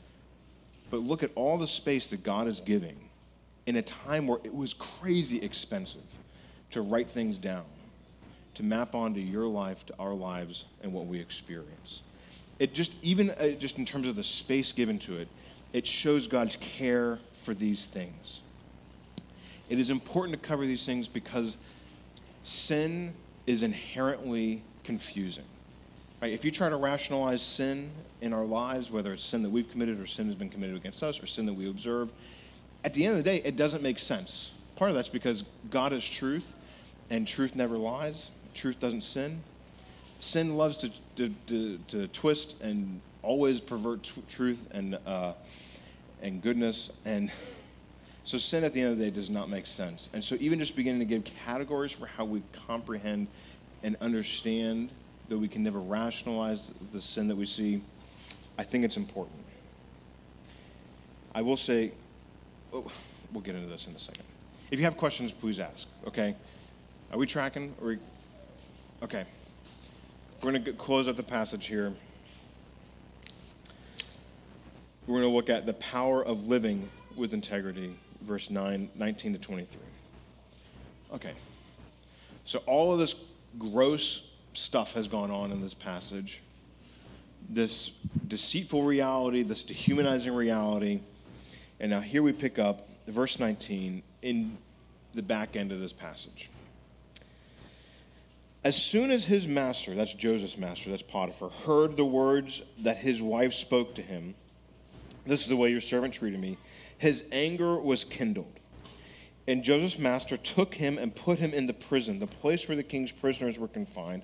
But 0.90 1.02
look 1.02 1.24
at 1.24 1.32
all 1.36 1.58
the 1.58 1.68
space 1.68 2.10
that 2.12 2.24
God 2.24 2.48
is 2.48 2.60
giving 2.60 3.07
in 3.68 3.76
a 3.76 3.82
time 3.82 4.26
where 4.26 4.40
it 4.44 4.54
was 4.54 4.74
crazy 4.74 5.42
expensive 5.44 6.02
to 6.72 6.82
write 6.82 7.10
things 7.10 7.38
down, 7.38 7.66
to 8.56 8.64
map 8.64 8.96
onto 8.96 9.20
your 9.20 9.46
life, 9.46 9.86
to 9.86 9.94
our 10.00 10.14
lives, 10.14 10.66
and 10.82 10.92
what 10.92 11.06
we 11.06 11.20
experience. 11.20 12.02
It 12.60 12.74
just, 12.74 12.94
even 13.04 13.30
uh, 13.32 13.50
just 13.50 13.78
in 13.78 13.86
terms 13.86 14.08
of 14.08 14.16
the 14.16 14.24
space 14.24 14.72
given 14.72 14.98
to 15.00 15.18
it, 15.18 15.28
it 15.74 15.86
shows 15.86 16.28
God's 16.28 16.56
care 16.56 17.20
for 17.44 17.54
these 17.54 17.88
things. 17.88 18.42
It 19.70 19.80
is 19.80 19.90
important 19.90 20.42
to 20.42 20.48
cover 20.48 20.66
these 20.66 20.86
things 20.86 21.08
because 21.08 21.58
sin 22.42 23.14
is 23.46 23.64
inherently 23.64 24.64
confusing. 24.86 25.44
Right? 26.22 26.32
If 26.32 26.46
you 26.46 26.52
try 26.52 26.70
to 26.70 26.78
rationalize 26.78 27.42
sin 27.42 27.92
in 28.22 28.34
our 28.34 28.46
lives, 28.46 28.90
whether 28.90 29.14
it's 29.14 29.24
sin 29.24 29.44
that 29.44 29.50
we've 29.50 29.70
committed 29.70 30.00
or 30.00 30.08
sin 30.08 30.26
has 30.28 30.36
been 30.36 30.50
committed 30.50 30.78
against 30.78 31.04
us 31.04 31.22
or 31.22 31.28
sin 31.28 31.46
that 31.46 31.54
we 31.54 31.70
observe, 31.70 32.10
at 32.84 32.94
the 32.94 33.06
end 33.06 33.18
of 33.18 33.24
the 33.24 33.30
day, 33.30 33.42
it 33.44 33.56
doesn't 33.56 33.82
make 33.84 34.00
sense. 34.00 34.52
Part 34.76 34.90
of 34.90 34.96
that's 34.96 35.10
because 35.10 35.44
God 35.70 35.94
is 35.94 36.08
truth, 36.08 36.54
and 37.10 37.28
truth 37.28 37.56
never 37.56 37.78
lies. 37.78 38.32
Truth 38.54 38.80
doesn't 38.80 39.02
sin. 39.02 39.42
Sin 40.20 40.58
loves 40.58 40.78
to, 40.78 40.92
to, 41.16 41.30
to, 41.48 41.78
to 41.88 42.08
twist 42.08 42.56
and 42.62 43.02
always 43.22 43.60
pervert 43.60 44.04
t- 44.04 44.24
truth 44.28 44.68
and, 44.72 44.98
uh, 45.06 45.34
and 46.22 46.42
goodness. 46.42 46.92
And 47.06 47.32
so 48.24 48.38
sin 48.38 48.64
at 48.64 48.74
the 48.74 48.82
end 48.82 48.94
of 48.94 49.00
the 49.00 49.06
day 49.06 49.12
does 49.12 49.30
not 49.30 49.50
make 49.50 49.68
sense. 49.68 50.10
And 50.14 50.24
so 50.24 50.36
even 50.40 50.60
just 50.60 50.76
beginning 50.76 51.00
to 51.00 51.06
give 51.06 51.24
categories 51.24 51.92
for 51.92 52.08
how 52.08 52.26
we 52.26 52.42
comprehend 52.68 53.28
and 53.84 53.96
understand 54.02 54.90
that 55.30 55.38
we 55.38 55.48
can 55.48 55.62
never 55.64 55.80
rationalize 55.80 56.72
the 56.94 57.02
sin 57.02 57.28
that 57.28 57.36
we 57.36 57.46
see, 57.46 57.82
I 58.58 58.64
think 58.64 58.86
it's 58.86 58.98
important. 58.98 59.38
I 61.36 61.42
will 61.42 61.58
say, 61.58 61.92
Oh, 62.74 62.90
we'll 63.32 63.42
get 63.42 63.56
into 63.56 63.68
this 63.68 63.88
in 63.88 63.96
a 63.96 64.00
second. 64.00 64.24
If 64.72 64.80
you 64.80 64.86
have 64.86 64.98
questions, 64.98 65.32
please 65.32 65.60
ask, 65.60 65.88
okay? 66.06 66.36
Are 67.12 67.18
we 67.18 67.26
tracking? 67.26 67.74
Are 67.82 67.88
we, 67.88 67.98
okay. 69.02 69.26
We're 70.42 70.52
going 70.52 70.64
to 70.64 70.74
close 70.74 71.08
up 71.08 71.16
the 71.16 71.24
passage 71.24 71.68
here. 71.68 71.94
We're 75.08 75.22
going 75.22 75.30
to 75.30 75.36
look 75.36 75.50
at 75.50 75.66
the 75.66 75.74
power 75.76 76.24
of 76.24 76.48
living 76.48 76.88
with 77.16 77.34
integrity, 77.34 77.96
verse 78.22 78.50
9, 78.50 78.90
19 78.96 79.34
to 79.34 79.40
23. 79.40 79.82
Okay. 81.14 81.34
So 82.44 82.60
all 82.66 82.92
of 82.92 83.00
this 83.00 83.16
gross 83.58 84.28
stuff 84.54 84.94
has 84.94 85.08
gone 85.08 85.32
on 85.32 85.52
in 85.52 85.62
this 85.62 85.74
passage. 85.74 86.42
This 87.50 87.92
deceitful 88.28 88.84
reality, 88.84 89.44
this 89.44 89.64
dehumanizing 89.64 90.34
reality. 90.34 91.00
And 91.80 91.92
now 91.92 92.00
here 92.00 92.24
we 92.24 92.34
pick 92.34 92.60
up 92.60 92.90
verse 93.08 93.40
19 93.40 94.02
in 94.22 94.58
the 95.14 95.22
back 95.22 95.56
end 95.56 95.72
of 95.72 95.80
this 95.80 95.94
passage. 95.94 96.50
As 98.64 98.76
soon 98.76 99.12
as 99.12 99.24
his 99.24 99.48
master, 99.48 99.94
that's 99.94 100.14
Joseph's 100.14 100.58
master, 100.58 100.90
that's 100.90 101.02
Potiphar, 101.02 101.50
heard 101.66 101.96
the 101.96 102.06
words 102.06 102.62
that 102.80 102.98
his 102.98 103.22
wife 103.22 103.54
spoke 103.54 103.96
to 103.96 104.02
him, 104.02 104.36
this 105.26 105.42
is 105.42 105.48
the 105.48 105.56
way 105.56 105.72
your 105.72 105.82
servant 105.82 106.14
treated 106.14 106.40
me, 106.40 106.58
his 106.98 107.26
anger 107.32 107.80
was 107.80 108.04
kindled. 108.04 108.60
And 109.48 109.64
Joseph's 109.64 110.00
master 110.00 110.36
took 110.36 110.74
him 110.74 110.98
and 110.98 111.16
put 111.16 111.40
him 111.40 111.54
in 111.54 111.68
the 111.68 111.74
prison, 111.74 112.20
the 112.20 112.28
place 112.28 112.68
where 112.68 112.76
the 112.76 112.84
king's 112.84 113.12
prisoners 113.12 113.58
were 113.58 113.70
confined. 113.70 114.24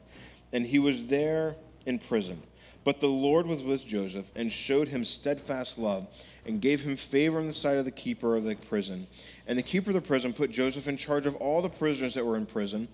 And 0.51 0.65
he 0.65 0.79
was 0.79 1.07
there 1.07 1.55
in 1.85 1.97
prison. 1.99 2.41
But 2.83 2.99
the 2.99 3.07
Lord 3.07 3.47
was 3.47 3.63
with 3.63 3.87
Joseph 3.87 4.29
and 4.35 4.51
showed 4.51 4.89
him 4.89 5.05
steadfast 5.05 5.77
love 5.77 6.07
and 6.45 6.59
gave 6.59 6.81
him 6.81 6.95
favor 6.97 7.39
in 7.39 7.47
the 7.47 7.53
sight 7.53 7.77
of 7.77 7.85
the 7.85 7.91
keeper 7.91 8.35
of 8.35 8.43
the 8.43 8.55
prison. 8.55 9.07
And 9.47 9.57
the 9.57 9.63
keeper 9.63 9.91
of 9.91 9.95
the 9.95 10.01
prison 10.01 10.33
put 10.33 10.51
Joseph 10.51 10.87
in 10.87 10.97
charge 10.97 11.25
of 11.25 11.35
all 11.35 11.61
the 11.61 11.69
prisoners 11.69 12.13
that 12.15 12.25
were 12.25 12.35
in 12.35 12.45
prison. 12.45 12.87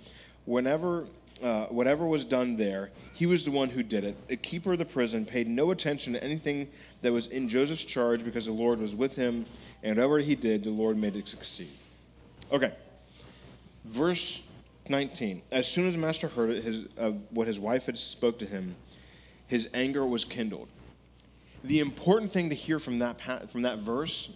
Whenever 0.46 1.06
uh, 1.42 1.66
whatever 1.68 2.06
was 2.06 2.26
done 2.26 2.56
there, 2.56 2.90
he 3.14 3.26
was 3.26 3.46
the 3.46 3.52
one 3.52 3.70
who 3.70 3.82
did 3.82 4.04
it. 4.04 4.28
The 4.28 4.36
keeper 4.36 4.74
of 4.74 4.80
the 4.80 4.86
prison 4.86 5.26
paid 5.26 5.48
no 5.48 5.72
attention 5.72 6.14
to 6.14 6.24
anything 6.24 6.68
that 7.02 7.14
was 7.14 7.28
in 7.28 7.48
Joseph's 7.48 7.84
charge 7.84 8.24
because 8.26 8.46
the 8.46 8.52
Lord 8.52 8.82
was 8.82 8.96
with 8.96 9.16
him, 9.16 9.46
and 9.82 9.96
whatever 9.96 10.20
he 10.20 10.36
did, 10.36 10.64
the 10.64 10.70
Lord 10.70 10.98
made 10.98 11.16
it 11.16 11.28
succeed. 11.28 11.70
Okay. 12.52 12.74
Verse 13.86 14.42
19. 14.90 15.42
As 15.52 15.68
soon 15.68 15.88
as 15.88 15.94
the 15.94 16.00
master 16.00 16.28
heard 16.28 16.50
it, 16.50 16.64
his, 16.64 16.86
uh, 16.98 17.12
what 17.30 17.48
his 17.48 17.60
wife 17.60 17.86
had 17.86 17.98
spoke 17.98 18.38
to 18.40 18.46
him, 18.46 18.76
his 19.50 19.68
anger 19.74 20.06
was 20.06 20.24
kindled. 20.24 20.70
The 21.64 21.82
important 21.82 22.32
thing 22.32 22.50
to 22.50 22.56
hear 22.56 22.80
from 22.80 23.00
that, 23.00 23.50
from 23.52 23.64
that 23.64 23.80
verse, 23.80 24.30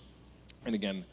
and 0.66 0.76
again, 0.76 1.05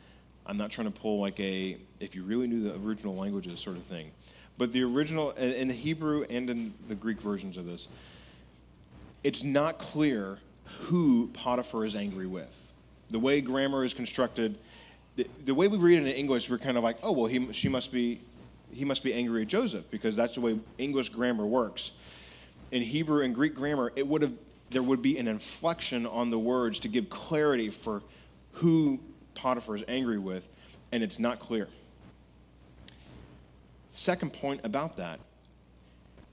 I'm 0.46 0.56
not 0.56 0.70
trying 0.70 0.90
to 0.90 1.00
pull 1.00 1.20
like 1.20 1.38
a, 1.38 1.76
if 2.00 2.16
you 2.16 2.24
really 2.24 2.48
knew 2.48 2.64
the 2.64 2.74
original 2.76 3.14
languages 3.14 3.60
sort 3.60 3.76
of 3.76 3.84
thing, 3.84 4.10
but 4.58 4.72
the 4.72 4.82
original, 4.82 5.30
in 5.32 5.68
the 5.68 5.74
Hebrew 5.74 6.24
and 6.28 6.50
in 6.50 6.74
the 6.88 6.94
Greek 6.94 7.20
versions 7.20 7.56
of 7.56 7.66
this, 7.66 7.88
it's 9.22 9.44
not 9.44 9.78
clear 9.78 10.38
who 10.64 11.28
Potiphar 11.34 11.84
is 11.84 11.94
angry 11.94 12.26
with. 12.26 12.72
The 13.10 13.18
way 13.18 13.40
grammar 13.40 13.84
is 13.84 13.92
constructed, 13.92 14.58
the, 15.16 15.26
the, 15.44 15.54
way 15.54 15.68
we 15.68 15.76
read 15.76 15.98
it 15.98 16.06
in 16.06 16.14
English, 16.14 16.48
we're 16.48 16.58
kind 16.58 16.78
of 16.78 16.82
like, 16.82 16.96
oh, 17.02 17.12
well, 17.12 17.26
he, 17.26 17.52
she 17.52 17.68
must 17.68 17.92
be, 17.92 18.20
he 18.72 18.84
must 18.84 19.04
be 19.04 19.12
angry 19.12 19.42
at 19.42 19.48
Joseph 19.48 19.84
because 19.90 20.16
that's 20.16 20.36
the 20.36 20.40
way 20.40 20.58
English 20.78 21.10
grammar 21.10 21.44
works. 21.44 21.90
In 22.72 22.82
Hebrew 22.82 23.22
and 23.22 23.34
Greek 23.34 23.54
grammar, 23.54 23.92
it 23.96 24.06
would 24.06 24.22
have, 24.22 24.32
there 24.70 24.82
would 24.82 25.02
be 25.02 25.18
an 25.18 25.28
inflection 25.28 26.06
on 26.06 26.30
the 26.30 26.38
words 26.38 26.78
to 26.80 26.88
give 26.88 27.10
clarity 27.10 27.70
for 27.70 28.02
who 28.52 29.00
Potiphar 29.34 29.76
is 29.76 29.84
angry 29.88 30.18
with, 30.18 30.48
and 30.92 31.02
it's 31.02 31.18
not 31.18 31.40
clear. 31.40 31.68
Second 33.92 34.32
point 34.32 34.60
about 34.64 34.96
that 34.96 35.20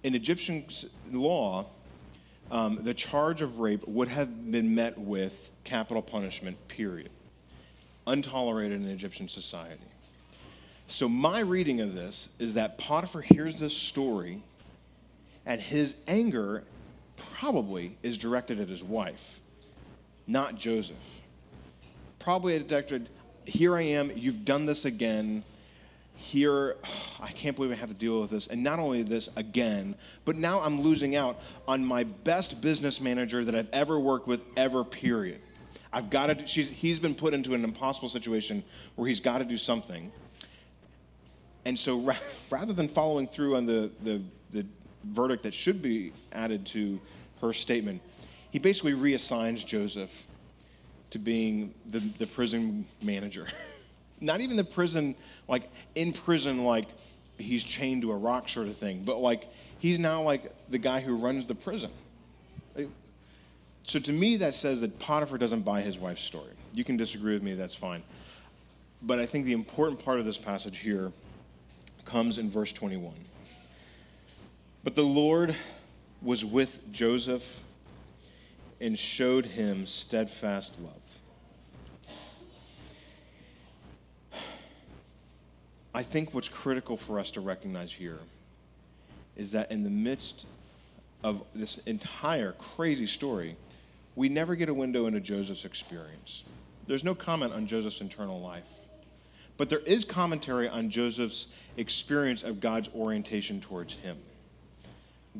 in 0.04 0.16
Egyptian 0.16 0.64
law, 1.12 1.66
um, 2.50 2.80
the 2.84 2.94
charge 2.94 3.42
of 3.42 3.60
rape 3.60 3.86
would 3.88 4.08
have 4.08 4.52
been 4.52 4.74
met 4.74 4.98
with 4.98 5.50
capital 5.64 6.02
punishment, 6.02 6.56
period. 6.70 7.10
Untolerated 8.06 8.82
in 8.82 8.88
Egyptian 8.88 9.28
society. 9.28 9.84
So, 10.88 11.10
my 11.10 11.42
reading 11.42 11.82
of 11.82 11.94
this 11.94 12.30
is 12.40 12.54
that 12.54 12.78
Potiphar 12.78 13.22
hears 13.22 13.60
this 13.60 13.76
story, 13.76 14.42
and 15.48 15.62
his 15.62 15.96
anger 16.08 16.64
probably 17.34 17.98
is 18.04 18.18
directed 18.18 18.60
at 18.60 18.68
his 18.68 18.84
wife, 18.84 19.40
not 20.28 20.56
Joseph. 20.56 20.98
Probably 22.20 22.60
directed, 22.60 23.10
Here 23.46 23.76
I 23.76 23.82
am, 23.84 24.12
you've 24.14 24.44
done 24.44 24.66
this 24.66 24.84
again. 24.84 25.44
Here, 26.16 26.76
I 27.22 27.32
can't 27.32 27.56
believe 27.56 27.72
I 27.72 27.76
have 27.76 27.90
to 27.90 27.96
deal 27.96 28.20
with 28.20 28.30
this. 28.30 28.48
And 28.48 28.62
not 28.62 28.78
only 28.78 29.04
this 29.04 29.30
again, 29.38 29.96
but 30.26 30.36
now 30.36 30.62
I'm 30.62 30.82
losing 30.82 31.16
out 31.16 31.40
on 31.66 31.84
my 31.84 32.04
best 32.04 32.60
business 32.62 33.00
manager 33.00 33.46
that 33.46 33.56
I've 33.56 33.70
ever 33.72 34.00
worked 34.00 34.28
with, 34.28 34.42
ever, 34.58 34.84
period. 34.84 35.40
I've 35.94 36.10
got 36.10 36.28
to, 36.28 36.62
he's 36.62 37.00
been 37.00 37.16
put 37.16 37.34
into 37.34 37.54
an 37.54 37.64
impossible 37.64 38.10
situation 38.10 38.64
where 38.96 39.08
he's 39.08 39.22
got 39.22 39.38
to 39.38 39.46
do 39.46 39.58
something. 39.58 40.12
And 41.64 41.80
so 41.80 42.00
ra- 42.00 42.18
rather 42.50 42.74
than 42.74 42.90
following 42.90 43.28
through 43.28 43.56
on 43.56 43.66
the, 43.66 43.90
the, 44.04 44.22
the 44.52 44.66
verdict 45.12 45.44
that 45.44 45.54
should 45.54 45.82
be 45.82 46.12
added 46.32 46.66
to 46.68 47.00
her 47.42 47.54
statement, 47.54 48.02
he 48.52 48.60
basically 48.60 48.94
reassigns 48.94 49.66
Joseph 49.66 50.26
to 51.12 51.20
being 51.20 51.74
the, 51.88 52.00
the 52.18 52.28
prison 52.28 52.86
manager. 53.02 53.48
Not 54.22 54.42
even 54.42 54.58
the 54.58 54.64
prison, 54.64 55.16
like 55.48 55.70
in 55.96 56.12
prison, 56.12 56.64
like 56.64 56.88
he's 57.38 57.64
chained 57.64 58.02
to 58.02 58.12
a 58.12 58.18
rock 58.18 58.50
sort 58.50 58.68
of 58.68 58.78
thing, 58.78 59.04
but 59.06 59.20
like 59.20 59.48
he's 59.80 60.00
now 60.00 60.22
like 60.22 60.52
the 60.70 60.78
guy 60.78 61.00
who 61.00 61.16
runs 61.16 61.46
the 61.46 61.56
prison. 61.56 61.92
So 63.86 64.00
to 64.00 64.12
me, 64.12 64.36
that 64.38 64.54
says 64.54 64.82
that 64.82 65.00
Potiphar 65.00 65.38
doesn't 65.38 65.62
buy 65.62 65.82
his 65.82 65.98
wife's 65.98 66.24
story. 66.24 66.52
You 66.74 66.84
can 66.84 66.98
disagree 66.98 67.34
with 67.34 67.44
me, 67.44 67.54
that's 67.54 67.74
fine. 67.74 68.04
But 69.02 69.20
I 69.20 69.26
think 69.26 69.46
the 69.46 69.54
important 69.54 70.04
part 70.04 70.20
of 70.20 70.26
this 70.26 70.38
passage 70.38 70.80
here 70.80 71.12
comes 72.04 72.38
in 72.38 72.50
verse 72.50 72.74
21. 72.74 73.14
But 74.88 74.96
the 74.96 75.04
Lord 75.04 75.54
was 76.22 76.46
with 76.46 76.80
Joseph 76.94 77.62
and 78.80 78.98
showed 78.98 79.46
him 79.46 79.86
steadfast 79.86 80.80
love. 80.80 80.94
I 85.94 86.04
think 86.04 86.34
what's 86.34 86.48
critical 86.48 86.96
for 86.96 87.20
us 87.20 87.32
to 87.32 87.42
recognize 87.42 87.92
here 87.92 88.20
is 89.36 89.52
that 89.52 89.74
in 89.74 89.84
the 89.84 89.90
midst 89.90 90.48
of 91.22 91.44
this 91.54 91.80
entire 91.80 92.54
crazy 92.54 93.08
story, 93.08 93.58
we 94.16 94.30
never 94.30 94.56
get 94.56 94.70
a 94.70 94.74
window 94.74 95.08
into 95.08 95.20
Joseph's 95.20 95.66
experience. 95.66 96.46
There's 96.88 97.04
no 97.04 97.14
comment 97.14 97.52
on 97.52 97.68
Joseph's 97.68 98.00
internal 98.00 98.40
life. 98.40 98.64
But 99.58 99.70
there 99.70 99.80
is 99.80 100.06
commentary 100.06 100.70
on 100.70 100.90
Joseph's 100.90 101.48
experience 101.76 102.44
of 102.44 102.62
God's 102.62 102.90
orientation 102.96 103.60
towards 103.60 103.94
him. 103.94 104.16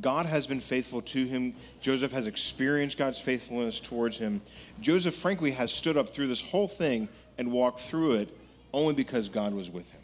God 0.02 0.26
has 0.26 0.48
been 0.48 0.60
faithful 0.60 1.02
to 1.02 1.26
him. 1.26 1.56
Joseph 1.82 2.12
has 2.12 2.28
experienced 2.28 2.98
God's 2.98 3.20
faithfulness 3.20 3.80
towards 3.80 4.18
him. 4.18 4.42
Joseph, 4.82 5.16
frankly, 5.16 5.52
has 5.52 5.72
stood 5.72 5.98
up 5.98 6.10
through 6.10 6.28
this 6.28 6.42
whole 6.42 6.68
thing 6.68 7.08
and 7.38 7.52
walked 7.52 7.80
through 7.80 8.14
it 8.14 8.38
only 8.74 8.94
because 8.94 9.30
God 9.30 9.54
was 9.54 9.70
with 9.70 9.92
him. 9.92 10.02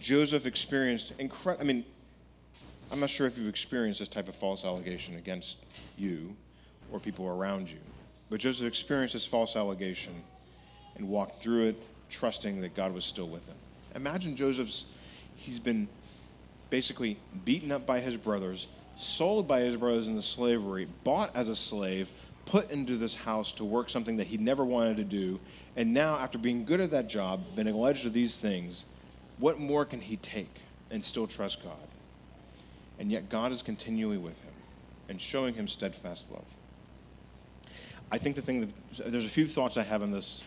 Joseph 0.00 0.46
experienced 0.46 1.12
incredible, 1.18 1.64
I 1.64 1.66
mean, 1.66 1.84
I'm 2.92 3.00
not 3.00 3.10
sure 3.10 3.26
if 3.26 3.36
you've 3.36 3.48
experienced 3.48 4.00
this 4.00 4.08
type 4.08 4.28
of 4.28 4.36
false 4.36 4.64
allegation 4.64 5.16
against 5.16 5.58
you 5.96 6.36
or 6.92 7.00
people 7.00 7.26
around 7.26 7.68
you, 7.68 7.78
but 8.30 8.38
Joseph 8.38 8.66
experienced 8.66 9.14
this 9.14 9.26
false 9.26 9.56
allegation 9.56 10.12
and 10.96 11.08
walked 11.08 11.36
through 11.36 11.68
it 11.68 11.82
trusting 12.08 12.60
that 12.60 12.76
God 12.76 12.92
was 12.92 13.04
still 13.04 13.28
with 13.28 13.46
him. 13.48 13.56
Imagine 13.96 14.36
Joseph's, 14.36 14.84
he's 15.34 15.58
been 15.58 15.88
basically 16.70 17.18
beaten 17.44 17.72
up 17.72 17.86
by 17.86 18.00
his 18.00 18.16
brothers, 18.16 18.68
sold 18.96 19.46
by 19.46 19.60
his 19.60 19.76
brothers 19.76 20.08
into 20.08 20.22
slavery, 20.22 20.88
bought 21.04 21.30
as 21.34 21.48
a 21.48 21.56
slave, 21.56 22.10
put 22.44 22.70
into 22.70 22.96
this 22.96 23.14
house 23.14 23.52
to 23.52 23.64
work 23.64 23.90
something 23.90 24.16
that 24.16 24.26
he 24.26 24.38
never 24.38 24.64
wanted 24.64 24.96
to 24.96 25.04
do, 25.04 25.38
and 25.76 25.92
now, 25.92 26.16
after 26.16 26.38
being 26.38 26.64
good 26.64 26.80
at 26.80 26.90
that 26.92 27.08
job, 27.08 27.40
been 27.54 27.68
alleged 27.68 28.06
of 28.06 28.12
these 28.12 28.36
things, 28.36 28.86
what 29.38 29.58
more 29.58 29.84
can 29.84 30.00
he 30.00 30.16
take 30.16 30.54
and 30.90 31.04
still 31.04 31.26
trust 31.26 31.62
God? 31.62 31.76
And 32.98 33.12
yet, 33.12 33.28
God 33.28 33.52
is 33.52 33.60
continually 33.60 34.16
with 34.16 34.40
him 34.40 34.54
and 35.08 35.20
showing 35.20 35.54
him 35.54 35.68
steadfast 35.68 36.30
love. 36.30 36.46
I 38.10 38.18
think 38.18 38.36
the 38.36 38.42
thing 38.42 38.60
that 38.60 39.12
there's 39.12 39.26
a 39.26 39.28
few 39.28 39.46
thoughts 39.46 39.76
I 39.76 39.82
have 39.82 40.02
on 40.02 40.10
this 40.10 40.42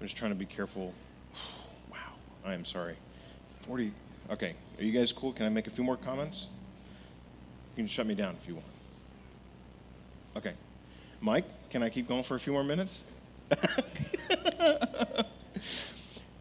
I'm 0.00 0.06
just 0.06 0.16
trying 0.16 0.30
to 0.30 0.36
be 0.36 0.46
careful. 0.46 0.94
Wow, 1.90 1.96
I 2.44 2.54
am 2.54 2.64
sorry. 2.64 2.96
40. 3.62 3.92
Okay, 4.30 4.54
are 4.78 4.84
you 4.84 4.92
guys 4.92 5.12
cool? 5.12 5.32
Can 5.32 5.46
I 5.46 5.48
make 5.48 5.66
a 5.66 5.70
few 5.70 5.82
more 5.84 5.96
comments? 5.96 6.48
You 7.76 7.82
can 7.82 7.88
shut 7.88 8.06
me 8.06 8.14
down 8.14 8.36
if 8.40 8.48
you 8.48 8.54
want. 8.54 8.66
Okay. 10.36 10.52
Mike, 11.20 11.46
can 11.70 11.82
I 11.82 11.88
keep 11.88 12.06
going 12.08 12.22
for 12.22 12.34
a 12.34 12.38
few 12.38 12.52
more 12.52 12.62
minutes? 12.64 13.04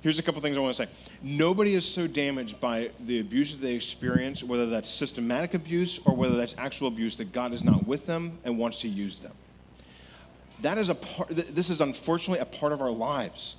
Here's 0.02 0.20
a 0.20 0.24
couple 0.24 0.40
things 0.42 0.56
I 0.58 0.60
want 0.60 0.76
to 0.76 0.86
say. 0.86 0.92
Nobody 1.24 1.74
is 1.74 1.86
so 1.86 2.06
damaged 2.06 2.60
by 2.60 2.92
the 3.06 3.20
abuse 3.20 3.52
that 3.52 3.62
they 3.62 3.74
experience, 3.74 4.44
whether 4.44 4.68
that's 4.68 4.90
systematic 4.90 5.54
abuse 5.54 6.00
or 6.06 6.16
whether 6.16 6.38
that's 6.38 6.56
actual 6.58 6.88
abuse, 6.88 7.16
that 7.18 7.32
God 7.32 7.54
is 7.54 7.64
not 7.64 7.88
with 7.88 8.06
them 8.06 8.38
and 8.44 8.58
wants 8.58 8.82
to 8.82 8.88
use 8.88 9.18
them 9.18 9.34
that 10.62 10.78
is 10.78 10.90
a 10.90 10.96
part, 10.96 11.30
this 11.30 11.70
is 11.70 11.82
unfortunately 11.82 12.40
a 12.40 12.46
part 12.46 12.72
of 12.72 12.82
our 12.82 12.92
lives. 12.92 13.56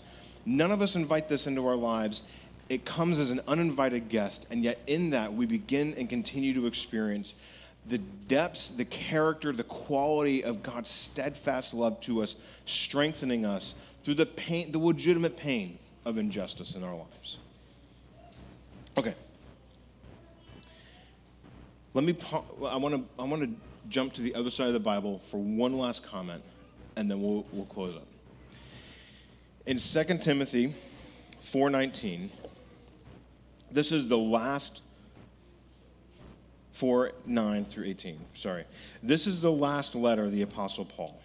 None 0.46 0.70
of 0.70 0.82
us 0.82 0.96
invite 0.96 1.28
this 1.28 1.46
into 1.46 1.66
our 1.66 1.76
lives. 1.76 2.22
It 2.68 2.84
comes 2.84 3.18
as 3.18 3.30
an 3.30 3.40
uninvited 3.48 4.08
guest, 4.08 4.46
and 4.50 4.62
yet 4.62 4.78
in 4.86 5.10
that 5.10 5.32
we 5.32 5.46
begin 5.46 5.94
and 5.94 6.08
continue 6.08 6.52
to 6.54 6.66
experience 6.66 7.34
the 7.88 7.98
depths, 7.98 8.68
the 8.68 8.84
character, 8.84 9.52
the 9.52 9.64
quality 9.64 10.44
of 10.44 10.62
God's 10.62 10.90
steadfast 10.90 11.72
love 11.72 12.00
to 12.02 12.22
us, 12.22 12.36
strengthening 12.66 13.46
us 13.46 13.74
through 14.04 14.14
the 14.14 14.26
pain, 14.26 14.70
the 14.70 14.78
legitimate 14.78 15.36
pain 15.36 15.78
of 16.04 16.18
injustice 16.18 16.74
in 16.74 16.82
our 16.82 16.94
lives. 16.94 17.38
Okay. 18.98 19.14
Let 21.94 22.04
me, 22.04 22.16
I 22.66 22.76
want 22.76 22.94
to, 22.96 23.04
I 23.18 23.24
want 23.24 23.42
to 23.42 23.50
jump 23.88 24.12
to 24.14 24.22
the 24.22 24.34
other 24.34 24.50
side 24.50 24.66
of 24.66 24.74
the 24.74 24.80
Bible 24.80 25.20
for 25.30 25.38
one 25.38 25.78
last 25.78 26.04
comment 26.04 26.42
and 26.96 27.10
then 27.10 27.22
we'll, 27.22 27.46
we'll 27.52 27.66
close 27.66 27.96
up. 27.96 28.06
In 29.66 29.78
2 29.78 30.18
Timothy 30.18 30.74
4.19, 31.42 32.28
this 33.70 33.92
is 33.92 34.08
the 34.08 34.18
last 34.18 34.82
4 36.72 37.12
9 37.26 37.64
through 37.64 37.84
18. 37.86 38.18
Sorry. 38.34 38.64
This 39.02 39.26
is 39.26 39.40
the 39.40 39.50
last 39.50 39.94
letter 39.94 40.24
of 40.24 40.32
the 40.32 40.42
Apostle 40.42 40.84
Paul. 40.84 41.20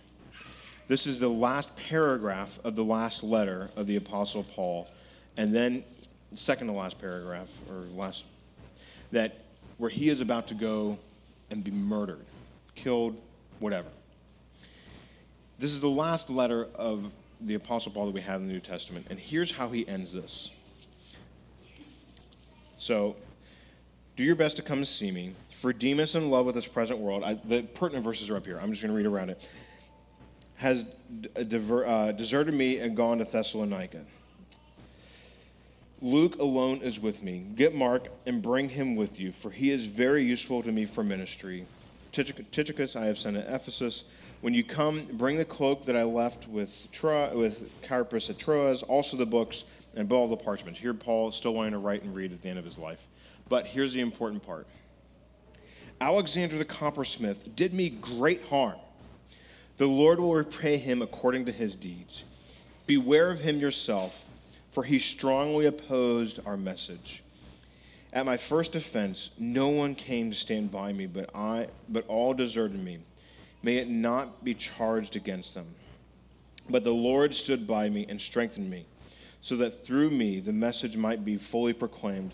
This 0.87 1.07
is 1.07 1.19
the 1.19 1.29
last 1.29 1.73
paragraph 1.75 2.59
of 2.63 2.75
the 2.75 2.83
last 2.83 3.23
letter 3.23 3.69
of 3.75 3.87
the 3.87 3.95
Apostle 3.95 4.43
Paul. 4.43 4.89
And 5.37 5.53
then, 5.53 5.83
second 6.35 6.67
to 6.67 6.73
last 6.73 6.99
paragraph, 6.99 7.47
or 7.69 7.85
last, 7.95 8.23
that 9.11 9.37
where 9.77 9.89
he 9.89 10.09
is 10.09 10.21
about 10.21 10.47
to 10.47 10.53
go 10.53 10.97
and 11.49 11.63
be 11.63 11.71
murdered, 11.71 12.25
killed, 12.75 13.15
whatever. 13.59 13.87
This 15.59 15.71
is 15.71 15.81
the 15.81 15.89
last 15.89 16.29
letter 16.29 16.67
of 16.75 17.11
the 17.41 17.55
Apostle 17.55 17.91
Paul 17.91 18.07
that 18.07 18.11
we 18.11 18.21
have 18.21 18.41
in 18.41 18.47
the 18.47 18.53
New 18.53 18.59
Testament. 18.59 19.07
And 19.09 19.19
here's 19.19 19.51
how 19.51 19.69
he 19.69 19.87
ends 19.87 20.13
this. 20.13 20.51
So, 22.84 23.15
do 24.17 24.25
your 24.25 24.36
best 24.36 24.57
to 24.57 24.61
come 24.61 24.79
and 24.79 24.88
see 24.88 25.09
me. 25.09 25.34
For 25.51 25.71
Demas, 25.71 26.15
in 26.15 26.29
love 26.29 26.45
with 26.45 26.55
this 26.55 26.67
present 26.67 26.99
world, 26.99 27.23
I, 27.23 27.36
the 27.36 27.63
pertinent 27.63 28.03
verses 28.03 28.29
are 28.29 28.36
up 28.36 28.45
here. 28.45 28.59
I'm 28.61 28.71
just 28.71 28.81
going 28.81 28.91
to 28.91 28.97
read 28.97 29.05
around 29.05 29.29
it. 29.29 29.47
Has 30.55 30.84
diver, 31.47 31.88
uh, 31.88 32.11
deserted 32.11 32.53
me 32.53 32.79
and 32.79 32.93
gone 32.93 33.19
to 33.19 33.23
Thessalonica. 33.23 34.01
Luke 36.01 36.39
alone 36.39 36.81
is 36.81 36.99
with 36.99 37.23
me. 37.23 37.45
Get 37.55 37.73
Mark 37.73 38.09
and 38.25 38.41
bring 38.41 38.67
him 38.67 38.97
with 38.97 39.17
you, 39.17 39.31
for 39.31 39.49
he 39.49 39.71
is 39.71 39.86
very 39.86 40.25
useful 40.25 40.61
to 40.61 40.71
me 40.73 40.84
for 40.84 41.05
ministry. 41.05 41.65
Tychicus 42.11 42.97
I 42.97 43.05
have 43.05 43.17
sent 43.17 43.38
to 43.38 43.55
Ephesus. 43.55 44.03
When 44.41 44.53
you 44.53 44.65
come, 44.65 45.07
bring 45.13 45.38
the 45.38 45.45
cloak 45.45 45.86
that 45.86 45.95
I 45.95 46.03
left 46.03 46.49
with, 46.49 46.89
Tro- 46.91 47.34
with 47.34 47.69
Carpus 47.81 48.29
at 48.29 48.38
Troas, 48.38 48.84
also 48.84 49.15
the 49.15 49.25
books, 49.25 49.63
and 49.95 50.11
all 50.11 50.27
the 50.27 50.37
parchments. 50.37 50.79
Here, 50.79 50.93
Paul 50.93 51.29
is 51.29 51.35
still 51.35 51.53
wanting 51.53 51.73
to 51.73 51.77
write 51.79 52.03
and 52.03 52.15
read 52.15 52.31
at 52.31 52.41
the 52.41 52.49
end 52.49 52.59
of 52.59 52.65
his 52.65 52.77
life. 52.77 53.05
But 53.49 53.67
here's 53.67 53.93
the 53.93 54.01
important 54.01 54.43
part 54.43 54.67
Alexander 56.01 56.57
the 56.57 56.65
coppersmith 56.65 57.55
did 57.55 57.73
me 57.73 57.89
great 57.89 58.43
harm. 58.43 58.77
The 59.77 59.87
Lord 59.87 60.19
will 60.19 60.35
repay 60.35 60.77
him 60.77 61.01
according 61.01 61.45
to 61.45 61.51
his 61.51 61.75
deeds. 61.75 62.23
Beware 62.85 63.31
of 63.31 63.39
him 63.39 63.59
yourself, 63.59 64.23
for 64.71 64.83
he 64.83 64.99
strongly 64.99 65.65
opposed 65.65 66.39
our 66.45 66.57
message. 66.57 67.23
At 68.11 68.25
my 68.25 68.37
first 68.37 68.75
offense, 68.75 69.31
no 69.39 69.69
one 69.69 69.95
came 69.95 70.29
to 70.29 70.35
stand 70.35 70.71
by 70.71 70.93
me, 70.93 71.07
but 71.07 71.29
I 71.33 71.67
but 71.89 72.05
all 72.07 72.33
deserted 72.33 72.83
me. 72.83 72.99
May 73.63 73.77
it 73.77 73.89
not 73.89 74.43
be 74.43 74.53
charged 74.53 75.15
against 75.15 75.55
them. 75.55 75.65
But 76.69 76.83
the 76.83 76.93
Lord 76.93 77.33
stood 77.33 77.65
by 77.65 77.89
me 77.89 78.05
and 78.07 78.21
strengthened 78.21 78.69
me, 78.69 78.85
so 79.43 79.57
that 79.57 79.85
through 79.85 80.09
me 80.09 80.39
the 80.39 80.53
message 80.53 80.95
might 80.95 81.25
be 81.25 81.35
fully 81.35 81.73
proclaimed 81.73 82.33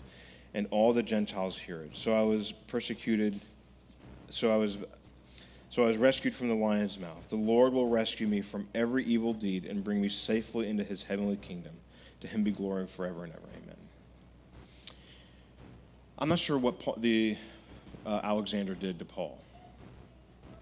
and 0.54 0.68
all 0.70 0.92
the 0.92 1.02
Gentiles 1.02 1.58
hear 1.58 1.82
it. 1.82 1.96
So 1.96 2.14
I 2.14 2.22
was 2.22 2.52
persecuted, 2.52 3.38
so 4.30 4.52
I 4.52 4.56
was 4.56 4.78
so 5.70 5.84
I 5.84 5.88
was 5.88 5.98
rescued 5.98 6.34
from 6.34 6.48
the 6.48 6.54
lion's 6.54 6.98
mouth. 6.98 7.28
The 7.28 7.36
Lord 7.36 7.72
will 7.72 7.88
rescue 7.88 8.26
me 8.26 8.40
from 8.40 8.66
every 8.74 9.04
evil 9.04 9.32
deed 9.32 9.66
and 9.66 9.84
bring 9.84 10.00
me 10.00 10.08
safely 10.08 10.68
into 10.68 10.82
his 10.82 11.02
heavenly 11.02 11.36
kingdom. 11.36 11.72
To 12.20 12.26
him 12.28 12.44
be 12.44 12.50
glory 12.52 12.86
forever 12.86 13.24
and 13.24 13.32
ever. 13.32 13.42
Amen. 13.62 13.76
I'm 16.18 16.28
not 16.28 16.38
sure 16.38 16.58
what 16.58 16.80
Paul, 16.80 16.96
the 16.98 17.36
uh, 18.06 18.20
Alexander 18.22 18.74
did 18.74 18.98
to 18.98 19.04
Paul, 19.04 19.42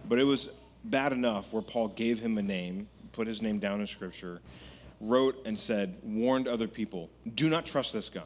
but 0.09 0.19
it 0.19 0.25
was 0.25 0.49
bad 0.85 1.13
enough 1.13 1.53
where 1.53 1.63
Paul 1.63 1.89
gave 1.89 2.21
him 2.21 2.39
a 2.39 2.43
name, 2.43 2.89
put 3.13 3.27
his 3.27 3.43
name 3.43 3.59
down 3.59 3.81
in 3.81 3.87
Scripture, 3.87 4.41
wrote 5.01 5.41
and 5.47 5.59
said, 5.59 5.97
warned 6.03 6.49
other 6.49 6.69
people, 6.69 7.11
do 7.35 7.49
not 7.49 7.65
trust 7.65 7.93
this 7.93 8.09
guy. 8.09 8.23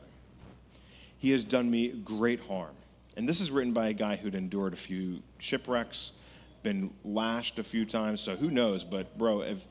He 1.19 1.31
has 1.31 1.45
done 1.45 1.71
me 1.71 1.89
great 1.89 2.41
harm. 2.41 2.75
And 3.17 3.29
this 3.29 3.41
is 3.41 3.51
written 3.51 3.73
by 3.73 3.89
a 3.89 3.93
guy 3.93 4.17
who'd 4.17 4.35
endured 4.35 4.73
a 4.73 4.77
few 4.77 5.23
shipwrecks, 5.39 6.13
been 6.63 6.91
lashed 7.05 7.59
a 7.59 7.63
few 7.63 7.85
times. 7.85 8.21
So 8.21 8.37
who 8.37 8.51
knows? 8.51 8.85
But 8.85 9.17
bro, 9.19 9.43
if 9.43 9.67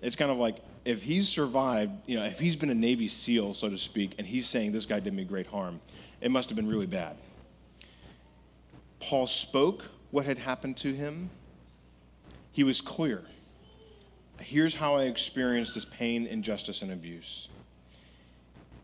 it's 0.00 0.16
kind 0.16 0.30
of 0.30 0.38
like 0.38 0.56
if 0.84 1.02
he's 1.02 1.28
survived, 1.28 1.92
you 2.06 2.16
know, 2.16 2.24
if 2.24 2.38
he's 2.38 2.54
been 2.54 2.70
a 2.70 2.74
Navy 2.74 3.08
SEAL, 3.08 3.54
so 3.54 3.68
to 3.68 3.76
speak, 3.76 4.14
and 4.18 4.26
he's 4.26 4.48
saying 4.48 4.72
this 4.72 4.86
guy 4.86 5.00
did 5.00 5.12
me 5.12 5.24
great 5.24 5.46
harm, 5.46 5.80
it 6.20 6.30
must 6.30 6.48
have 6.48 6.56
been 6.56 6.68
really 6.68 6.86
bad. 6.86 7.16
Paul 9.00 9.26
spoke 9.26 9.84
what 10.12 10.24
had 10.24 10.38
happened 10.38 10.76
to 10.78 10.94
him. 10.94 11.28
He 12.52 12.62
was 12.64 12.80
clear. 12.80 13.22
Here's 14.40 14.74
how 14.74 14.96
I 14.96 15.04
experienced 15.04 15.74
this 15.74 15.84
pain, 15.84 16.26
injustice, 16.26 16.82
and 16.82 16.92
abuse. 16.92 17.48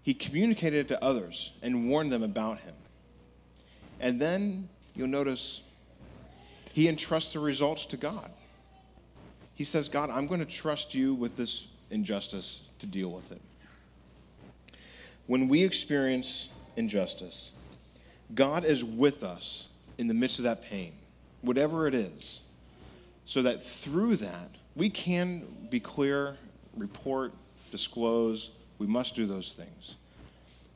He 0.03 0.15
communicated 0.15 0.81
it 0.81 0.89
to 0.89 1.05
others 1.05 1.53
and 1.63 1.89
warned 1.89 2.11
them 2.11 2.23
about 2.23 2.59
him. 2.59 2.75
And 4.01 4.21
then 4.21 4.69
you'll 4.95 5.09
notice 5.09 5.61
he 6.73 6.89
entrusts 6.89 7.33
the 7.33 7.39
results 7.39 7.87
to 7.87 7.97
God. 7.97 8.31
He 9.55 9.65
says, 9.65 9.89
God, 9.89 10.11
I'm 10.11 10.27
going 10.27 10.41
to 10.41 10.47
trust 10.47 10.95
you 10.95 11.15
with 11.15 11.37
this 11.37 11.67
injustice 11.91 12.63
to 12.81 12.87
deal 12.87 13.11
with 13.11 13.31
it. 13.31 13.41
When 15.27 15.47
we 15.47 15.63
experience 15.63 16.49
injustice, 16.77 17.53
God 18.35 18.65
is 18.65 18.83
with 18.83 19.23
us 19.23 19.69
in 19.99 20.09
the 20.09 20.15
midst 20.15 20.39
of 20.39 20.45
that 20.45 20.63
pain, 20.63 20.95
whatever 21.43 21.87
it 21.87 21.95
is, 21.95 22.41
so 23.25 23.43
that 23.43 23.63
through 23.63 24.17
that, 24.17 24.51
we 24.75 24.91
can 24.91 25.47
be 25.71 25.81
clear, 25.81 26.37
report, 26.77 27.33
disclose. 27.71 28.51
We 28.79 28.87
must 28.87 29.15
do 29.15 29.27
those 29.27 29.53
things. 29.53 29.97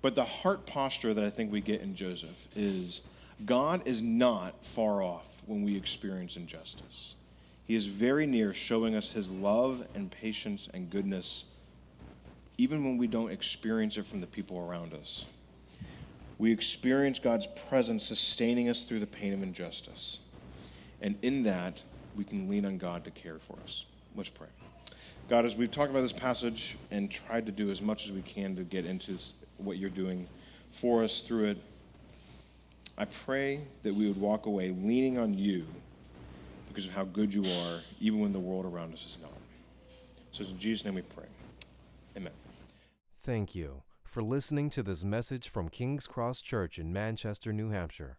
But 0.03 0.15
the 0.15 0.25
heart 0.25 0.67
posture 0.67 1.15
that 1.15 1.25
I 1.25 1.31
think 1.31 1.51
we 1.51 1.61
get 1.61 1.81
in 1.81 1.95
Joseph 1.95 2.49
is 2.55 3.03
God 3.45 3.87
is 3.87 4.03
not 4.03 4.65
far 4.65 5.03
off 5.03 5.27
when 5.47 5.63
we 5.63 5.77
experience 5.77 6.37
injustice. 6.37 7.15
He 7.67 7.75
is 7.75 7.87
very 7.87 8.27
near 8.27 8.55
showing 8.55 8.95
us 8.95 9.11
his 9.11 9.29
love 9.29 9.87
and 9.95 10.11
patience 10.11 10.69
and 10.73 10.89
goodness, 10.89 11.45
even 12.59 12.85
when 12.85 12.97
we 12.97 13.07
don't 13.07 13.31
experience 13.31 13.97
it 13.97 14.07
from 14.07 14.21
the 14.21 14.27
people 14.27 14.59
around 14.59 14.95
us. 14.95 15.27
We 16.39 16.53
experience 16.53 17.19
God's 17.19 17.49
presence 17.69 18.05
sustaining 18.05 18.69
us 18.69 18.85
through 18.85 19.01
the 19.01 19.07
pain 19.07 19.33
of 19.33 19.43
injustice. 19.43 20.19
And 21.01 21.17
in 21.23 21.43
that, 21.45 21.83
we 22.17 22.25
can 22.25 22.49
lean 22.49 22.65
on 22.65 22.79
God 22.79 23.05
to 23.05 23.11
care 23.11 23.39
for 23.39 23.57
us. 23.65 23.85
Let's 24.15 24.29
pray. 24.29 24.49
God, 25.29 25.45
as 25.45 25.57
we've 25.57 25.71
talked 25.71 25.91
about 25.91 26.03
this 26.03 26.13
passage 26.13 26.77
and 26.91 27.11
tried 27.11 27.47
to 27.47 27.53
do 27.53 27.71
as 27.71 27.83
much 27.83 28.07
as 28.07 28.13
we 28.13 28.23
can 28.23 28.57
to 28.57 28.63
get 28.63 28.87
into 28.87 29.19
what 29.59 29.77
you're 29.77 29.91
doing 29.91 30.27
for 30.73 31.03
us 31.03 31.21
through 31.21 31.47
it, 31.47 31.59
I 32.97 33.05
pray 33.05 33.61
that 33.83 33.95
we 33.95 34.07
would 34.07 34.21
walk 34.21 34.47
away 34.47 34.71
leaning 34.71 35.19
on 35.19 35.35
you 35.35 35.67
because 36.69 36.87
of 36.87 36.93
how 36.93 37.05
good 37.05 37.33
you 37.33 37.45
are, 37.45 37.81
even 38.01 38.21
when 38.21 38.33
the 38.33 38.39
world 38.39 38.65
around 38.65 38.95
us 38.95 39.05
is 39.07 39.19
not. 39.21 39.33
So, 40.33 40.45
in 40.45 40.59
Jesus' 40.59 40.85
name 40.85 40.95
we 40.95 41.03
pray. 41.03 41.25
Amen. 42.17 42.33
Thank 43.17 43.55
you 43.55 43.83
for 44.05 44.23
listening 44.23 44.71
to 44.71 44.83
this 44.83 45.05
message 45.05 45.49
from 45.49 45.69
King's 45.69 46.07
Cross 46.07 46.43
Church 46.43 46.79
in 46.79 46.93
Manchester, 46.93 47.53
New 47.53 47.71
Hampshire. 47.71 48.19